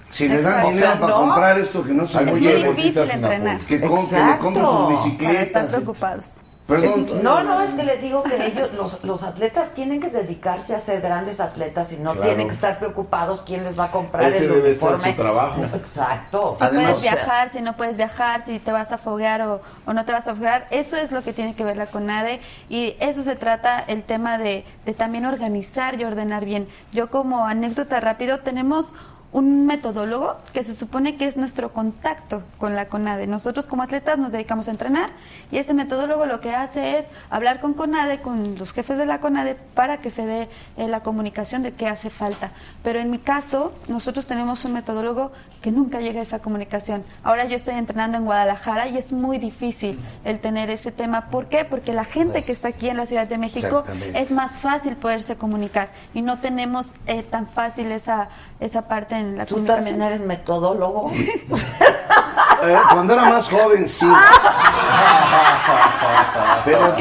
[0.08, 0.68] Si le dan Exacto.
[0.70, 1.20] dinero para no.
[1.20, 3.56] comprar esto que no se Hay Es muchos muy mueve, difícil deportistas sin entrenar.
[3.56, 3.68] apoyo.
[3.68, 5.70] que, com- que le compren sus Para estar bicicletas.
[5.70, 6.30] preocupados.
[6.68, 7.08] Perdón.
[7.22, 10.78] No, no, es que les digo que ellos, los, los atletas tienen que dedicarse a
[10.78, 12.26] ser grandes atletas y no Claro.
[12.28, 15.62] tienen que estar preocupados quién les va a comprar Ese el debe ser su trabajo.
[15.62, 16.54] No, exacto.
[16.58, 19.92] Si Además- puedes viajar, si no puedes viajar, si te vas a foguear o, o
[19.94, 22.96] no te vas a foguear, eso es lo que tiene que ver la CONADE y
[23.00, 26.68] eso se trata el tema de, de también organizar y ordenar bien.
[26.92, 28.92] Yo como anécdota rápido tenemos
[29.30, 33.26] un metodólogo que se supone que es nuestro contacto con la CONADE.
[33.26, 35.10] Nosotros como atletas nos dedicamos a entrenar
[35.50, 39.20] y este metodólogo lo que hace es hablar con CONADE, con los jefes de la
[39.20, 42.52] CONADE para que se dé eh, la comunicación de qué hace falta.
[42.82, 45.30] Pero en mi caso, nosotros tenemos un metodólogo
[45.60, 47.04] que nunca llega a esa comunicación.
[47.22, 51.26] Ahora yo estoy entrenando en Guadalajara y es muy difícil el tener ese tema.
[51.30, 51.66] ¿Por qué?
[51.66, 53.84] Porque la gente que está aquí en la Ciudad de México
[54.14, 58.28] es más fácil poderse comunicar y no tenemos eh, tan fácil esa,
[58.60, 59.84] esa parte en la ¿Tú comunicación.
[59.84, 61.10] también eres metodólogo?
[62.60, 64.04] Eh, cuando era más joven, sí.
[66.64, 66.94] Pero,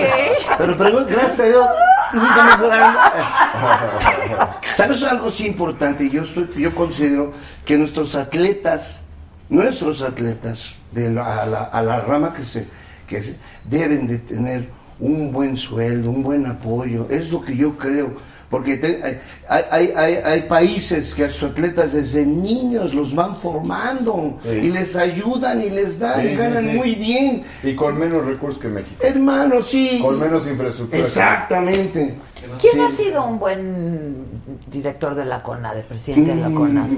[0.57, 1.67] pero, pero gracias a Dios.
[4.75, 6.09] ¿Sabes algo sí importante?
[6.09, 7.31] Yo, estoy, yo considero
[7.65, 9.01] que nuestros atletas,
[9.49, 12.67] nuestros atletas, de la, a, la, a la rama que se,
[13.07, 14.69] que se deben de tener
[14.99, 17.07] un buen sueldo, un buen apoyo.
[17.09, 18.13] Es lo que yo creo.
[18.49, 19.19] Porque te-
[19.49, 24.49] hay, hay, hay, hay países que a sus atletas desde niños los van formando Sí.
[24.49, 26.69] y les ayudan y les dan Sí, y ganan sí.
[26.77, 27.43] muy bien.
[27.61, 28.95] Y con menos recursos que México.
[29.03, 29.99] Hermano, sí.
[30.01, 31.03] Con menos infraestructura.
[31.03, 32.15] Exactamente.
[32.61, 32.79] ¿Quién Sí.
[32.79, 34.15] ha sido un buen
[34.71, 36.97] director de la CONADE, presidente de la CONADE?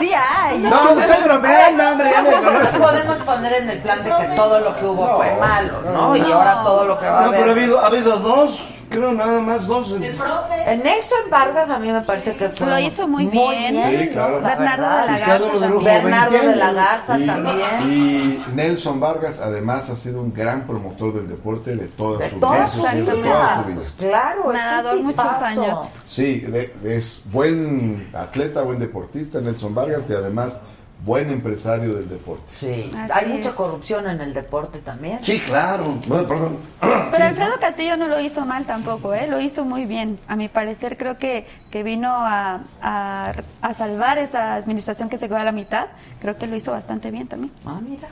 [0.00, 0.58] Sí hay.
[0.58, 2.10] No, no estoy bromeando, hombre.
[2.10, 5.16] ya me No nos podemos poner en el plan de que todo lo que hubo
[5.16, 6.16] fue malo, ¿no?
[6.16, 7.58] Y ahora todo lo que va a No, pero ha haber.
[7.58, 9.92] habido, ha habido dos, creo nada más dos.
[9.92, 10.72] El profe.
[10.72, 13.80] En Nelson Vargas a mí me parece que fue Lo hizo muy bien.
[14.00, 14.40] Sí, claro.
[14.40, 15.84] la Bernardo de la Garza también.
[15.84, 16.72] Bernardo 20 de la.
[16.72, 17.82] Garza Y, también.
[17.82, 22.40] y Nelson Vargas además ha sido un gran promotor del deporte de toda De su
[22.40, 22.68] toda vida.
[22.68, 23.12] su de vida.
[23.32, 23.74] toda su vida.
[23.76, 25.78] Pues claro, es un Nadador muchos años.
[26.04, 30.60] Sí, de- es buen atleta, buen deportista Nelson Vargas y además
[31.04, 32.52] buen empresario del deporte.
[32.54, 35.18] Sí, Así hay mucha corrupción en el deporte también.
[35.22, 35.94] Sí, claro.
[36.06, 36.58] Bueno, perdón.
[36.80, 39.26] Pero Alfredo Castillo no lo hizo mal tampoco, ¿eh?
[39.26, 40.18] lo hizo muy bien.
[40.28, 45.26] A mi parecer creo que, que vino a, a, a salvar esa administración que se
[45.28, 45.86] quedó a la mitad.
[46.20, 47.52] Creo que lo hizo bastante bien también.
[47.64, 48.08] Ah, mira.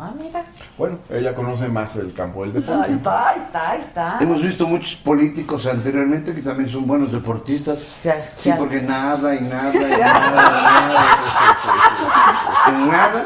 [0.00, 0.44] Ah, mira.
[0.76, 2.84] Bueno, ella conoce más el campo del deporte.
[2.88, 4.18] Ahí está, ahí está, ahí está.
[4.20, 7.80] Hemos visto muchos políticos anteriormente que también son buenos deportistas.
[8.02, 11.06] ¿Qué- Sí, porque nada y nada y nada y nada.
[12.68, 13.24] Y nada,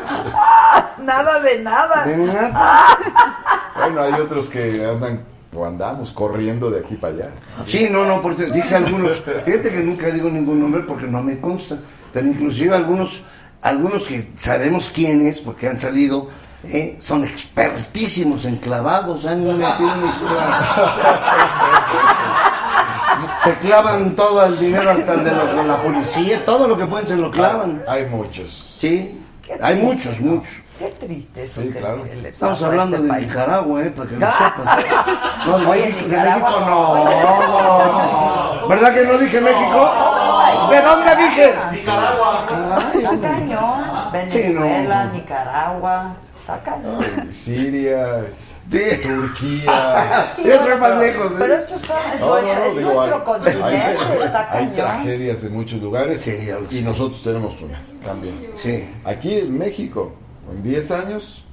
[0.99, 2.07] Nada de nada.
[2.07, 2.87] de nada.
[3.77, 5.21] Bueno, hay otros que andan
[5.55, 7.29] o andamos corriendo de aquí para allá.
[7.67, 11.39] Sí, no, no, porque dije algunos, fíjate que nunca digo ningún nombre porque no me
[11.41, 11.77] consta,
[12.13, 13.23] pero inclusive algunos,
[13.61, 16.31] algunos que sabemos quiénes, porque han salido,
[16.65, 20.57] eh, son expertísimos en clavados, han metido mis clavos.
[23.43, 26.87] Se clavan todo el dinero hasta el de, los, de la policía, todo lo que
[26.87, 27.83] pueden se lo clavan.
[27.89, 28.75] Hay muchos.
[28.79, 29.21] Sí,
[29.61, 30.33] hay muchos, ¿no?
[30.37, 30.53] muchos.
[30.79, 32.03] Qué triste eso Sí, que- claro.
[32.03, 33.29] que Estamos hablando este de país.
[33.29, 34.85] Nicaragua, eh, para que lo sepas.
[35.47, 38.69] No, de, Oye, México, de Nicaragua, México no, no.
[38.69, 39.93] ¿Verdad que no dije México?
[40.71, 41.55] ¿De dónde dije?
[41.73, 42.47] Nicaragua.
[43.21, 44.13] Cañón.
[44.13, 45.13] Venezuela, no.
[45.13, 46.15] Nicaragua.
[47.31, 48.25] Siria.
[48.71, 48.79] Sí.
[49.03, 50.27] Turquía.
[50.37, 51.37] Sí, Eso es más pero- lejos, ¿eh?
[51.39, 54.75] Pero esto está, No, no, es no, digo, nuestro hay, continente, hay- está hay cañón.
[54.77, 56.31] tragedias en muchos lugares Sí,
[56.71, 56.83] y sé.
[56.83, 58.51] nosotros tenemos una también.
[58.55, 58.89] Sí.
[59.05, 60.15] Aquí en México,
[60.51, 61.45] en 10 años,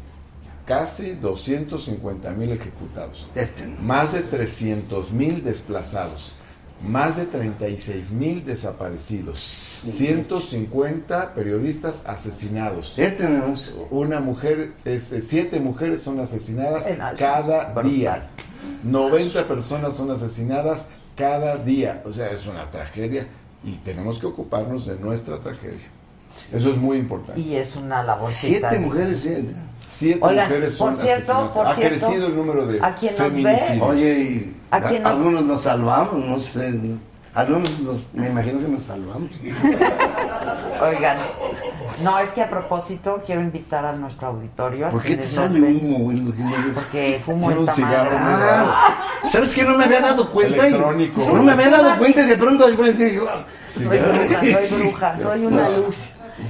[0.66, 3.82] casi 250 mil ejecutados, Este, ¿no?
[3.82, 6.36] más de 300 mil desplazados,
[6.82, 9.40] más de 36 mil desaparecidos,
[9.86, 12.94] 150 periodistas asesinados.
[12.98, 16.86] Este no es- Una mujer, es, eh, siete mujeres son asesinadas
[17.18, 18.30] cada día.
[18.84, 22.02] 90 personas son asesinadas cada día.
[22.06, 23.28] O sea, es una tragedia
[23.64, 25.88] y tenemos que ocuparnos de nuestra tragedia.
[26.54, 27.42] Eso es muy importante.
[27.42, 28.30] Y es una labor.
[28.32, 29.54] Siete mujeres, siete.
[29.92, 31.52] Siete Oigan, mujeres son por cierto, asesinadas.
[31.52, 33.82] por ha cierto, crecido el número de a quien nos ve- feminicidios.
[33.90, 36.80] Oye, y ¿A quién nos- algunos nos salvamos, no sé.
[37.34, 39.32] Algunos nos- me imagino que nos salvamos.
[40.82, 41.18] Oigan,
[42.04, 44.88] no, es que a propósito quiero invitar a nuestro auditorio.
[44.88, 46.12] a ¿Por qué te sale ven, humo?
[46.74, 48.10] Porque fumo esta cigarro.
[48.14, 48.96] Ah,
[49.32, 50.68] ¿Sabes que no me había dado cuenta?
[50.68, 52.66] Y- no me había dado cuenta y de pronto
[53.70, 55.96] Soy bruja, soy bruja, soy una luz.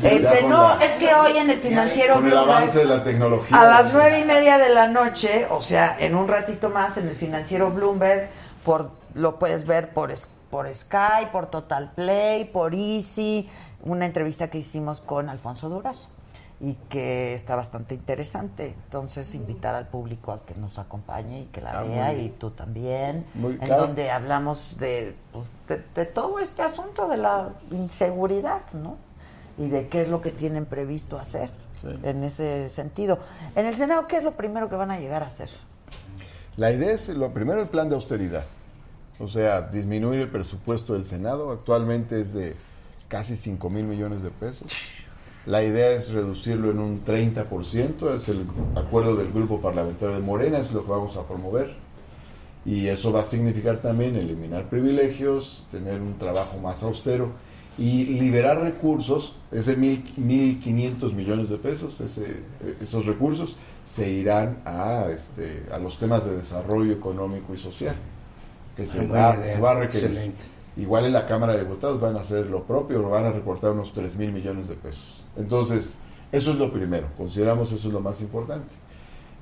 [0.04, 3.60] Este, no, la- es que hoy en el financiero Con el avance de la tecnología.
[3.60, 7.08] a las nueve y media de la noche, o sea, en un ratito más en
[7.08, 8.30] el financiero Bloomberg,
[8.64, 10.14] por lo puedes ver por,
[10.50, 13.50] por Sky, por Total Play, por Easy,
[13.84, 16.10] una entrevista que hicimos con Alfonso Durazo
[16.62, 18.76] y que está bastante interesante.
[18.86, 22.52] Entonces, invitar al público a que nos acompañe y que la Ah, vea y tú
[22.52, 23.84] también, Muy en claro.
[23.88, 28.98] donde hablamos de, pues, de, de todo este asunto de la inseguridad, ¿no?
[29.60, 31.50] Y de qué es lo que tienen previsto hacer
[32.04, 33.20] en ese sentido.
[33.56, 35.50] En el Senado, ¿qué es lo primero que van a llegar a hacer?
[36.58, 38.46] La idea es, lo primero, el plan de austeridad.
[39.20, 41.52] O sea, disminuir el presupuesto del Senado.
[41.52, 42.56] Actualmente es de
[43.08, 44.88] casi 5 mil millones de pesos.
[45.46, 48.16] La idea es reducirlo en un 30%.
[48.16, 48.46] Es el
[48.76, 51.76] acuerdo del grupo parlamentario de Morena, es lo que vamos a promover.
[52.66, 57.32] Y eso va a significar también eliminar privilegios, tener un trabajo más austero
[57.80, 62.44] y liberar recursos, ese mil 1.500 millones de pesos, ese,
[62.82, 67.96] esos recursos se irán a, este, a los temas de desarrollo económico y social,
[68.76, 70.10] que se, buena va, se va a requerir.
[70.10, 70.44] excelente.
[70.76, 73.94] Igual en la Cámara de Diputados van a hacer lo propio, van a recortar unos
[73.94, 75.24] 3 mil millones de pesos.
[75.38, 75.98] Entonces,
[76.34, 78.74] eso es lo primero, consideramos eso es lo más importante.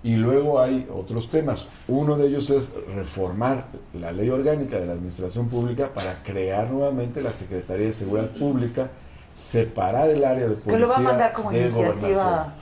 [0.08, 1.68] Y luego hay otros temas.
[1.90, 7.22] Uno de ellos es reformar la ley orgánica de la Administración Pública para crear nuevamente
[7.22, 8.90] la Secretaría de Seguridad Pública,
[9.36, 12.54] separar el área de policía Que lo va a mandar como iniciativa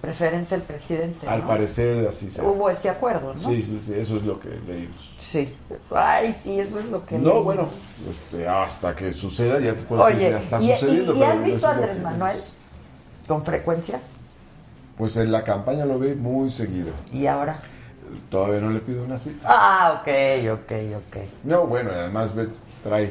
[0.00, 1.26] preferente el presidente.
[1.26, 1.46] Al ¿no?
[1.48, 3.40] parecer así se Hubo ese acuerdo, ¿no?
[3.40, 5.10] Sí, sí, sí, eso es lo que leímos.
[5.18, 5.52] Sí.
[5.90, 7.18] Ay, sí, eso es lo que...
[7.18, 7.42] No, leí.
[7.42, 7.68] bueno,
[8.08, 11.12] este, hasta que suceda ya te puedo decir Oye, que ya está ¿y, y- sucediendo.
[11.14, 12.36] y pero has visto a Andrés que- Manuel
[13.26, 14.00] con frecuencia?
[14.96, 16.92] Pues en la campaña lo ve muy seguido.
[17.12, 17.58] ¿Y ahora?
[18.30, 19.46] Todavía no le pido una cita.
[19.48, 21.16] Ah, ok, ok, ok.
[21.44, 22.48] No, bueno, además ve,
[22.82, 23.10] trae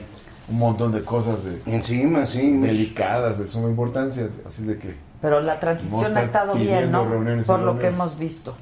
[0.49, 2.57] un montón de cosas de, encima, sí.
[2.57, 7.05] delicadas, de suma importancia, así de que Pero la transición ha estado bien, ¿no?
[7.45, 8.55] Por lo que hemos visto.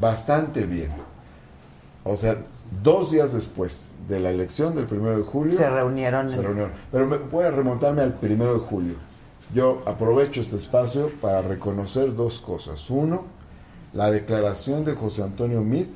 [0.00, 0.90] bastante bien.
[2.04, 2.36] O sea,
[2.82, 5.54] dos días después de la elección del primero de julio.
[5.56, 6.72] Se reunieron Se en- reunieron.
[6.92, 8.94] Pero me, voy a remontarme al primero de julio.
[9.54, 12.90] Yo aprovecho este espacio para reconocer dos cosas.
[12.90, 13.24] Uno,
[13.94, 15.88] la declaración de José Antonio Meade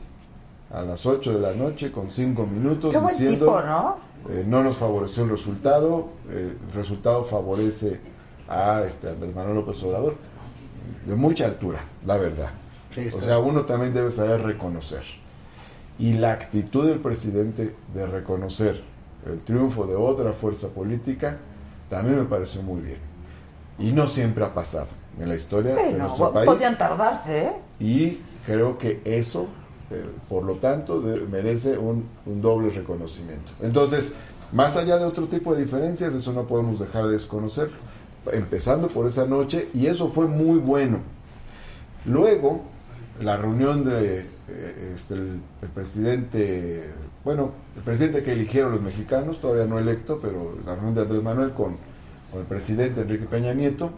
[0.71, 3.97] a las 8 de la noche con 5 minutos diciendo tipo, ¿no?
[4.31, 8.01] eh, no nos favoreció el resultado, eh, el resultado favorece
[8.49, 10.15] a este, Andrés Manuel López Obrador.
[11.07, 12.51] De mucha altura, la verdad.
[12.95, 15.03] Sí, o sea, uno también debe saber reconocer.
[15.99, 18.83] Y la actitud del presidente de reconocer
[19.27, 21.39] el triunfo de otra fuerza política
[21.91, 23.12] también me pareció muy bien.
[23.79, 24.89] Y no siempre ha pasado
[25.19, 26.47] en la historia Sí, de no, nuestro país.
[26.47, 27.53] podían tardarse, ¿eh?
[27.81, 29.47] Y creo que eso,
[29.91, 33.53] eh, por lo tanto, de- merece un, un doble reconocimiento.
[33.61, 34.13] Entonces,
[34.53, 37.71] más allá de otro tipo de diferencias, eso no podemos dejar de desconocer.
[38.33, 40.99] Empezando por esa noche, y eso fue muy bueno.
[42.05, 42.63] Luego,
[43.21, 46.91] la reunión de eh, este, el, el presidente,
[47.25, 51.23] bueno, el presidente que eligieron los mexicanos, todavía no electo, pero la reunión de Andrés
[51.23, 51.77] Manuel con,
[52.33, 53.91] con el presidente Enrique Peña Nieto,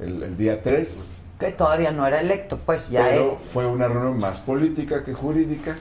[0.00, 3.38] el, el día 3, Que todavía no era electo, pues ya pero es.
[3.52, 5.76] fue una reunión más política que jurídica,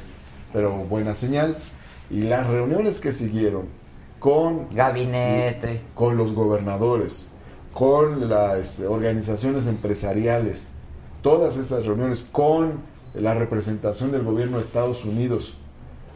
[0.53, 1.57] pero buena señal.
[2.09, 3.67] Y las reuniones que siguieron
[4.19, 5.81] con Gabinete.
[5.95, 7.27] con los gobernadores,
[7.73, 10.71] con las organizaciones empresariales,
[11.23, 12.81] todas esas reuniones con
[13.15, 15.57] la representación del gobierno de Estados Unidos,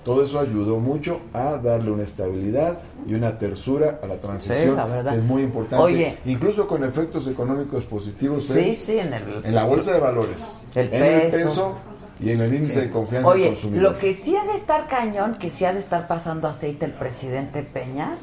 [0.06, 4.86] todo eso ayudó mucho a darle una estabilidad y una tersura a la transición, la
[4.86, 5.12] verdad.
[5.14, 6.18] que es muy importante, Oye.
[6.26, 9.24] incluso con efectos económicos positivos Sí, en, sí, en el...
[9.44, 11.38] en la bolsa de valores, El en el peso.
[11.38, 11.76] peso
[12.22, 13.92] y en el índice de confianza del Oye, consumidor.
[13.92, 16.94] lo que sí ha de estar cañón, que sí ha de estar pasando aceite el
[16.94, 18.16] presidente Peña,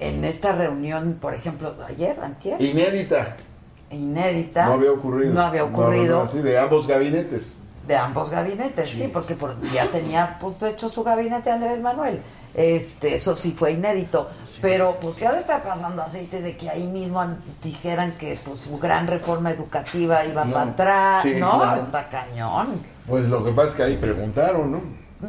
[0.00, 3.36] en esta reunión, por ejemplo, ayer, antier, Inédita.
[3.90, 4.66] inédita.
[4.66, 5.34] No había ocurrido.
[5.34, 6.16] No había No, no, ocurrido.
[6.16, 7.58] no, así, de ambos gabinetes.
[7.86, 12.20] De ambos gabinetes, sí, porque por- ya tenía pues, hecho su gabinete Andrés Manuel.
[12.54, 14.30] Este, eso sí fue inédito.
[14.62, 18.60] Pero pues ya de estar pasando aceite de que ahí mismo an- dijeran que pues
[18.60, 21.22] su gran reforma educativa iba No, para atrás.
[21.24, 21.80] sí, no, claro.
[21.82, 22.68] está cañón.
[23.06, 24.80] Pues lo que pasa es que ahí preguntaron, ¿no?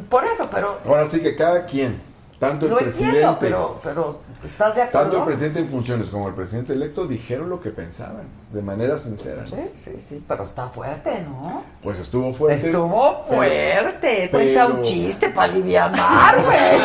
[0.08, 2.00] Por eso, pero Ahora sí que cada quien,
[2.38, 5.02] tanto el lo presidente, entiendo, pero, pero ¿estás de acuerdo?
[5.10, 8.96] tanto el presidente en funciones como el presidente electo dijeron lo que pensaban, de manera
[8.96, 9.44] sincera.
[9.46, 11.64] Sí, sí, sí, pero está fuerte, ¿no?
[11.82, 12.66] Pues estuvo fuerte.
[12.68, 14.28] Estuvo pero- fuerte.
[14.30, 16.76] pero- Cuenta un chiste para alivianar, güey.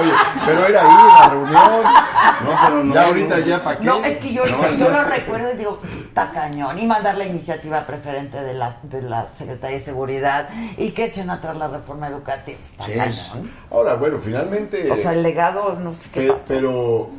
[0.00, 0.12] Oye,
[0.44, 1.82] pero era ahí en la reunión.
[2.44, 2.94] No, pero no.
[2.94, 3.84] ya ahorita ya para qué.
[3.86, 6.76] No, es que yo, No, yo lo recuerdo y digo, está cañón.
[6.78, 11.30] Y mandar la iniciativa preferente de la, de la Secretaría de Seguridad y que echen
[11.30, 12.58] atrás la reforma educativa.
[12.62, 13.50] Está cañón.
[13.70, 14.90] Ahora, bueno, finalmente.
[14.90, 16.20] O sea, el legado, no sé qué.
[16.22, 16.42] Pe- pasó.
[16.48, 17.10] pero,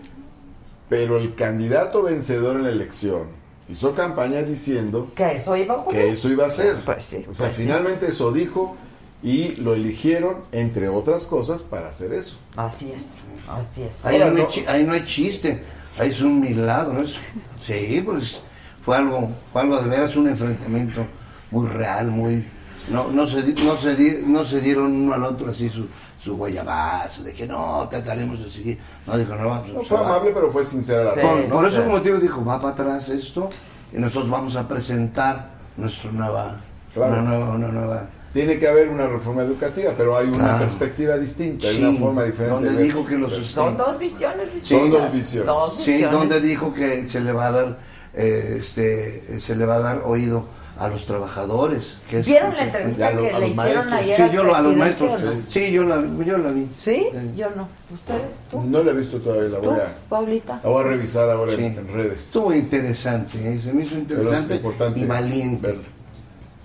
[0.90, 5.99] pero el candidato vencedor en la elección hizo campaña diciendo que eso iba a ocurrir.
[6.01, 6.75] que eso iba a ser.
[6.85, 7.63] Pues sí, o sea, pues sí.
[7.63, 8.75] finalmente eso dijo
[9.23, 12.37] y lo eligieron, entre otras cosas, para hacer eso.
[12.55, 13.19] Así es,
[13.49, 14.05] así es.
[14.05, 15.61] Ahí, Ahora, no, chi- ahí no hay chiste,
[15.97, 17.17] ahí es un milagro eso.
[17.65, 18.41] Sí, pues
[18.81, 21.05] fue algo, fue algo de veras un enfrentamiento
[21.49, 22.45] muy real, muy
[22.91, 25.87] no, no se di- no se no se dieron uno al otro así su,
[26.26, 28.80] su guayabazo de que no trataremos de seguir.
[29.06, 31.19] No dijo no vamos No pues, fue va- amable, pero fue sincera la Sí.
[31.22, 31.49] por, ¿no?
[31.56, 33.47] por eso como digo, dijo, va para atrás esto
[33.93, 36.56] y nosotros vamos a presentar nuestra nueva,
[36.95, 37.14] Claro.
[37.14, 38.10] una nueva, una nueva.
[38.34, 40.60] Tiene que haber una reforma educativa, pero hay una Claro.
[40.65, 42.53] perspectiva distinta, hay Sí, una forma diferente.
[42.56, 44.91] donde de dijo que los Son dos visiones Son distintas.
[45.03, 45.45] dos visiones.
[45.47, 47.77] Dos Sí, donde dijo que se le va a dar,
[48.15, 50.47] eh, este, se le va a dar oído
[50.77, 51.99] a los trabajadores.
[52.10, 53.91] Que es- ¿Vieron la entrevista lo- que le hicieron maestros.
[53.93, 55.14] ayer Sí, yo lo, a los maestros.
[55.14, 55.41] o no?
[55.47, 56.68] Sí, yo la, yo la vi.
[56.77, 57.07] ¿Sí?
[57.11, 57.35] Sí.
[57.38, 57.68] Yo no.
[57.93, 58.22] ¿Ustedes?
[58.52, 58.61] ¿Tú?
[58.61, 60.60] No la he visto todavía, la ¿Tú, voy a, Paulita?
[60.64, 61.65] la voy a revisar ahora en- Sí.
[61.65, 62.22] en, redes.
[62.26, 63.60] Estuvo interesante, ¿eh?
[63.60, 65.80] se me hizo interesante es importante y valiente.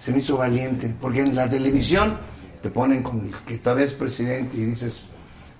[0.03, 2.17] Se me hizo valiente, porque en la televisión
[2.63, 5.03] te ponen con que todavía es presidente y dices,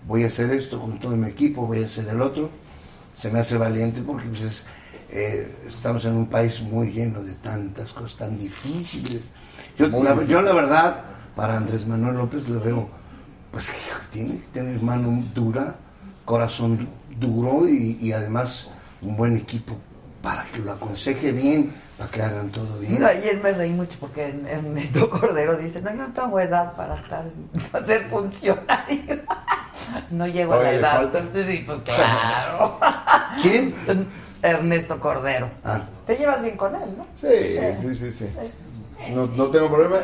[0.09, 2.51] voy a hacer esto con todo mi equipo, voy a hacer el otro.
[3.17, 4.65] Se me hace valiente porque pues, es,
[5.13, 9.31] eh, estamos en un país muy lleno de tantas cosas tan difíciles.
[9.77, 11.01] Yo, la, yo la verdad,
[11.35, 12.89] para Andrés Manuel López le veo,
[13.51, 13.73] pues
[14.11, 15.77] tiene que tener mano dura,
[16.25, 16.89] corazón
[17.19, 18.69] duro y, y además
[19.03, 19.77] un buen equipo
[20.23, 23.03] para que lo aconseje bien, para que hagan todo bien.
[23.03, 27.25] Ayer me reí mucho porque Ernesto Cordero dice, no, yo no tengo edad para estar,
[27.73, 29.21] para ser funcionario.
[30.11, 31.13] No llego a la ¿Todavía le edad.
[31.13, 31.43] falta?
[31.47, 32.79] Sí, pues claro.
[33.41, 33.75] ¿Quién?
[34.43, 35.51] Ernesto Cordero.
[35.65, 35.83] Ah.
[36.07, 37.07] Te llevas bien con él, ¿no?
[37.15, 37.29] Sí,
[37.81, 38.27] sí, sí, sí.
[39.15, 39.97] No, no tengo problema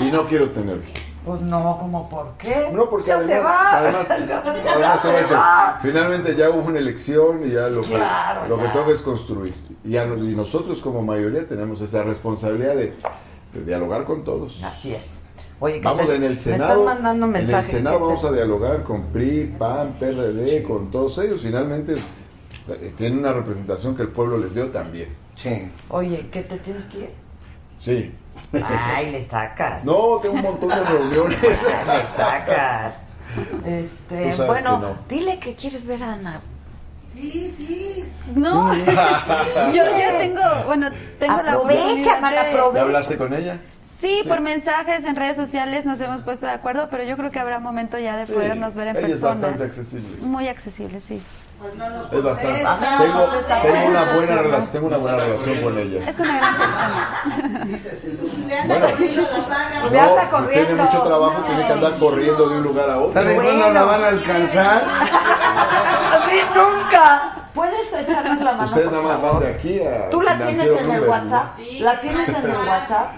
[0.00, 0.82] y no quiero tenerlo.
[1.24, 2.68] Pues no, como por qué?
[2.72, 3.78] No, porque ya además, se va.
[3.78, 4.40] además, Ya
[4.74, 5.78] además te voy a se va.
[5.80, 8.72] finalmente ya hubo una elección y ya lo, que- Claro, lo que ya.
[8.74, 9.54] toca es construir.
[9.84, 12.92] Y, ya no- y nosotros como mayoría tenemos esa responsabilidad de,
[13.54, 14.62] de dialogar con todos.
[14.62, 15.22] Así es.
[15.60, 16.72] Oye, que Vamos me- en el Me Senado.
[16.80, 17.70] están mandando en el mensajes.
[17.70, 21.40] Senado vamos a dialogar con PRI, PAN, PRD, con todos ellos.
[21.40, 21.96] Finalmente
[22.96, 25.08] tienen una representación que el pueblo les dio también.
[25.36, 25.68] Sí.
[25.90, 27.10] Oye, ¿qué te tienes que ir?
[27.80, 28.14] Sí.
[28.64, 29.84] Ay, le sacas.
[29.84, 31.42] No, tengo un montón de reuniones.
[31.42, 33.12] Le sacas.
[33.66, 34.98] Este, bueno, que no.
[35.08, 36.40] dile que quieres ver a Ana.
[37.14, 38.04] Sí, sí.
[38.34, 38.74] No,
[39.72, 40.88] yo ya tengo, bueno,
[41.18, 42.74] tengo la Aprovecha, de- aprovecha.
[42.74, 43.60] ¿Ya hablaste con ella?
[44.00, 47.38] Sí, por mensajes en redes sociales nos hemos puesto de acuerdo, pero yo creo que
[47.38, 48.32] habrá momento ya de Sí.
[48.32, 49.34] podernos ver en Ella es persona.
[49.34, 50.16] bastante accesible.
[50.20, 51.22] Muy accesible, sí.
[51.64, 52.58] Pues no nos Es bastante.
[52.58, 53.24] Tengo,
[53.62, 56.10] tengo una buena relación, tengo una buena relación con ella.
[56.10, 57.08] Es una gran persona.
[58.68, 58.86] Bueno.
[59.90, 60.66] No, corriendo.
[60.66, 63.12] tiene mucho trabajo, tiene que andar corriendo de un lugar a otro.
[63.14, 63.48] ¿Saben Bueno.
[63.50, 64.84] cuándo la van a alcanzar?
[66.12, 67.32] Así nunca.
[67.54, 68.64] ¿Puedes echarnos la mano?
[68.64, 70.10] Ustedes nada más van de aquí a.
[70.10, 71.58] ¿Tú la tienes en el WhatsApp?
[71.78, 73.08] ¿La tienes en el WhatsApp?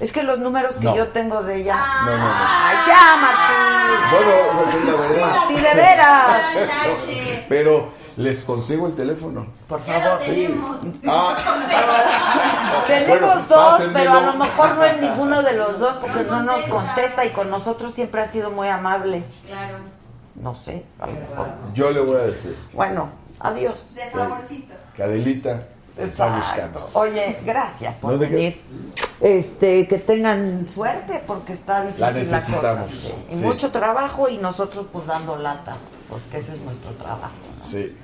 [0.00, 0.96] Es que los números que No.
[0.96, 1.76] yo tengo de ella.
[1.76, 2.24] No, no, no.
[2.34, 4.24] Ay, ya, Martín.
[4.26, 5.48] Bueno, pues es la verdad.
[5.48, 6.42] De veras.
[7.48, 9.46] Pero les consigo el teléfono.
[9.68, 10.18] Por favor.
[10.20, 10.76] tenemos.
[11.06, 11.36] Ah,
[12.86, 13.92] Tenemos Bueno, dos, pásenmelo.
[13.98, 17.30] pero a lo mejor no es ninguno de los dos porque no nos contesta y
[17.30, 19.24] con nosotros siempre ha sido muy amable.
[19.46, 19.78] Claro.
[20.34, 21.48] No sé, a lo mejor.
[21.74, 23.94] yo le voy a decir Bueno, adiós.
[23.94, 24.74] De favorcito.
[24.96, 25.02] que
[25.96, 26.88] Está buscando.
[26.94, 28.60] Oye, gracias por venir.
[29.20, 33.02] Este, que tengan suerte porque está difícil La la, necesitamos, cosa.
[33.02, 33.14] sí.
[33.30, 33.42] Y sí.
[33.42, 35.76] mucho trabajo y nosotros pues dando lata,
[36.08, 37.34] pues que ese es nuestro trabajo.
[37.58, 37.62] ¿no?
[37.64, 37.94] Sí.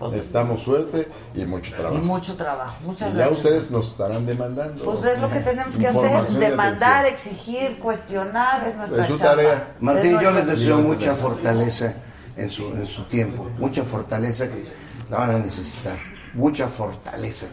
[0.00, 2.04] Necesitamos suerte y mucho Y trabajo.
[2.04, 2.74] mucho trabajo.
[2.84, 3.38] Muchas Y ya gracias.
[3.38, 4.84] ustedes nos estarán demandando.
[4.84, 9.18] Pues es lo que tenemos que hacer, y demandar, exigir, cuestionar, es nuestra Es su
[9.18, 9.74] tarea.
[9.80, 11.94] Martín, Es yo les deseo mucha fortaleza
[12.36, 14.66] en su, en su tiempo, mucha fortaleza que
[15.08, 15.96] la van a necesitar,
[16.36, 17.46] mucha fortaleza,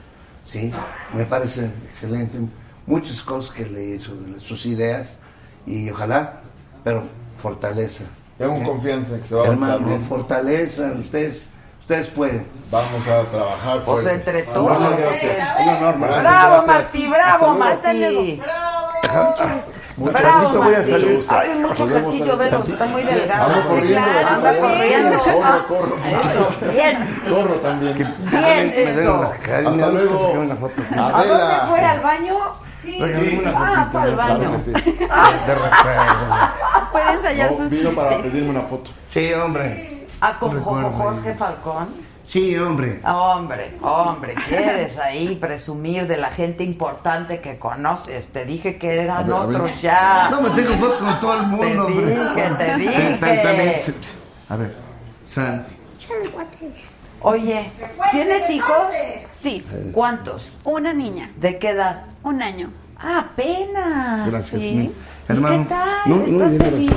[0.46, 0.72] ¿sí?
[1.14, 2.38] Me parece excelente,
[2.86, 5.18] muchas cosas que leí sobre sus ideas
[5.66, 6.42] y ojalá,
[6.84, 7.04] pero
[7.38, 8.04] fortaleza.
[8.38, 8.64] Tengo ¿eh?
[8.64, 10.04] confianza en que se va a avanzar Hermano, bien.
[10.08, 11.50] fortaleza, ustedes,
[11.80, 12.46] ustedes pueden.
[12.72, 14.12] Vamos a trabajar Pues fuerte.
[14.14, 14.80] entre todos.
[14.84, 15.50] Muchas gracias.
[15.62, 15.98] Un honor.
[16.00, 16.68] Bravo, Gracias.
[16.68, 18.44] Martí, bravo, Hasta luego.
[19.96, 21.24] Mucho Bravo, voy a salir.
[21.62, 23.46] Mucho ejercicio, velo, está muy delgado.
[23.46, 24.02] Ando Sí, corriendo.
[24.02, 25.20] claro, anda corriendo.
[25.20, 26.72] Corro, corro.
[26.72, 27.20] Bien.
[27.30, 27.96] Corro también.
[28.32, 29.22] Bien, eso.
[29.22, 30.32] Hasta luego.
[30.42, 30.82] una foto.
[30.98, 31.80] ¿A dónde fue?
[31.82, 32.36] ¿Al baño?
[33.56, 34.40] Ah, fue al baño.
[34.40, 34.72] Claro que sí.
[34.72, 35.90] De repente.
[36.92, 38.32] Puede ensayar No, sus vino para chistes.
[38.32, 38.92] pedirme una foto.
[39.08, 40.08] Sí, hombre.
[40.22, 40.60] Ah, con.
[40.60, 42.13] Jorge Falcón.
[42.34, 43.00] Sí, hombre.
[43.06, 48.30] Hombre, hombre, quieres ahí presumir de la gente importante que conoces.
[48.30, 50.30] Te dije que eran ver, otros ya.
[50.32, 52.06] No me tengo fotos con todo el mundo, Te hombre.
[52.18, 53.94] dije, te Sí, dije.
[54.50, 54.76] A ver.
[55.24, 55.68] o sea,
[57.22, 57.72] Oye,
[58.12, 58.78] ¿tienes hijos?
[59.40, 60.54] Sí, ¿Cuántos?
[60.64, 62.06] una niña, ¿De qué edad?
[62.24, 62.72] un año.
[62.98, 64.32] Ah, apenas.
[64.32, 64.60] gracias.
[64.60, 64.72] sí.
[64.74, 64.96] mi- ¿Y
[65.30, 66.00] Hermano, qué tal?
[66.08, 66.92] no, ¿Estás feliz?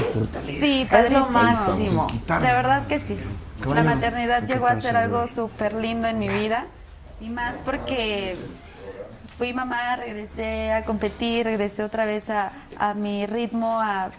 [0.58, 2.06] Sí, Es lo máximo.
[2.26, 3.18] De verdad que sí.
[3.64, 6.66] La maternidad llegó a ser algo súper lindo en mi vida.
[7.20, 8.36] Y más porque
[9.38, 14.10] fui mamá, regresé a competir, regresé otra vez a, a mi ritmo, a,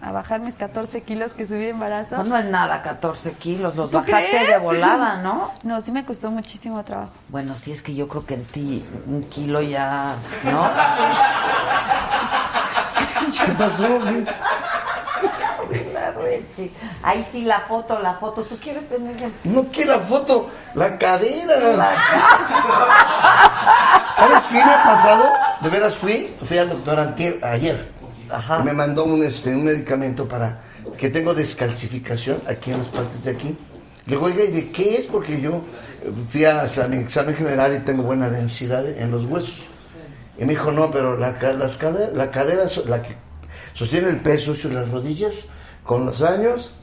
[0.00, 2.16] a bajar mis 14 kilos que subí de embarazo.
[2.18, 3.76] No, no es nada, 14 kilos.
[3.76, 4.48] Los ¿Tú bajaste crees?
[4.48, 5.52] de volada, ¿no?
[5.62, 7.12] No, sí me costó muchísimo trabajo.
[7.28, 10.70] Bueno, sí es que yo creo que en ti un kilo ya, ¿no?
[13.44, 13.88] ¿Qué pasó?
[17.02, 18.42] Ahí sí la foto, la foto.
[18.42, 21.56] ¿Tú quieres tener el- No, que la foto, la cadera.
[24.14, 25.24] ¿Sabes qué me ha pasado?
[25.62, 27.88] De veras fui, fui al doctor antier, ayer.
[28.30, 28.58] Ajá.
[28.60, 30.60] Me mandó un, este, un medicamento para
[30.98, 33.56] que tengo descalcificación aquí en las partes de aquí.
[34.06, 35.06] Le digo, oiga, ¿y de qué es?
[35.06, 35.60] Porque yo
[36.30, 39.54] fui a, a mi examen general y tengo buena densidad en los huesos.
[40.38, 43.16] Y me dijo, no, pero la, las cade- la cadera, la que
[43.72, 45.46] sostiene el peso y las rodillas,
[45.86, 46.74] con los años,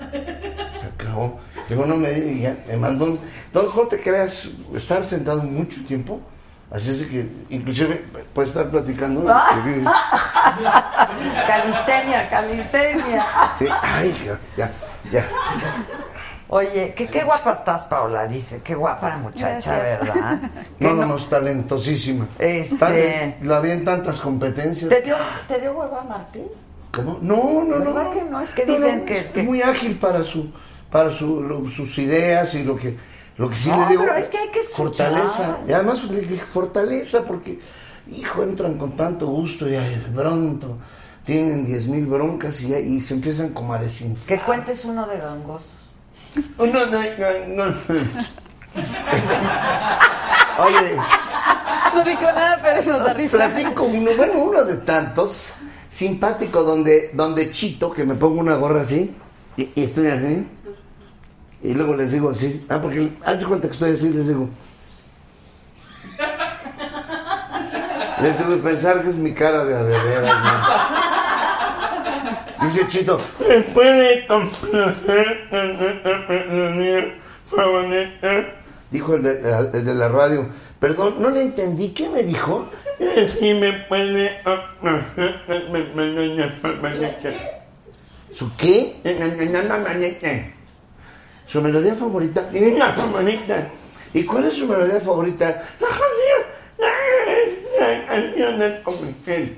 [0.00, 1.38] se acabó.
[1.68, 3.20] Le digo, no me ya me mandó un...
[3.46, 6.20] Entonces, no te creas, estar sentado mucho tiempo,
[6.70, 8.02] así es que inclusive
[8.34, 9.22] puedes estar platicando.
[11.46, 13.24] Calistenia, calistenia.
[13.58, 14.70] Sí, ay, ya, ya,
[15.10, 15.24] ya.
[16.48, 18.26] Oye, ¿qué, qué guapa estás, Paula.
[18.26, 19.76] Dice, qué guapa la muchacha.
[19.78, 20.40] ¿verdad?
[20.80, 22.26] No, no, no, es talentosísima.
[22.38, 24.90] Este- Tan- la vi en tantas competencias.
[24.90, 25.16] ¿Te dio,
[25.48, 26.46] ¿Te dio hueva Martín?
[26.92, 27.18] ¿Cómo?
[27.22, 27.92] No, no, no.
[27.94, 28.10] ¿Verdad no.
[28.12, 28.40] que no?
[28.40, 30.50] Es que dicen no, que- es que- muy ágil para su
[30.90, 32.96] para su, lo- sus ideas y lo que
[33.38, 34.02] lo que sí No, le digo.
[34.04, 35.10] pero es que hay que escuchar.
[35.10, 35.58] Fortaleza.
[35.66, 37.58] Y además le dije fortaleza porque,
[38.10, 40.76] hijo, entran con tanto gusto y ay, de pronto
[41.24, 44.26] tienen diez mil broncas y, ya- y se empiezan como a desinflar.
[44.26, 45.72] Que cuentes uno de gangosos.
[46.58, 46.98] Oh, no, no,
[47.48, 47.74] no, no.
[50.58, 50.96] Oye,
[51.94, 53.36] No dijo nada, pero nos da risa.
[53.48, 55.52] platico uno, bueno, uno de tantos,
[55.92, 59.14] simpático, donde, donde chito, que me pongo una gorra así,
[59.58, 60.48] y, estoy así,
[61.62, 64.48] y luego les digo así, ah, porque hace cuenta que estoy así, les digo.
[68.22, 70.50] Les digo, pensar que es mi cara de adeveras, ¿no?
[72.66, 74.26] Dice Chito, ¿me puede?
[78.90, 80.48] Dijo el de, el de la radio.
[80.78, 81.90] Perdón, no le entendí.
[81.90, 82.70] ¿Qué me dijo?
[83.26, 84.40] Sí, me puede
[88.30, 88.96] ¿Su qué?
[91.44, 92.48] ¿Su melodía favorita?
[92.78, 93.70] La favorita.
[94.14, 95.62] ¿Y cuál es su melodía favorita?
[95.80, 96.42] La canción.
[97.80, 99.56] La canción del comigel.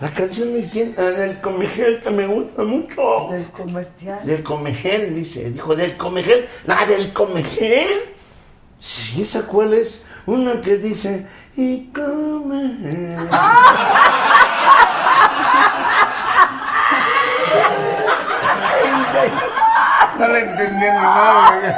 [0.00, 0.94] ¿La canción de quién?
[0.98, 3.28] Ah, del comigel que me gusta mucho.
[3.30, 4.26] Del comercial.
[4.26, 5.50] Del comegel, dice.
[5.50, 6.46] Dijo, del comegel.
[6.66, 8.14] La del comegel.
[9.16, 10.00] ¿Y esa cuál es?
[10.26, 11.26] Una que dice,
[11.56, 13.16] y come.
[20.18, 21.76] No le entendí ni nada.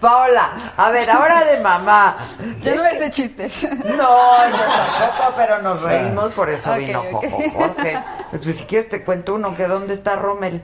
[0.00, 2.16] Paola, a ver, ahora de mamá.
[2.62, 3.62] Yo no me sé chistes.
[3.84, 4.64] No, yo
[4.98, 7.12] tampoco, pero nos reímos, por eso Ok, vino ok.
[7.12, 8.02] Jojo Jorge.
[8.30, 10.62] Pues si quieres te cuento uno, que dónde está Rommel.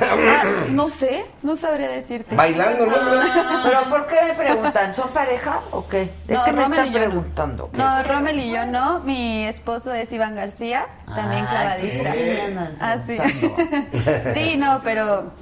[0.00, 2.34] Ah, no sé, no sabría decirte.
[2.36, 2.92] Bailando, ¿no?
[3.64, 4.94] ¿Pero por qué me preguntan?
[4.94, 6.02] ¿Son pareja o qué?
[6.02, 6.98] Es No, que me Rommel están no.
[7.08, 7.70] preguntando.
[7.70, 7.78] ¿qué?
[7.78, 9.00] No, Rommel y yo no.
[9.00, 12.12] Mi esposo es Iván García, también Ah, clavadista.
[12.12, 12.96] ¿qué me andan Ah,
[14.34, 14.56] sí.
[14.56, 15.32] no, pero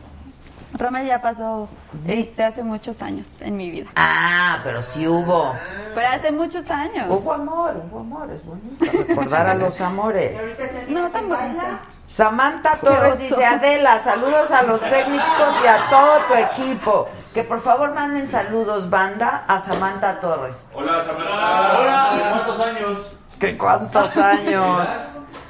[0.75, 1.69] Rommel ya pasó
[2.07, 3.91] este, hace muchos años en mi vida.
[3.97, 5.55] Ah, pero sí hubo.
[5.95, 7.07] Pero hace muchos años.
[7.09, 8.85] Hubo amor, hubo amor, es bonito.
[9.09, 10.47] Recordar a los amores.
[10.89, 11.63] No, tan bonito.
[12.09, 17.09] Samantha Torres dice, Adela, saludos a los técnicos y a todo tu equipo.
[17.35, 20.69] Que por favor manden saludos, banda, a Samantha Torres.
[20.73, 21.79] Hola, Samantha.
[21.79, 23.13] Hola, ¿cuántos años?
[23.39, 24.89] ¿Qué cuántos años?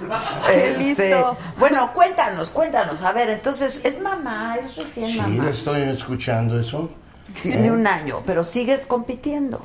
[0.48, 1.36] Qué Este, listo.
[1.58, 3.04] Bueno, cuéntanos, cuéntanos.
[3.04, 5.44] A ver, entonces, es mamá, es recién Sí, mamá.
[5.44, 6.90] le estoy escuchando eso.
[7.40, 9.62] Tiene un año, pero sigues compitiendo.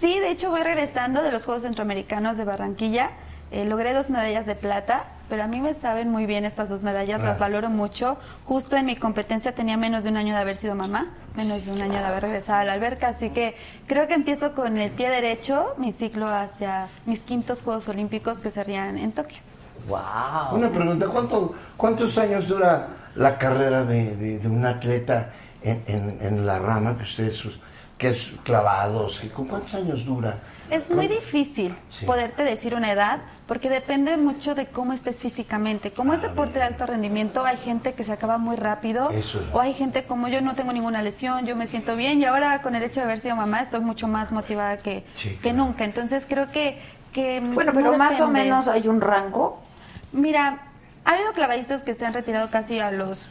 [0.00, 3.10] Sí, de hecho voy regresando de los Juegos Centroamericanos de Barranquilla.
[3.50, 6.82] Eh, logré dos medallas de plata, pero a mí me saben muy bien estas dos
[6.82, 8.18] medallas, las valoro mucho.
[8.44, 11.72] Justo en mi competencia tenía menos de un año de haber sido mamá, menos de
[11.72, 13.54] un año de haber regresado a la alberca, así que
[13.86, 18.50] creo que empiezo con el pie derecho mi ciclo hacia mis quintos Juegos Olímpicos que
[18.50, 19.38] serían en Tokio.
[19.88, 19.98] Wow.
[20.58, 25.30] Una pregunta, ¿cuánto, ¿cuántos años dura la carrera de, de- de un atleta
[25.62, 27.42] en, en- en la rama que ustedes,
[27.96, 29.22] que es clavados?
[29.24, 30.36] y ¿Con cuántos años dura?
[30.70, 32.06] Es muy difícil Sí.
[32.06, 35.90] poderte decir una edad porque depende mucho de cómo estés físicamente.
[35.92, 39.46] Como es deporte de alto rendimiento, hay gente que se acaba muy rápido Eso es.
[39.52, 42.62] o hay gente como yo no tengo ninguna lesión, yo me siento bien y ahora
[42.62, 45.58] con el hecho de haber sido mamá estoy mucho más motivada que, Sí, que claro.
[45.58, 45.84] nunca.
[45.84, 46.78] Entonces creo que...
[47.12, 49.60] que Bueno, no pero más o menos hay un rango.
[50.12, 50.58] Mira,
[51.04, 53.26] ha habido clavadistas que se han retirado casi a los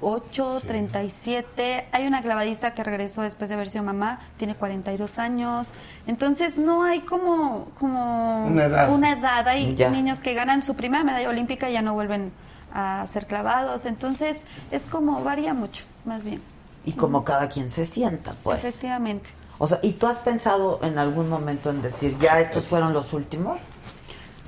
[0.00, 1.86] 38, 37.
[1.92, 5.68] Hay una clavadista que regresó después de haber sido mamá, tiene 42 años.
[6.06, 8.92] Entonces no hay como, como Una edad.
[8.92, 9.46] una edad.
[9.48, 9.90] Hay Ya.
[9.90, 12.32] niños que ganan su primera medalla olímpica y ya no vuelven
[12.72, 13.86] a ser clavados.
[13.86, 16.42] Entonces es como varía mucho, más bien.
[16.84, 18.58] Y como cada quien se sienta, pues.
[18.64, 19.30] Efectivamente.
[19.58, 23.12] O sea, ¿y tú has pensado en algún momento en decir, ya estos fueron los
[23.12, 23.60] últimos?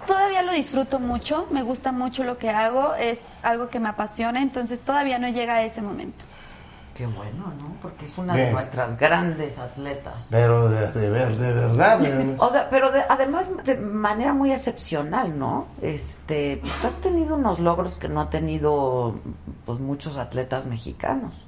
[0.07, 4.41] Todavía lo disfruto mucho, me gusta mucho lo que hago, es algo que me apasiona,
[4.43, 6.25] entonces todavía no llega a ese momento.
[6.95, 7.77] Qué bueno, ¿no?
[7.83, 10.29] Porque es una de nuestras grandes atletas.
[10.31, 11.99] Pero de, de ver, de verdad.
[11.99, 15.67] de- O sea, pero de- además de manera muy excepcional, ¿no?
[15.83, 19.15] Este, pues has tenido unos logros que no ha tenido
[19.67, 21.47] pues muchos atletas mexicanos.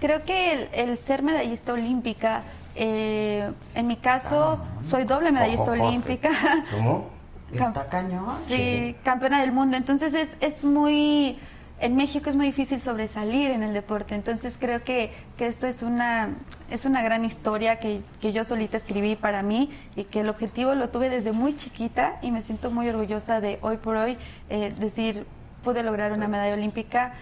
[0.00, 2.44] Creo que el, el ser medallista olímpica,
[2.74, 6.30] eh, en mi caso, soy doble medallista olímpica.
[6.74, 7.19] ¿Cómo?
[7.52, 8.26] Está cañón.
[8.46, 9.76] Sí, campeona del mundo.
[9.76, 11.38] Entonces es, es muy...
[11.80, 15.82] En México es muy difícil sobresalir en el deporte, entonces creo que, que esto es
[15.82, 16.28] una,
[16.70, 20.74] es una gran historia que, que yo solita escribí para mí y que el objetivo
[20.74, 24.18] lo tuve desde muy chiquita y me siento muy orgullosa de hoy por hoy
[24.50, 25.24] eh, decir,
[25.64, 27.14] pude lograr una medalla olímpica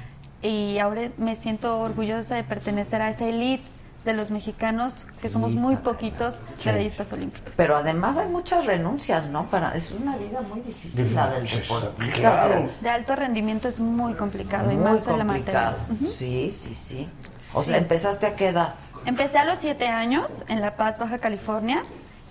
[0.43, 3.63] y ahora me siento orgullosa de pertenecer a esa elite
[4.09, 7.53] de los mexicanos, que somos muy poquitos medallistas olímpicos.
[7.57, 9.47] Pero además hay muchas renuncias, ¿no?
[9.51, 12.13] Para es una vida muy difícil la del deportista.
[12.21, 12.41] claro.
[12.41, 15.75] o sea, De alto rendimiento es muy complicado y más en la materia.
[15.75, 16.13] complicado.
[16.13, 17.09] Sí, sí, sí.
[17.53, 17.69] O Sí.
[17.71, 18.75] sea, ¿empezaste a qué edad?
[19.05, 21.83] Empecé a los 7 años en La Paz, Baja California,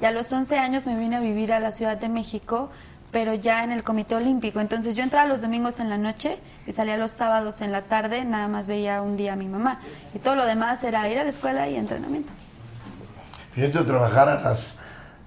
[0.02, 2.70] y a los 11 años me vine a vivir a la Ciudad de México,
[3.12, 4.60] pero ya en el Comité Olímpico.
[4.60, 8.26] Entonces yo entraba los domingos en la noche y salía los sábados en la tarde,
[8.26, 9.80] nada más veía un día a mi mamá.
[10.14, 12.32] Y todo lo demás era ir a la escuela y entrenamiento.
[13.56, 14.78] Yo entro a trabajar a las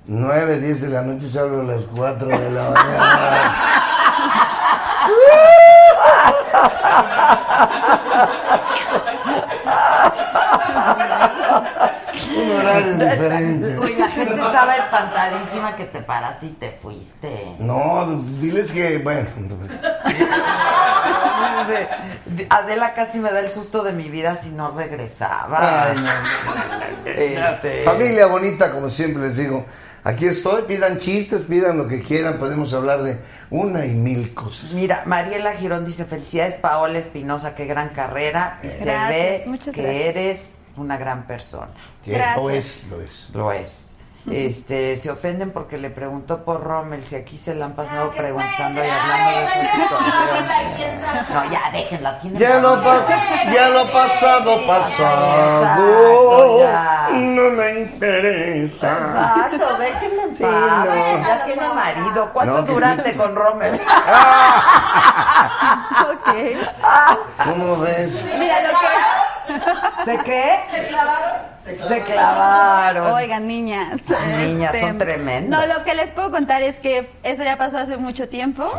[0.06, 3.54] 9, 10 de la noche y salgo a las 4 de la mañana.
[12.36, 13.78] Un horario diferente.
[13.78, 17.56] Uy, la gente estaba espantadísima que te paraste y te fuiste.
[17.58, 19.28] No, diles que, bueno,
[22.48, 25.90] Adela casi me da el susto de mi vida si no regresaba.
[25.90, 26.10] Ay, no.
[27.10, 29.64] Este, familia bonita, como siempre les digo.
[30.02, 33.18] Aquí estoy, pidan chistes, pidan lo que quieran, podemos hablar de
[33.50, 34.70] una y mil cosas.
[34.72, 38.58] Mira, Mariela Girón dice, felicidades Paola Espinosa, qué gran carrera.
[38.62, 39.86] Y se ve que gracias.
[39.86, 41.68] eres una gran persona.
[42.36, 43.28] Lo es, lo es.
[43.32, 43.96] Lo es.
[44.30, 48.84] Este, se ofenden porque le preguntó por Rommel si aquí se la han pasado preguntando
[48.84, 50.46] y hablando de su situación.
[51.32, 52.92] No, ya déjenla, tiene Ya lo, marido.
[52.92, 56.60] pas- ya lo pasado, pasado.
[57.14, 58.92] No me interesa.
[58.92, 61.26] Exacto, déjenla en paz.
[61.26, 62.30] Ya tiene marido.
[62.34, 63.80] ¿Cuánto duraste con Rommel?
[66.10, 66.34] Ok.
[67.44, 68.10] ¿Cómo ves?
[68.38, 68.86] Mira lo que...
[70.04, 70.60] ¿Se qué?
[70.70, 71.88] ¿Se clavaron?
[71.88, 73.12] Se clavaron.
[73.12, 74.02] Oigan, niñas.
[74.38, 75.60] Niñas, este, son tremendas.
[75.68, 78.70] No, lo que les puedo contar es que eso ya pasó hace mucho tiempo.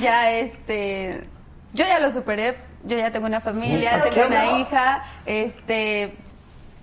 [0.00, 1.24] Ya, este.
[1.72, 2.56] Yo ya lo superé.
[2.84, 6.14] yo ya tengo una familia, tengo una hija, este,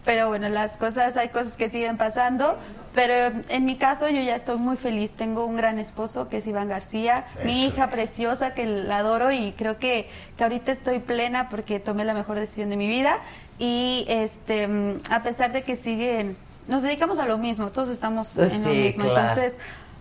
[0.03, 2.57] pero bueno, las cosas, hay cosas que siguen pasando,
[2.93, 6.47] pero en mi caso yo ya estoy muy feliz, tengo un gran esposo que es
[6.47, 11.49] Iván García, mi hija preciosa que la adoro y creo que, que ahorita estoy plena
[11.49, 13.19] porque tomé la mejor decisión de mi vida
[13.59, 16.35] y este, a pesar de que siguen,
[16.68, 19.30] nos dedicamos a lo mismo, todos estamos en lo mismo, claro.
[19.30, 19.53] entonces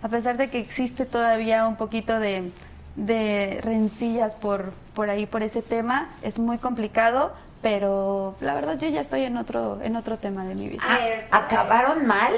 [0.03, 2.51] a pesar de que existe todavía un poquito de,
[2.97, 8.89] de rencillas por, por ahí, por ese tema, es muy complicado, pero la verdad yo
[8.89, 10.83] ya estoy en otro, en otro tema de mi vida.
[10.89, 12.33] Ah, ¿Acabaron mal?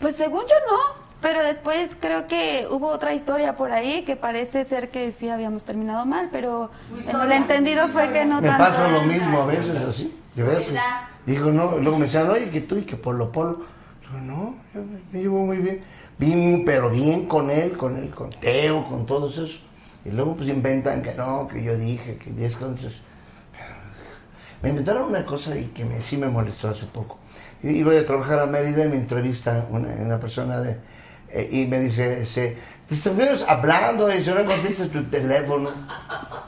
[0.00, 4.64] Pues según yo no, pero después creo que hubo otra historia por ahí que parece
[4.64, 6.70] ser que sí habíamos terminado mal, pero
[7.06, 8.64] en el entendido fue que no Me tanto.
[8.64, 10.14] pasa lo mismo a veces así.
[10.34, 10.66] De veras.
[11.26, 13.64] Digo, no, luego me decían, oye, que tú y que Polo Polo.
[14.02, 14.80] Digo, no, yo
[15.12, 15.82] me- llevo muy bien.
[16.16, 19.60] Bien, pero bien con él, con él, con Teo, con todos esos.
[20.04, 23.02] Y luego pues inventan que no, que yo dije, que diez entonces.
[24.62, 27.18] Me inventaron una cosa y que me, sí me molestó hace poco.
[27.62, 30.78] Iba a trabajar a Mérida y me entrevista una, una persona de,
[31.30, 32.56] eh, y me dice, se,
[32.88, 35.70] te estuvimos hablando y si no contestas tu teléfono.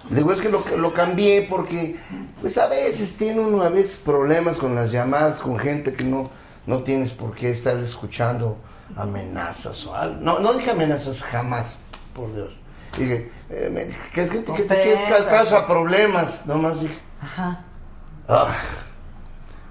[0.09, 1.97] Le digo, es que lo, lo cambié porque,
[2.41, 6.31] pues a veces tiene uno a veces problemas con las llamadas, con gente que no,
[6.67, 8.57] no tienes por qué estar escuchando
[8.97, 10.21] amenazas o algo.
[10.21, 11.77] No, no dije amenazas jamás,
[12.15, 12.53] por Dios.
[12.97, 15.27] Dije, eh, que es gente que te quiere Ofensas.
[15.27, 16.99] causa problemas, nomás dije.
[17.21, 17.65] Ajá.
[18.33, 18.55] Ah,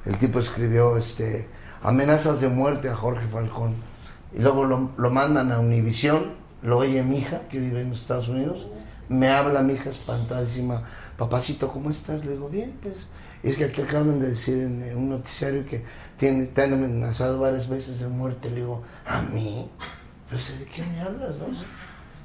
[0.06, 1.48] el tipo escribió este,
[1.82, 3.76] amenazas de muerte a Jorge Falcón.
[4.36, 8.28] Y luego lo, lo mandan a Univisión, lo oye mi hija, que vive en Estados
[8.28, 8.68] Unidos.
[9.08, 10.84] Me habla mi hija espantadísima.
[11.18, 12.26] Papacito, ¿cómo estás?
[12.26, 12.96] Le digo, bien, pues.
[13.44, 15.86] Es que aquí acaban de decir en, un noticiario que
[16.18, 18.50] tiene, te han amenazado varias veces de muerte.
[18.50, 19.70] Le digo, ¿a mí?
[20.30, 21.30] Pero sé, ¿de qué me hablas?
[21.38, 21.46] No?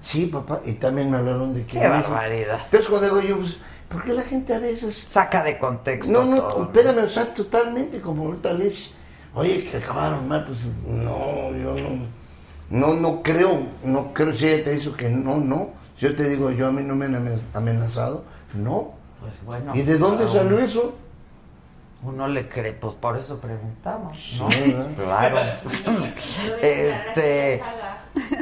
[0.02, 0.61] Sí, papá.
[0.65, 1.78] Y también me hablaron de que...
[1.78, 2.61] Qué barbaridad.
[2.65, 3.56] Entonces cuando digo yo, pues,
[3.95, 6.65] ¿por qué la gente a veces Saca de contexto no, no, todo.
[6.65, 8.93] espérame, o sea, totalmente, como ahorita les,
[9.35, 11.91] oye, que acabaron mal, pues no, yo no,
[12.71, 16.25] no, no creo, no creo, si ella te dice que no, no, si yo te
[16.29, 18.93] digo, yo a mí no me han amenaz- amenazado, no.
[19.21, 19.75] Pues bueno.
[19.75, 20.95] ¿Y de dónde salió uno- eso?
[22.03, 24.51] Uno le cree, pues por eso preguntamos, ¿no?
[24.51, 24.77] Sí.
[24.97, 25.39] Claro.
[26.61, 27.55] este,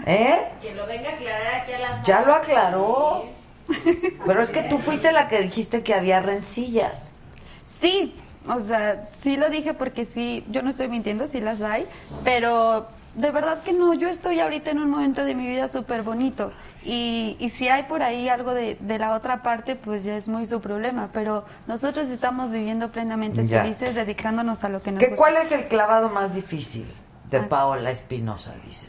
[0.07, 0.49] ¿eh?
[0.61, 2.03] Que lo venga a aclarar aquí a la sala.
[2.05, 3.24] Ya lo aclaró.
[4.26, 7.14] Pero es que tú fuiste la que dijiste que había rencillas.
[7.80, 8.14] Sí,
[8.48, 11.86] o sea, sí lo dije porque sí, yo no estoy mintiendo, sí las hay,
[12.24, 16.02] pero de verdad que no, yo estoy ahorita en un momento de mi vida súper
[16.02, 16.51] bonito
[16.84, 20.28] y, y si hay por ahí algo de, de la otra parte, pues ya es
[20.28, 23.62] muy su problema, pero nosotros estamos viviendo plenamente Ya.
[23.62, 25.22] felices, dedicándonos a lo que nos ¿Qué, gusta.
[25.22, 26.86] ¿Cuál es el clavado más difícil
[27.30, 27.48] de Ah.
[27.48, 28.89] Paola Espinosa, dice?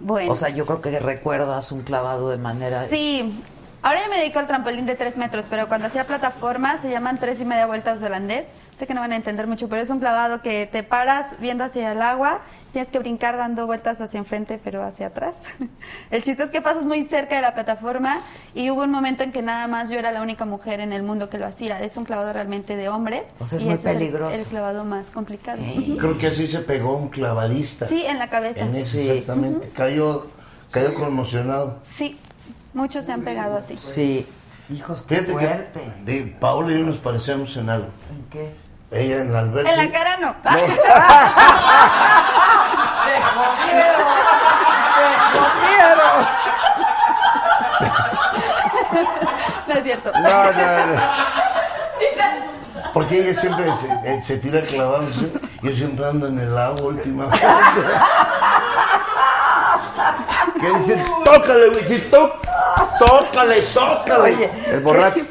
[0.00, 0.32] Bueno.
[0.32, 2.86] O sea, yo creo que recuerdas un clavado de manera...
[2.88, 3.42] Sí,
[3.82, 7.18] ahora ya me dedico al trampolín de tres metros, pero cuando hacía plataforma se llaman
[7.18, 8.46] tres y media vueltas holandés.
[8.78, 11.62] Sé que no van a entender mucho, pero es un clavado que te paras viendo
[11.62, 12.40] hacia el agua,
[12.74, 15.36] tienes que brincar dando vueltas hacia enfrente, pero hacia atrás.
[16.10, 18.18] El chiste es que pasas muy cerca de la plataforma
[18.52, 21.04] y hubo un momento en que nada más yo era la única mujer en el
[21.04, 21.80] mundo que lo hacía.
[21.80, 23.28] Es un clavado realmente de hombres.
[23.38, 24.34] O sea, es y muy ese peligroso.
[24.34, 25.62] el, clavado más complicado.
[25.98, 27.86] Creo que así se pegó un clavadista.
[27.86, 28.60] Sí, en la cabeza.
[28.60, 29.08] En ese, Sí.
[29.08, 29.70] exactamente.
[29.70, 30.26] Cayó,
[30.72, 31.78] cayó conmocionado.
[31.84, 32.18] Sí,
[32.72, 33.76] muchos se han pegado así.
[33.76, 34.26] Sí.
[34.68, 35.92] Hijos, qué Fíjate fuerte.
[36.06, 37.86] que de Paola y yo nos parecemos en algo.
[38.10, 38.63] ¿En qué?
[38.94, 39.70] Ella en la alberca.
[39.70, 40.34] En la cara no.
[49.66, 50.12] No es cierto.
[50.12, 51.00] No, no, no.
[52.92, 55.14] Porque ella siempre se, eh, se tira clavados.
[55.16, 55.32] ¿sí?
[55.62, 57.44] Yo siempre ando en el agua últimamente.
[60.60, 61.02] ¿Qué dice?
[61.24, 61.70] Tócale,
[62.10, 62.34] tó-
[62.98, 64.34] tócale, tócale.
[64.34, 65.24] Oye, el borracho.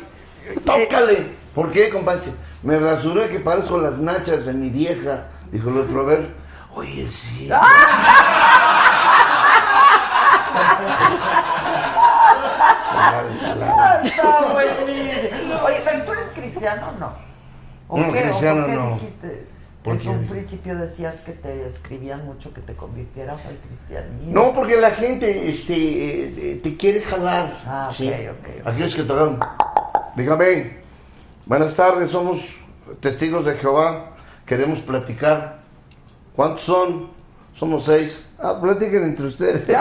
[0.65, 1.35] Tócale.
[1.56, 2.22] ¿Por qué, compadre?
[2.64, 5.27] Me rasuré que parezco las nachas de mi vieja.
[5.52, 6.34] Dijo el otro, a ver.
[6.76, 7.49] Oye, sí.
[14.03, 15.56] Está buenísimo.
[15.65, 17.11] Oye, pero tú eres cristiano o no?
[17.88, 18.19] ¿O No, qué?
[18.19, 18.94] ¿O cristiano por qué no.
[18.95, 19.27] dijiste?
[19.84, 24.31] ¿Por Porque en un principio decías que te escribían mucho que te convirtieras al cristianismo.
[24.31, 27.60] No, porque la gente este, eh, te quiere jalar.
[27.65, 28.07] Ah, ok, ¿sí?
[28.10, 28.15] ok,
[28.61, 28.68] ok.
[28.68, 29.40] Aquellos que tocan.
[30.15, 30.82] Dígame,
[31.45, 32.57] buenas tardes, somos
[33.02, 34.11] testigos de Jehová.
[34.45, 35.60] Queremos platicar.
[36.36, 37.10] ¿Cuántos son?
[37.53, 38.26] Somos seis.
[38.40, 39.64] Ah, platiquen entre ustedes.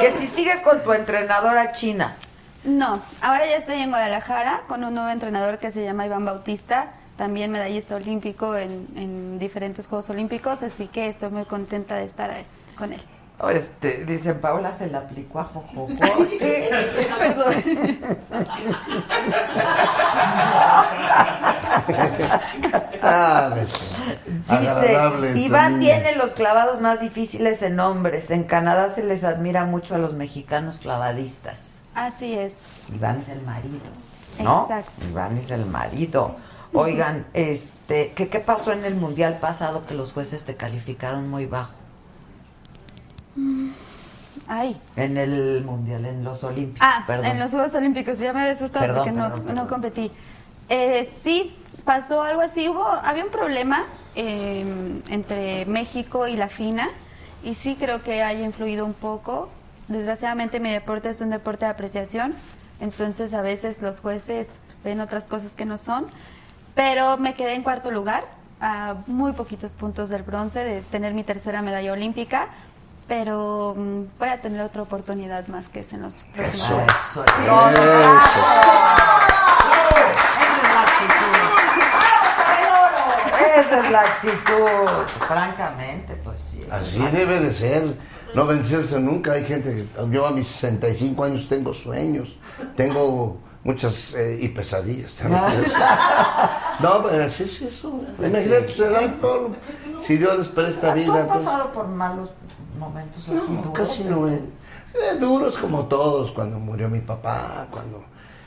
[0.00, 2.16] Que si sigues con tu entrenadora china.
[2.64, 6.92] No, ahora ya estoy en Guadalajara con un nuevo entrenador que se llama Iván Bautista.
[7.18, 12.30] También medallista olímpico en, en diferentes Juegos Olímpicos, así que estoy muy contenta de estar
[12.30, 12.44] ahí
[12.78, 13.00] con él.
[13.52, 15.94] Este, dicen, Paula se la aplicó a Jojojo.
[17.18, 17.54] Perdón.
[23.00, 23.54] Ah.
[24.50, 28.30] Dice, Iván tiene los clavados más difíciles en hombres.
[28.32, 31.82] En Canadá se les admira mucho a los mexicanos clavadistas.
[31.94, 32.54] Así es.
[32.92, 33.78] Iván es el marido,
[34.42, 34.62] ¿no?
[34.62, 35.06] Exacto.
[35.08, 36.36] Iván es el marido.
[36.72, 41.46] Oigan, este, ¿qué, ¿qué pasó en el mundial pasado que los jueces te calificaron muy
[41.46, 41.72] bajo?
[44.46, 44.80] Ay.
[44.96, 47.26] En el mundial, en los olímpicos, Ah, perdón.
[47.26, 49.54] en los Juegos Olímpicos, ya me había asustado Perdón, porque no, perdón.
[49.54, 50.10] no competí.
[50.70, 51.54] Eh, sí,
[51.84, 53.84] pasó algo así, hubo, había un problema
[54.14, 54.64] eh,
[55.08, 56.88] entre México y la FINA
[57.44, 59.48] y sí creo que haya influido un poco.
[59.88, 62.34] Desgraciadamente mi deporte es un deporte de apreciación,
[62.80, 64.48] entonces a veces los jueces
[64.84, 66.06] ven otras cosas que no son,
[66.78, 68.24] pero me quedé en cuarto lugar,
[68.60, 72.50] a muy poquitos puntos del bronce, de tener mi tercera medalla olímpica,
[73.08, 76.92] pero mm, voy a tener otra oportunidad más que es en los próximos años.
[76.94, 77.24] Eso, eso.
[83.58, 84.88] Esa es la actitud.
[85.26, 86.62] Francamente, pues sí.
[86.64, 87.96] esa es Así debe de ser.
[88.34, 89.32] No vencerse nunca.
[89.32, 90.12] Hay gente que.
[90.12, 92.38] Yo a mis 65 años tengo sueños.
[92.76, 94.14] Tengo muchas.
[94.14, 95.14] eh, y pesadillas
[96.80, 98.00] no, pero así es eso.
[98.16, 98.76] Pues Imagínate sí.
[98.76, 99.50] tu edad, todo.
[100.06, 101.14] Si Dios les presta ¿Tú vida.
[101.14, 102.30] has pues- pasado por malos
[102.78, 103.72] momentos así No, duros?
[103.74, 104.28] casi no.
[104.28, 104.40] eh.
[104.94, 108.04] Eh, duros como todos, cuando murió mi papá, cuando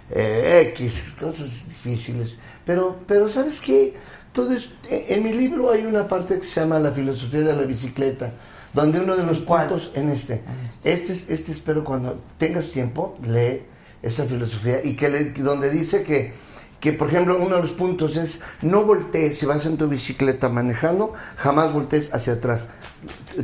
[0.10, 2.40] eh, X, cosas difíciles.
[2.66, 3.94] Pero, pero ¿sabes qué?
[4.34, 7.56] Todo es- eh, en mi libro hay una parte que se llama La filosofía de
[7.56, 8.32] la bicicleta,
[8.74, 10.42] donde uno de los puntos en este,
[10.84, 13.64] este, es- este espero cuando tengas tiempo, lee
[14.02, 16.34] esa filosofía y que le- donde dice que,
[16.80, 20.50] que, por ejemplo, uno de los puntos es no voltees, si vas en tu bicicleta
[20.50, 22.68] manejando, jamás voltees hacia atrás.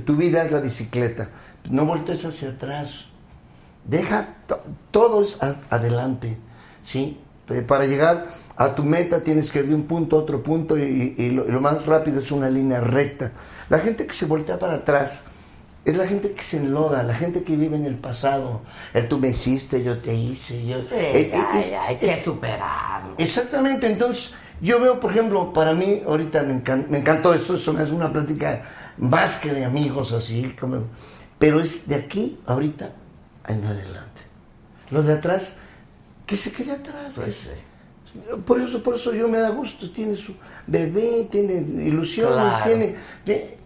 [0.05, 1.29] Tu vida es la bicicleta,
[1.69, 3.09] no voltees hacia atrás.
[3.85, 4.61] Deja, to-
[4.91, 5.37] todo es
[5.69, 6.37] adelante,
[6.83, 7.19] ¿sí?
[7.49, 8.27] Eh, Para llegar
[8.57, 11.51] a tu meta tienes que ir de un punto a otro punto y lo, y
[11.51, 13.31] lo más rápido es una línea recta.
[13.69, 15.23] La gente que se voltea para atrás
[15.89, 18.61] es la gente que se enloda, la gente que vive en el pasado.
[18.93, 20.79] El tú me hiciste, yo te hice, yo...
[20.81, 23.15] Sí, Eh, ya, es- ya, hay que superarlo.
[23.17, 27.73] Exactamente, entonces yo veo, por ejemplo, para mí, ahorita me, encan- me encantó eso, eso
[27.73, 28.63] me hace una plática
[28.97, 30.83] más que de amigos así, como,
[31.39, 32.91] pero es de aquí, ahorita,
[33.47, 34.21] en adelante.
[34.91, 35.55] Lo de atrás,
[36.25, 37.13] que se quede atrás.
[37.15, 37.47] Pues que sí.
[37.49, 37.66] se-
[38.45, 40.33] Por eso, por eso yo me da gusto, tiene su
[40.65, 41.53] bebé, tiene
[41.87, 42.65] ilusiones, Claro.
[42.65, 42.95] tiene,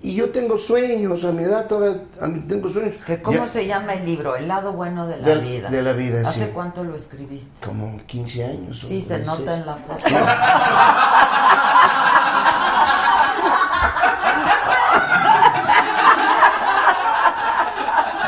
[0.03, 2.01] y yo tengo sueños, a mi edad todavía
[2.47, 2.95] tengo sueños.
[3.05, 4.35] ¿Que ¿Cómo Ya- se llama el libro?
[4.35, 5.69] El lado bueno de la vida.
[5.69, 6.51] de la vida, ¿Hace sí.
[6.53, 7.65] cuánto lo escribiste?
[7.65, 8.79] Como 15 años.
[8.79, 9.25] Sí, se 16.
[9.25, 10.03] nota en la foto.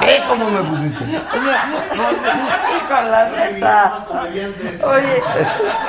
[0.02, 1.03] Ve cómo me pusiste.
[1.05, 4.05] Hijo, la neta.
[4.85, 5.22] Oye,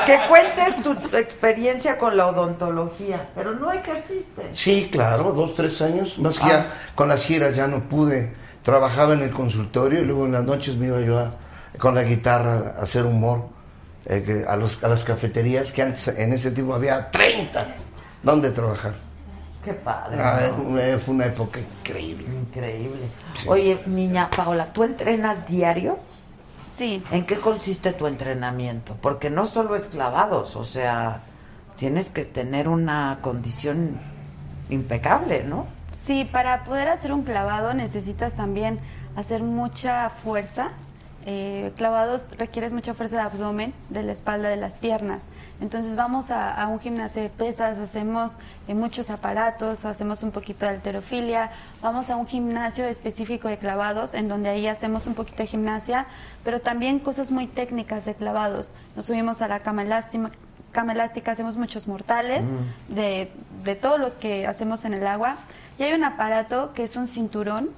[0.07, 4.51] que cuentes tu experiencia con la odontología, pero no ejerciste.
[4.55, 6.19] Sí, claro, dos, tres años.
[6.19, 6.49] Más que Ah.
[6.49, 8.33] ya con las giras ya no pude.
[8.63, 11.31] Trabajaba en el consultorio y luego en las noches me iba yo a-
[11.79, 13.49] con la guitarra a hacer humor
[14.07, 17.67] eh, que a, los, a las cafeterías que antes en ese tiempo había 30
[18.23, 18.93] donde trabajar.
[19.65, 20.21] Qué padre.
[20.21, 20.99] Ah, ¿no?
[20.99, 22.27] fue una época increíble.
[22.27, 23.09] Increíble.
[23.47, 25.99] Oye, niña Paola, ¿tú entrenas diario?
[26.77, 27.03] Sí.
[27.11, 28.97] ¿En qué consiste tu entrenamiento?
[29.01, 31.23] Porque no solo es clavados, o sea,
[31.79, 33.99] tienes que tener una condición
[34.69, 35.67] impecable, ¿no?
[36.05, 38.81] Sí, para poder hacer un clavado necesitas también
[39.17, 40.73] hacer mucha fuerza.
[41.27, 45.23] Eh, clavados requieres mucha fuerza de abdomen, de la espalda, de las piernas.
[45.61, 48.33] Entonces vamos a, a un gimnasio de pesas, hacemos
[48.69, 54.13] eh, muchos aparatos, hacemos un poquito de alterofilia, vamos a un gimnasio específico de clavados,
[54.13, 56.07] en donde ahí hacemos un poquito de gimnasia,
[56.45, 58.73] pero también cosas muy técnicas de clavados.
[58.95, 60.31] Nos subimos a la cama elástica,
[60.73, 62.45] cama elástica, hacemos muchos mortales
[62.89, 63.31] de,
[63.65, 65.37] de todos los que hacemos en el agua.
[65.79, 67.71] Y hay un aparato que es un cinturón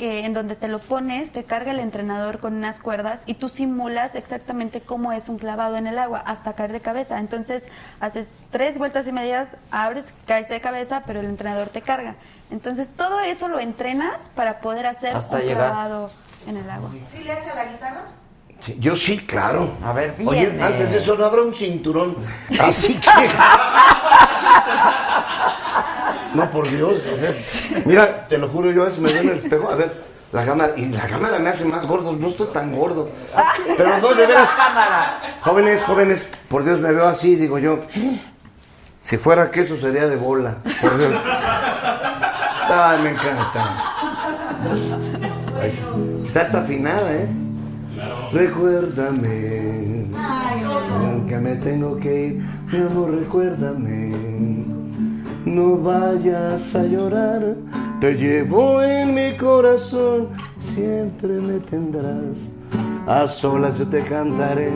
[0.00, 3.50] que en donde te lo pones, te carga el entrenador con unas cuerdas y tú
[3.50, 7.18] simulas exactamente cómo es un clavado en el agua hasta caer de cabeza.
[7.20, 7.64] Entonces
[8.00, 12.14] haces tres vueltas y medias, abres, caes de cabeza, pero el entrenador te carga.
[12.50, 15.68] Entonces todo eso lo entrenas para poder hacer Hasta un llegar.
[15.70, 16.10] clavado
[16.46, 16.88] en el agua.
[17.14, 18.04] ¿Sí le hace a la guitarra?
[18.64, 19.70] Sí, yo sí, claro.
[19.84, 22.16] A ver, Oye, antes de eso no habrá un cinturón.
[22.58, 23.08] Así que.
[26.34, 27.02] No, por Dios.
[27.84, 29.68] mira, te lo juro, yo a veces me veo en el espejo.
[29.70, 30.72] A ver, la cámara.
[30.76, 32.12] Y la cámara me hace más gordo.
[32.12, 33.10] No estoy tan gordo.
[33.76, 34.48] Pero no, de veras.
[35.40, 37.80] Jóvenes, jóvenes, por Dios me veo así, digo yo.
[39.02, 40.58] Si fuera queso sería de bola.
[40.80, 41.14] Por Dios.
[42.68, 43.94] Ay, me encanta.
[45.58, 45.82] Pues,
[46.24, 47.28] Está hasta afinada, ¿eh?
[48.32, 50.06] Recuérdame.
[51.26, 52.42] Que me tengo que ir,
[52.72, 54.79] mi amor, recuérdame.
[55.44, 57.54] No vayas a llorar,
[58.00, 62.50] te llevo en mi corazón, siempre me tendrás.
[63.06, 64.70] A solas yo te cantaré,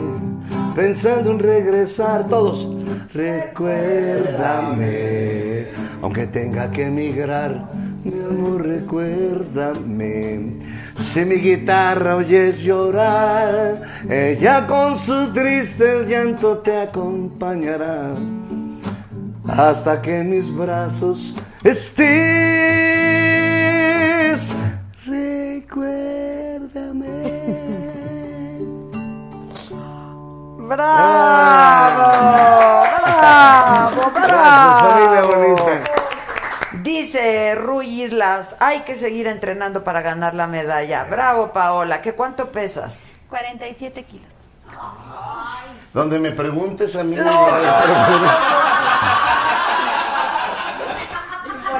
[0.73, 2.67] pensando en regresar todos.
[3.13, 4.87] Recuérdame,
[6.01, 7.69] aunque tenga que emigrar,
[8.03, 10.59] mi amor, recuérdame.
[10.95, 18.15] Si mi guitarra oyes llorar, ella con su triste llanto te acompañará
[19.47, 22.15] hasta que en mis brazos estés.
[25.05, 27.05] Recuérdame.
[30.67, 30.81] ¡Bravo!
[33.11, 34.11] ¡Bravo!
[34.11, 35.27] ¡Bravo!
[35.27, 35.83] bonita.
[36.81, 41.05] Dice Rui Islas, hay que seguir entrenando para ganar la medalla.
[41.05, 42.01] Bravo, Paola.
[42.01, 43.13] ¿Qué cuánto pesas?
[43.29, 44.33] 47 kilos.
[45.93, 47.15] Donde me preguntes a mí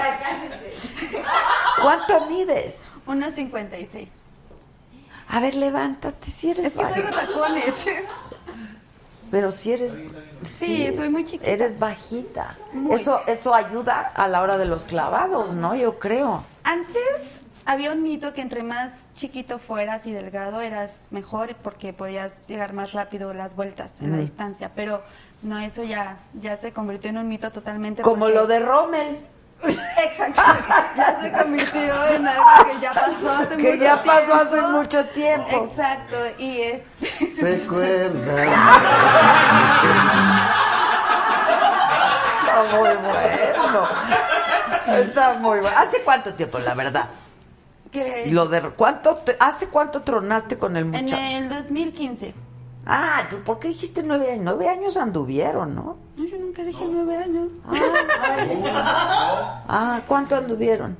[0.05, 0.73] acá dice.
[1.85, 2.89] ¿Cuánto mides?
[3.07, 4.07] 1.56.
[5.29, 7.27] A ver, levántate si eres Es que traigo bajita.
[7.33, 7.73] tacones.
[9.31, 9.97] Pero si eres...
[10.43, 11.49] Sí, soy muy chiquita.
[11.49, 12.55] Eres bajita.
[12.73, 12.95] Muy.
[12.95, 15.75] Eso, eso ayuda a la hora de los clavados, ¿no?
[15.75, 16.43] Yo creo.
[16.63, 17.31] Antes
[17.65, 22.73] había un mito que entre más chiquito fueras y delgado eras mejor porque podías llegar
[22.73, 24.21] más rápido las vueltas en la Mm.
[24.21, 25.01] distancia, pero
[25.41, 28.03] no, eso ya, ya se convirtió en un mito totalmente.
[28.03, 29.17] Como porque- lo de Rommel.
[29.67, 30.41] Exacto,
[30.97, 34.69] ya se convirtió en algo que ya pasó hace Que mucho ya pasó hace tiempo.
[34.71, 35.69] mucho tiempo.
[35.69, 36.81] Exacto, y es...
[37.37, 38.43] Recuerda.
[42.39, 43.81] Está muy bueno.
[45.01, 45.77] Está muy bueno.
[45.77, 47.05] ¿Hace cuánto tiempo, la verdad?
[47.91, 51.15] que Lo de cuánto te- hace cuánto tronaste con el en muchacho.
[51.21, 52.33] el 2015.
[52.85, 54.43] Ah, ¿tú ¿por qué dijiste nueve años?
[54.45, 55.97] Nueve años anduvieron, ¿no?
[56.15, 57.51] No, yo nunca dije nueve años.
[59.67, 60.95] Ah, ¿cuánto anduvieron?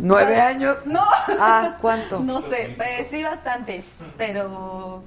[0.00, 0.86] ¿Nueve años?
[0.86, 1.04] No.
[1.40, 2.20] Ah, ¿cuánto?
[2.20, 3.82] No sé, eh, sí bastante,
[4.16, 5.02] pero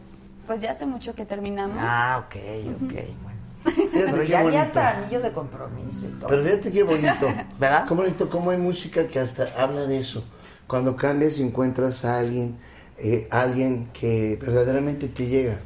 [0.45, 1.77] pues ya hace mucho que terminamos.
[1.79, 2.35] Ah, ok,
[2.83, 2.93] ok.
[3.23, 3.31] Bueno.
[3.63, 6.27] Fíjate Pero ya hasta anillo de compromiso y todo.
[6.27, 7.27] Pero fíjate qué bonito.
[7.59, 7.87] ¿Verdad?
[7.87, 10.23] Qué bonito, cómo hay música que hasta habla de eso.
[10.67, 12.57] Cuando cambias y encuentras a alguien,
[13.03, 15.57] eh, alguien que verdaderamente te llega.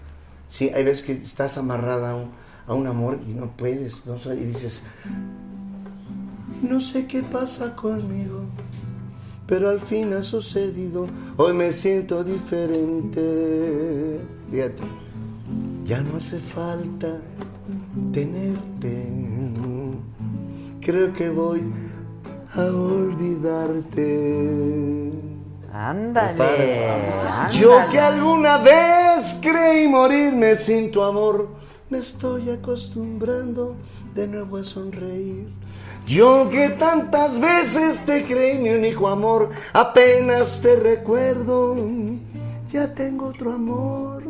[0.50, 2.16] Sí, hay veces que estás amarrada
[2.66, 4.82] a un, amor y no puedes, no y dices,
[6.62, 8.46] no sé qué pasa conmigo,
[9.48, 11.08] pero al fin ha sucedido.
[11.36, 14.22] Hoy me siento diferente.
[14.50, 14.84] Fíjate,
[15.84, 17.20] ya no hace falta
[18.14, 19.08] tenerte.
[20.80, 21.64] Creo que voy
[22.54, 24.16] a olvidarte.
[25.76, 26.88] Ándale,
[27.52, 31.50] Yo que alguna vez creí morirme sin tu amor,
[31.90, 33.76] me estoy acostumbrando
[34.14, 35.50] de nuevo a sonreír.
[36.08, 41.76] Yo que tantas veces te creí mi único amor, apenas te recuerdo,
[42.72, 44.24] ya tengo otro amor.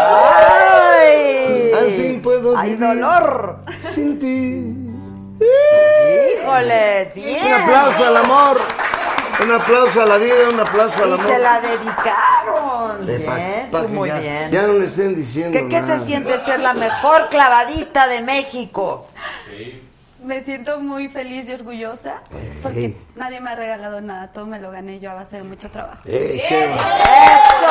[0.00, 1.70] ¡Ay!
[1.78, 3.58] Al fin puedo ¡Hay vivir dolor!
[3.82, 4.90] sin ti.
[6.42, 7.14] ¡Híjoles!
[7.14, 7.46] ¡Bien!
[7.46, 8.56] Un aplauso al amor,
[9.42, 11.26] un aplauso a la vida, un aplauso al Y amor.
[11.26, 13.06] te la dedicaron.
[13.26, 14.50] Pa- Bien, tú muy ya, bien.
[14.50, 19.06] Ya no le estén diciendo ¿Qué, qué se siente ser la mejor clavadista de México?
[19.46, 19.82] Sí.
[20.22, 22.96] Me siento muy feliz y orgullosa Pues porque sí.
[23.16, 26.02] nadie me ha regalado nada, todo me lo gané yo a base de mucho trabajo.
[26.04, 27.70] Eh, qué va- ¡Eso!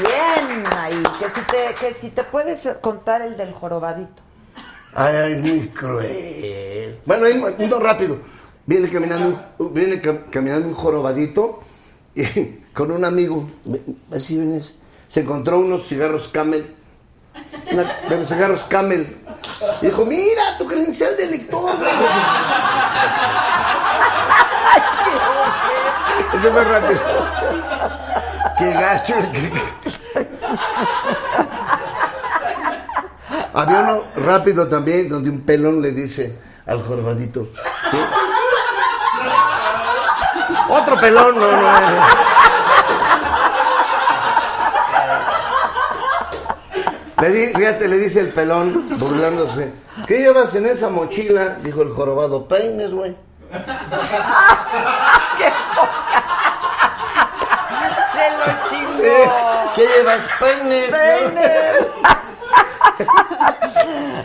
[0.00, 1.02] Bien, ahí.
[1.18, 4.22] Que si te, que si te puedes contar el del jorobadito.
[4.96, 7.00] Ay, ay, muy cruel.
[7.04, 8.16] Bueno, hay uno rápido.
[8.64, 11.60] Viene caminando, viene cam- caminando un jorobadito
[12.14, 12.24] y,
[12.72, 13.46] con un amigo.
[14.12, 14.74] Así vienes.
[15.06, 16.74] Se encontró unos cigarros Camel.
[17.70, 19.18] Una, de los cigarros Camel.
[19.82, 21.76] Dijo, mira tu credencial de lector.
[21.76, 21.90] güey".
[26.34, 27.00] Ese fue rápido.
[28.58, 29.14] Qué gacho.
[33.58, 37.48] Había uno rápido también donde un pelón le dice al jorobadito.
[37.90, 37.96] ¿sí?
[40.68, 42.06] Otro pelón, no, no.
[47.20, 49.72] Le di- fíjate, le dice el pelón, burlándose.
[50.06, 51.56] ¿Qué llevas en esa mochila?
[51.62, 52.46] Dijo el jorobado.
[52.46, 53.16] Peines, güey.
[58.12, 59.72] Se lo chingó.
[59.74, 60.20] ¿Qué llevas?
[60.38, 60.90] Peines.
[60.90, 61.86] Peines.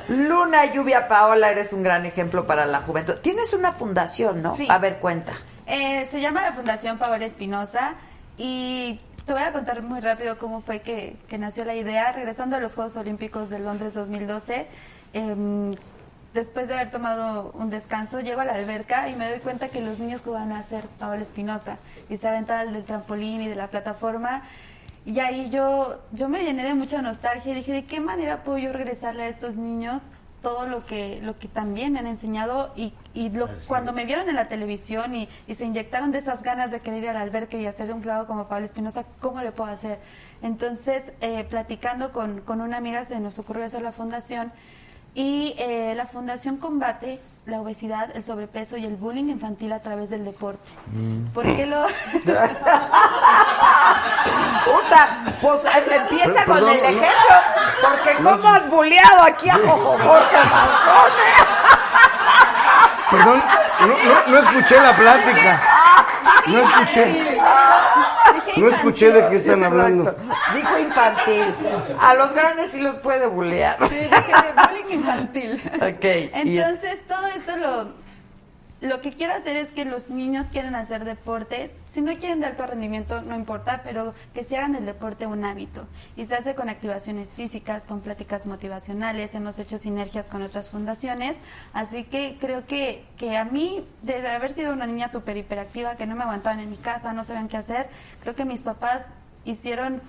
[0.07, 3.15] Luna, lluvia, Paola, eres un gran ejemplo para la juventud.
[3.21, 4.55] Tienes una fundación, ¿no?
[4.55, 4.67] Sí.
[4.69, 5.33] A ver, cuenta.
[5.67, 7.93] Eh, se llama la Fundación Paola Espinosa
[8.37, 12.11] y te voy a contar muy rápido cómo fue que, que nació la idea.
[12.11, 14.67] Regresando a los Juegos Olímpicos de Londres 2012,
[15.13, 15.73] em,
[16.33, 19.81] después de haber tomado un descanso, llego a la alberca y me doy cuenta que
[19.81, 21.77] los niños jugaban a ser Paola Espinosa
[22.09, 24.43] y se aventaban del trampolín y de la plataforma.
[25.05, 28.57] Y ahí yo, yo me llené de mucha nostalgia y dije, ¿de qué manera puedo
[28.59, 30.03] yo regresarle a estos niños
[30.43, 32.71] todo lo que, lo que también me han enseñado?
[32.75, 36.43] Y, y lo- cuando me vieron en la televisión y, y se inyectaron de esas
[36.43, 39.51] ganas de querer ir al albergue y hacer un clavo como Pablo Espinosa, ¿cómo le
[39.51, 39.97] puedo hacer?
[40.43, 44.51] Entonces, eh, platicando con, con una amiga, se nos ocurrió hacer la fundación
[45.15, 50.09] y eh, la fundación combate la obesidad, el sobrepeso y el bullying infantil a través
[50.09, 50.69] del deporte.
[51.33, 51.85] ¿Por qué lo...?
[54.65, 56.87] Puta, pues eh, empieza con perdón, el no.
[56.87, 57.35] ejemplo,
[57.81, 60.37] porque cómo has bulleado aquí a Jojo Jorge.
[63.11, 63.43] Perdón,
[63.81, 65.61] no, no, no escuché la plática.
[66.47, 67.37] No escuché.
[68.57, 70.15] No escuché de qué están hablando.
[70.53, 71.55] Dijo infantil.
[71.99, 73.77] A los grandes sí los puede bullear.
[73.89, 75.71] Sí, dije de bullying infantil.
[75.75, 78.00] Ok, Entonces, todo esto lo,
[78.81, 81.71] lo que quiero hacer es que los niños quieran hacer deporte.
[81.85, 85.45] Si no quieren de alto rendimiento, no importa, pero que se hagan del deporte un
[85.45, 85.87] hábito.
[86.15, 89.35] Y se hace con activaciones físicas, con pláticas motivacionales.
[89.35, 91.37] Hemos hecho sinergias con otras fundaciones.
[91.73, 96.07] Así que creo que, que a mí, desde haber sido una niña súper hiperactiva, que
[96.07, 97.87] no me aguantaban en mi casa, no sabían qué hacer,
[98.21, 99.03] creo que mis papás
[99.45, 100.01] hicieron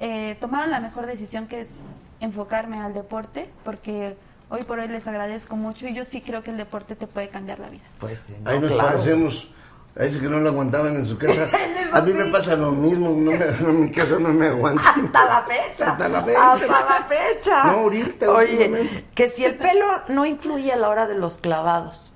[0.00, 1.82] eh, tomaron la mejor decisión que es
[2.20, 4.16] enfocarme al deporte, porque
[4.50, 7.28] hoy por hoy les agradezco mucho y yo sí creo que el deporte te puede
[7.28, 7.84] cambiar la vida.
[7.98, 8.88] Pues sí, no, Ahí nos claro.
[8.90, 9.50] parecemos.
[9.98, 11.48] A ese que no lo aguantaban en su casa.
[11.92, 13.08] A mí me pasa lo mismo.
[13.10, 15.06] No me, no, en mi casa no me aguantan.
[15.06, 15.90] Hasta la fecha.
[15.90, 16.52] Hasta la fecha.
[16.52, 17.64] Hasta la fecha.
[17.64, 22.12] No, ahorita, Oye, que si el pelo no influye a la hora de los clavados.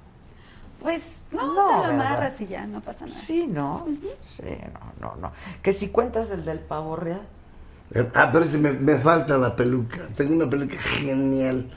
[0.81, 3.19] Pues no, No, te lo amarras y ya, no pasa nada.
[3.19, 3.85] Sí, ¿no?
[4.21, 4.45] Sí,
[5.01, 5.33] no, no, no.
[5.61, 7.23] Que si cuentas el del pavo real.
[8.15, 9.99] Ah, pero ese me, me falta la peluca.
[10.17, 11.69] Tengo una peluca genial.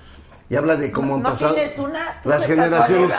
[0.49, 2.21] Y habla de cómo han ¿No pasado tienes una?
[2.21, 3.15] ¿Tú las generaciones.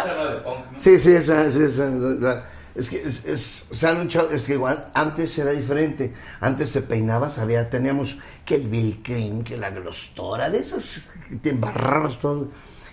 [0.77, 2.44] Sí, sí, esa, esa, esa, la-
[2.74, 6.12] es que es, es- se han luchado, es que igual antes era diferente.
[6.40, 11.36] Antes te peinabas, había, teníamos que el Bill Cream, que la glostora, de esas que
[11.36, 12.48] te embarrabas todo.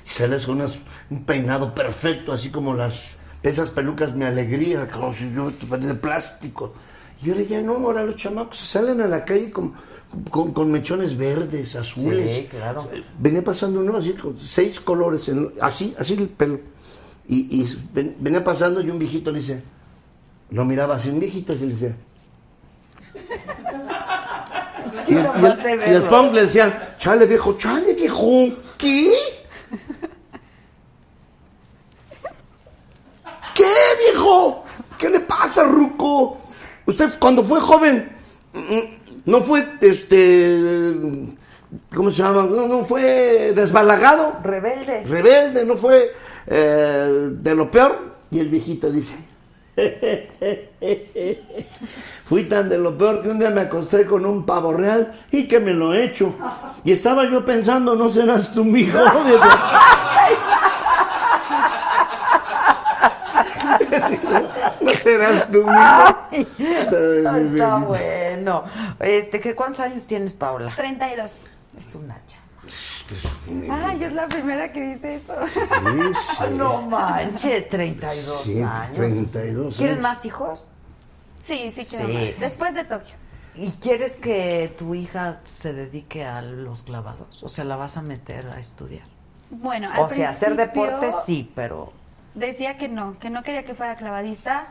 [0.06, 0.78] Y sales con unas-
[1.10, 3.02] un peinado perfecto, así como las
[3.44, 6.74] esas pelucas mi alegría, como si yo tuviera de plástico.
[7.24, 9.74] Y ahora ya no, ahora los chamacos se salen a la calle con,
[10.30, 12.38] con, con mechones verdes, azules.
[12.38, 12.88] Sí, claro.
[13.20, 16.60] Venía pasando uno así, con seis colores, en- así, así el pelo.
[17.28, 19.64] Y, y ven- venía pasando y un viejito le dice,
[20.50, 21.95] lo miraba así, un viejito así le decía.
[25.08, 29.12] Y el, y el- y el punk le decían, chale viejo, chale viejo, ¿qué?
[33.56, 33.66] ¿Qué
[34.10, 34.64] viejo?
[34.98, 36.38] ¿Qué le pasa, Ruco?
[36.86, 38.12] Usted cuando fue joven,
[38.54, 40.94] mm, no fue, este,
[41.96, 42.44] ¿cómo se llama?
[42.44, 45.04] No, no fue desbalagado Rebelde.
[45.06, 46.12] rebelde, no fue
[46.48, 48.14] eh, de lo peor.
[48.32, 49.14] Y el viejito dice,
[52.26, 55.48] fui tan de lo peor que un día me acosté con un pavo real y
[55.48, 56.34] que me lo he hecho.
[56.84, 58.84] Y estaba yo pensando, no serás tú mi
[65.52, 65.64] tú.
[65.68, 66.48] Ay,
[67.28, 68.64] Ay, mi está bueno.
[69.00, 70.72] Este, ¿qué, ¿Cuántos años tienes, Paula?
[70.76, 71.32] 32.
[71.78, 72.44] Es una chama.
[73.88, 75.36] Ay, es la primera que dice eso.
[76.52, 78.95] No manches, 32 Sí, años.
[78.95, 80.04] 32 ¿Quieres años.
[80.04, 80.68] más hijos?
[81.41, 82.14] Sí, sí quiero Sí.
[82.14, 82.40] más.
[82.40, 83.16] Después de Tokio.
[83.56, 87.44] ¿Y quieres que tu hija se dedique a los clavados?
[87.44, 89.06] O sea, la vas a meter a estudiar.
[89.52, 91.91] Bueno, al O sea, hacer deporte sí, pero
[92.34, 94.68] Decía que no, que no quería que fuera clavadista,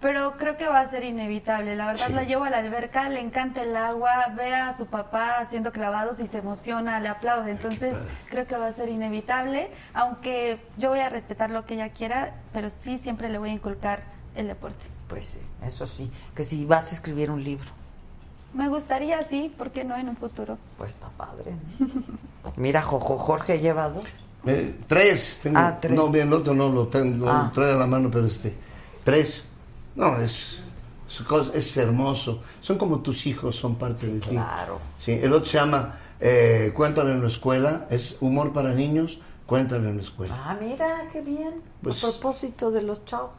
[0.00, 1.76] pero creo que va a ser inevitable.
[1.76, 5.38] La verdad, la llevo a la alberca, le encanta el agua, ve a su papá
[5.38, 7.50] haciendo clavados y se emociona, le aplaude.
[7.50, 7.94] Entonces,
[8.28, 12.34] creo que va a ser inevitable, aunque yo voy a respetar lo que ella quiera,
[12.52, 14.00] pero sí siempre le voy a inculcar
[14.34, 14.84] el deporte.
[15.08, 17.68] pues sí, eso sí, que si vas a escribir un libro,
[18.54, 20.56] Me gustaría, sí, ¿por qué no en un futuro?
[20.78, 21.52] pues está padre.
[21.78, 22.52] ¿no?
[22.56, 24.04] Mira, Jojo Jorge lleva dos.
[24.46, 25.40] Eh, tres.
[25.42, 25.92] Tengo, Ah, tres.
[25.94, 27.44] No, bien, el otro no lo tengo, Ah.
[27.48, 28.54] lo trae a la mano, pero este.
[29.04, 29.46] Tres.
[29.94, 30.58] No, es,
[31.54, 32.42] es, hermoso.
[32.60, 34.30] Son como tus hijos, son parte de ti.
[34.30, 34.80] Claro.
[34.98, 37.86] Sí, el otro se llama eh, Cuéntalo en la escuela.
[37.90, 40.34] Es humor para niños, cuéntalo en la escuela.
[40.36, 41.54] Ah, mira, qué bien.
[41.82, 43.32] Pues- a propósito de los chavos.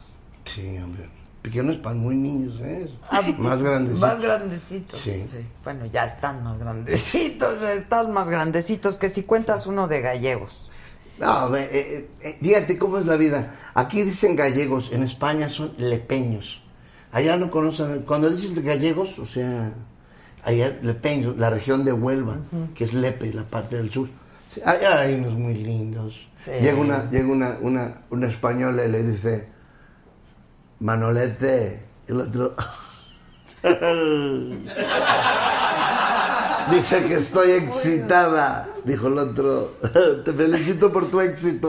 [0.46, 1.10] Sí, hombre.
[1.42, 2.92] Pequeños para muy niños, ¿eh?
[3.40, 3.96] más grandes.
[4.00, 5.00] Más grandecitos.
[5.02, 5.26] Sí.
[5.64, 10.71] Bueno, ya están más grandecitos, están más grandecitos que si cuentas uno de gallegos.
[11.20, 13.56] No, ve, eh, eh, fíjate cómo es la vida.
[13.74, 16.64] Aquí dicen gallegos, en España son lepeños.
[17.12, 19.74] Allá no conocen, cuando dicen gallegos, o sea,
[20.44, 22.38] allá lepeños, la región de Huelva,
[22.74, 24.10] que es Lepe, la parte del sur.
[24.66, 26.28] Allá hay unos muy lindos.
[26.46, 26.52] Sí.
[26.62, 29.50] Llega una, llega una, una, una española y le dice,
[30.80, 32.56] Manolete, el otro...
[36.72, 39.76] Dice que estoy excitada, dijo el otro.
[40.26, 41.68] Te felicito por tu éxito.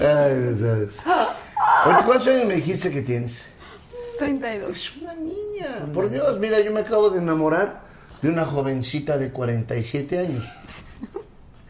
[0.00, 1.02] Ay, no sabes.
[1.84, 3.46] ¿Cuántos años me dijiste que tienes?
[4.18, 4.70] 32.
[4.70, 5.66] Es una niña.
[5.94, 7.82] Por Dios, mira, yo me acabo de enamorar
[8.20, 10.44] de una jovencita de 47 años.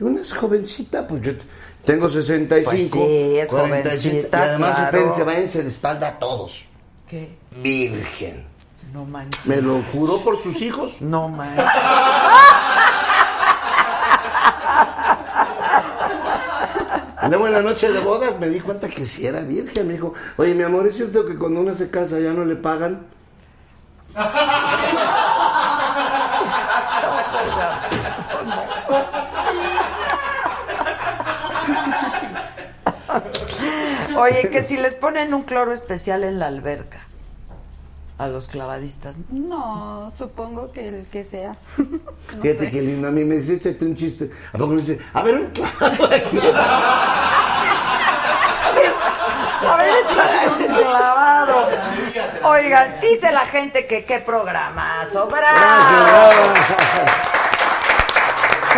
[0.01, 1.33] Una jovencita, pues yo
[1.85, 2.71] tengo 65.
[2.71, 4.85] Pues sí, es jovencita, Y además, claro.
[4.97, 6.65] espérense, váyanse de espalda a todos.
[7.09, 7.37] ¿Qué?
[7.63, 8.47] Virgen.
[8.93, 9.45] No manches.
[9.47, 11.01] Me lo juró por sus hijos.
[11.03, 11.65] No manches.
[17.29, 19.87] Luego en la noche de bodas me di cuenta que sí era virgen.
[19.87, 22.57] Me dijo, oye, mi amor, ¿es cierto que cuando uno se casa ya no le
[22.57, 23.07] pagan?
[34.17, 37.01] Oye, que si les ponen un cloro especial en la alberca
[38.19, 39.17] a los clavadistas.
[39.31, 41.57] No, supongo que el que sea.
[41.79, 42.71] No Fíjate sé.
[42.71, 43.09] qué lindo.
[43.09, 44.29] A mí me dice, échate un chiste.
[44.53, 46.39] ¿A poco le dice, a ver, un clavo aquí?
[49.61, 51.69] A ver, échale un clavado.
[52.45, 55.27] Oigan, dice la gente que qué programazo.
[55.27, 55.59] ¡Bravo!
[55.59, 57.19] Gracias, bravo.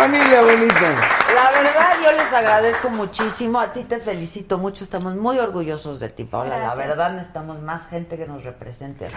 [0.01, 0.95] Familia bonita.
[1.35, 3.59] La verdad, yo les agradezco muchísimo.
[3.59, 4.83] A ti te felicito mucho.
[4.83, 6.57] Estamos muy orgullosos de ti, Paola.
[6.57, 9.15] La verdad, necesitamos más gente que nos represente así.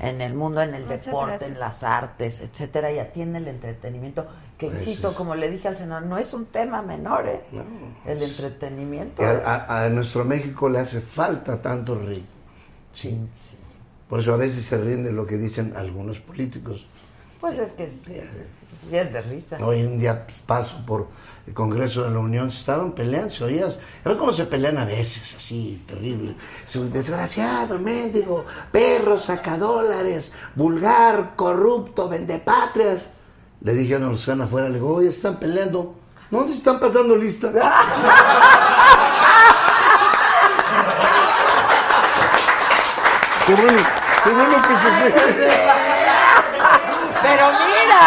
[0.00, 1.50] En el mundo, en el Muchas deporte, gracias.
[1.50, 2.90] en las artes, etcétera.
[2.92, 4.26] Y a ti en el entretenimiento.
[4.56, 7.42] Que Pues insisto, es- como le dije al senador, no es un tema menor, ¿eh?
[8.06, 9.22] El entretenimiento.
[9.22, 9.28] A,
[9.68, 12.24] a- a nuestro México le hace falta tanto reír.
[12.94, 13.18] Sí.
[14.08, 16.86] Por eso a veces se ríen de lo que dicen algunos políticos.
[17.44, 18.16] Pues es que sí
[18.90, 19.58] es de risa.
[19.60, 21.08] Hoy en día paso por
[21.46, 23.74] el Congreso de la Unión, se estaban peleando, se oías.
[24.02, 25.34] ¿Ves cómo se pelean a veces?
[25.36, 26.36] Así, terrible.
[26.90, 33.10] Desgraciado, mendigo, perro, sacadólares, vulgar, corrupto, vendepatrias.
[33.60, 35.96] Le dije a que están afuera, le digo, oye, están peleando.
[36.30, 37.52] No, se están pasando lista.
[43.46, 43.82] qué bueno,
[44.24, 45.83] qué bueno que se fue.
[47.34, 48.04] Pero mira,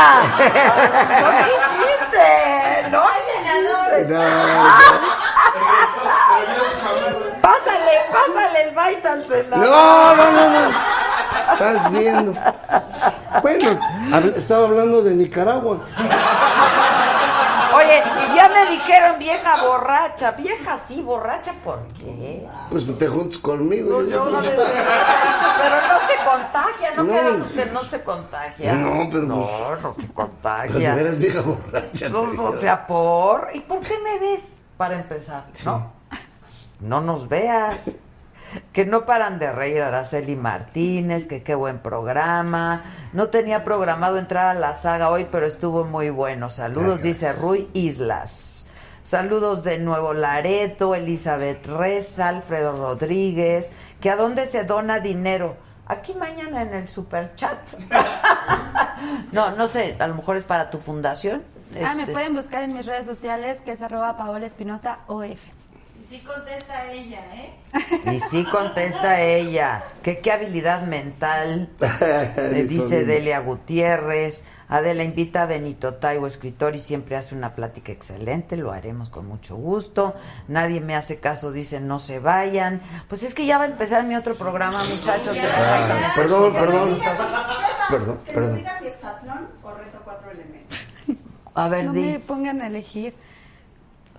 [1.22, 2.30] no quisiste,
[2.92, 4.00] no quisiste.
[7.42, 9.68] Pásale, pásale el bite al senador.
[9.68, 10.62] No, no, no, no.
[11.52, 12.32] Estás viendo.
[13.42, 13.80] Bueno,
[14.34, 15.80] estaba hablando de Nicaragua.
[17.74, 18.04] Oye,
[18.88, 20.32] dijeron vieja borracha.
[20.32, 22.48] Vieja sí, borracha, ¿por qué?
[22.72, 24.02] Pues te juntas conmigo.
[24.02, 27.04] No, yo no me- Pero no se contagia, ¿no?
[27.04, 27.14] No.
[27.14, 28.74] quedamos que no se contagia?
[28.74, 30.96] No, pero No, pues- no se Pero contagia.
[30.96, 32.10] veras vieja borracha.
[32.10, 33.50] No, o sea, por...
[33.54, 34.62] ¿Y por qué me ves?
[34.78, 35.92] Para empezar, ¿no?
[36.80, 37.96] No nos veas.
[38.72, 42.82] Que no paran de reír Araceli Martínez, que qué buen programa.
[43.12, 46.50] No tenía programado entrar a la saga hoy, pero estuvo muy bueno.
[46.50, 48.57] Saludos, dice Rui Islas.
[49.08, 53.72] Saludos de Nuevo Lareto, Elizabeth Reza, Alfredo Rodríguez.
[54.02, 55.56] Que a dónde se dona dinero.
[55.86, 57.58] Aquí mañana en el super chat.
[59.32, 61.42] no, no sé, a lo mejor es para tu fundación.
[61.82, 65.40] Ah, me Este, pueden buscar en mis redes sociales, que es arroba Paola Espinosa OF.
[66.10, 67.54] Y sí contesta ella, ¿eh?
[68.14, 69.84] Y sí contesta ella.
[70.02, 71.70] Que qué habilidad mental,
[72.38, 74.46] le dice Delia Gutiérrez.
[74.70, 78.56] Adela invita a Benito Taibo, escritor, y siempre hace una plática excelente.
[78.58, 80.14] Lo haremos con mucho gusto.
[80.48, 82.82] Nadie me hace caso, dicen no se vayan.
[83.10, 85.38] Pues es que ya va a empezar mi otro programa, muchachos.
[85.38, 86.08] Exactamente.
[86.16, 86.80] Perdón, perdón.
[86.90, 87.20] bonitos.
[87.90, 88.56] Perdón, Que nos perdón.
[88.56, 90.78] digas si hexatlón o reto cuatro elementos.
[91.54, 92.02] A ver, No di.
[92.02, 93.14] me pongan a elegir.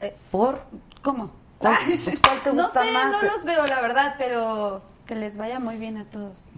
[0.00, 0.60] Eh, ¿Por?
[1.02, 1.32] ¿Cómo?
[1.58, 3.10] ¿Cuál, pues, ¿cuál te no gusta sé, más?
[3.10, 6.50] no los veo, la verdad, pero que les vaya muy bien a todos.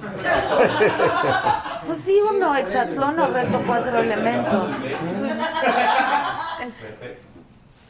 [1.86, 4.72] Pues di uno, hexatlón o reto cuatro elementos.
[6.62, 6.74] Es-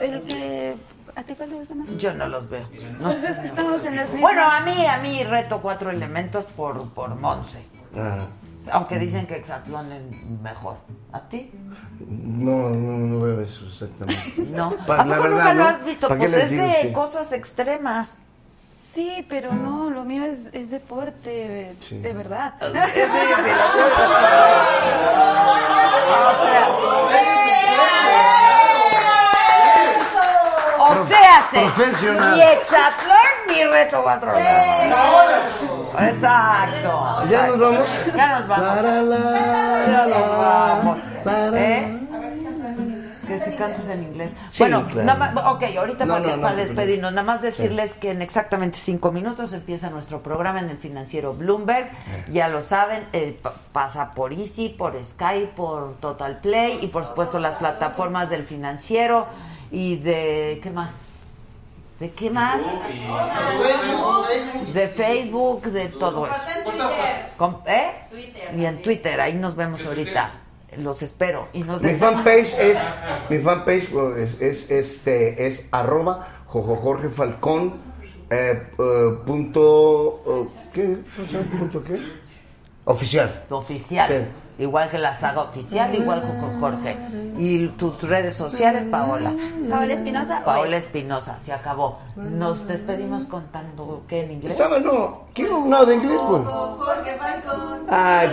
[0.01, 0.77] el que...
[1.17, 1.89] ¿A ti cuál te gusta más?
[1.97, 2.69] Yo no los veo.
[2.99, 3.29] No Pues sé.
[3.29, 4.21] es que estamos en las mismas.
[4.23, 7.65] Bueno, a mí, a mí reto cuatro elementos por, por Monse.
[7.97, 8.27] Ah,
[8.73, 10.03] Aunque dicen que Exatlón es
[10.43, 10.77] mejor.
[11.13, 11.51] ¿A ti?
[12.09, 14.33] No, no, no veo eso exactamente.
[14.51, 14.71] No.
[14.87, 15.69] Pa- ¿A la poco verdad, nunca lo ¿no?
[15.69, 16.09] has visto?
[16.09, 16.63] ¿Para qué Pues es digo?
[16.67, 16.93] de Sí.
[16.93, 18.23] cosas extremas.
[18.73, 21.99] Sí, pero no, lo mío es, es deporte, Sí.
[21.99, 22.55] de verdad.
[30.79, 32.35] O sea, se- Profesional.
[32.37, 33.17] Ni Exatlón
[33.49, 34.33] ni Reto 4
[36.01, 37.23] Exacto.
[37.31, 37.89] ¿Ya nos vamos?
[38.17, 38.67] Ya nos vamos.
[39.87, 40.99] Ya nos vamos.
[41.55, 42.01] ¿Eh?
[43.27, 44.33] Que si cantas en inglés.
[44.51, 45.07] Sí, bueno, claro.
[45.07, 46.61] nada más, ok, ahorita No, para, no, no, para no.
[46.61, 51.33] despedirnos, nada más decirles que en exactamente cinco minutos empieza nuestro programa en el financiero
[51.33, 51.91] Bloomberg.
[52.31, 57.07] Ya lo saben, eh, pa- pasa por Easy, por Sky, por Total Play y por
[57.07, 59.27] supuesto las plataformas del financiero
[59.73, 61.07] y de ¿qué más?
[62.01, 62.61] ¿De qué más?
[64.73, 66.37] De Facebook, de todo eso.
[67.37, 67.93] Com- ¿Eh?
[68.11, 70.41] Twitter Y en Twitter, ahí nos vemos ahorita.
[70.79, 71.49] Los espero.
[71.53, 72.79] Y nos Mi fanpage es
[73.31, 77.81] mi fanpage es, es este es arroba Jojo Jorge Falcón
[78.29, 80.99] eh, eh, punto eh, ¿qué?
[81.59, 82.01] punto qué?
[82.87, 84.09] oficial oficial.
[84.09, 84.44] Sí.
[84.59, 86.97] Igual que la saga oficial, igual que con Jorge.
[87.37, 89.33] Y tus redes sociales, Paola.
[89.69, 90.43] Paola Espinosa.
[90.45, 91.99] Paola Espinosa, se acabó.
[92.15, 94.53] Nos despedimos contando qué en inglés.
[94.53, 97.79] estaba no quiero no de inglés pues Jorge Falcón.
[97.89, 98.29] Ay.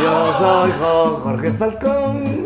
[0.00, 2.44] Yo soy Jo- Jorge Falcón.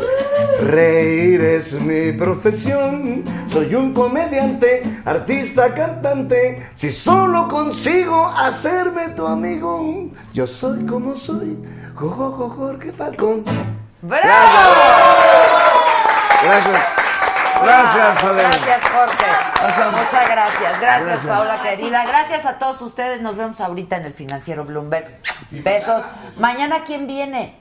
[0.60, 3.22] Reír es mi profesión.
[3.46, 6.68] Soy un comediante, artista, cantante.
[6.74, 11.56] Si solo consigo hacerme tu amigo, yo soy como soy.
[12.00, 13.44] Jo, jo, jo, Jorge Falcón.
[14.00, 14.24] ¡Bravo!
[16.42, 16.80] Gracias.
[17.62, 18.48] Gracias, Adela.
[18.48, 19.26] Gracias, Jorge.
[19.60, 19.92] Gracias.
[19.92, 20.80] Muchas gracias.
[20.80, 21.26] Gracias, Gracias.
[21.26, 22.06] Paola querida.
[22.06, 23.20] Gracias a todos ustedes.
[23.20, 25.20] Nos vemos ahorita en el financiero Bloomberg.
[25.50, 26.04] Besos.
[26.38, 27.60] Mañana, ¿quién viene?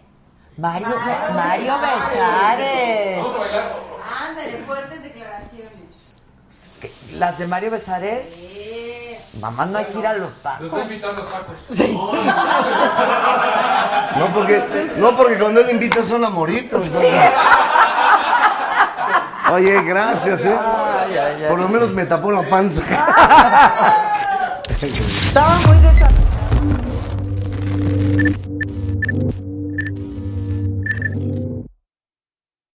[0.56, 0.88] Mario,
[1.35, 3.26] Mario Besares.
[4.26, 5.18] Ándale, fuertes declaraciones.
[7.17, 9.35] Las de Mario Besares.
[9.41, 10.66] Mamá, no hay que ir a los Los tacos.
[10.66, 11.56] estoy invitando a tacos.
[14.17, 16.90] No porque, no porque cuando él invita son amoritos.
[16.90, 16.99] ¿no?
[19.53, 20.58] Oye, gracias, ¿eh?
[21.48, 22.82] Por lo menos me tapó la panza.
[24.82, 26.28] Estaba muy desatado.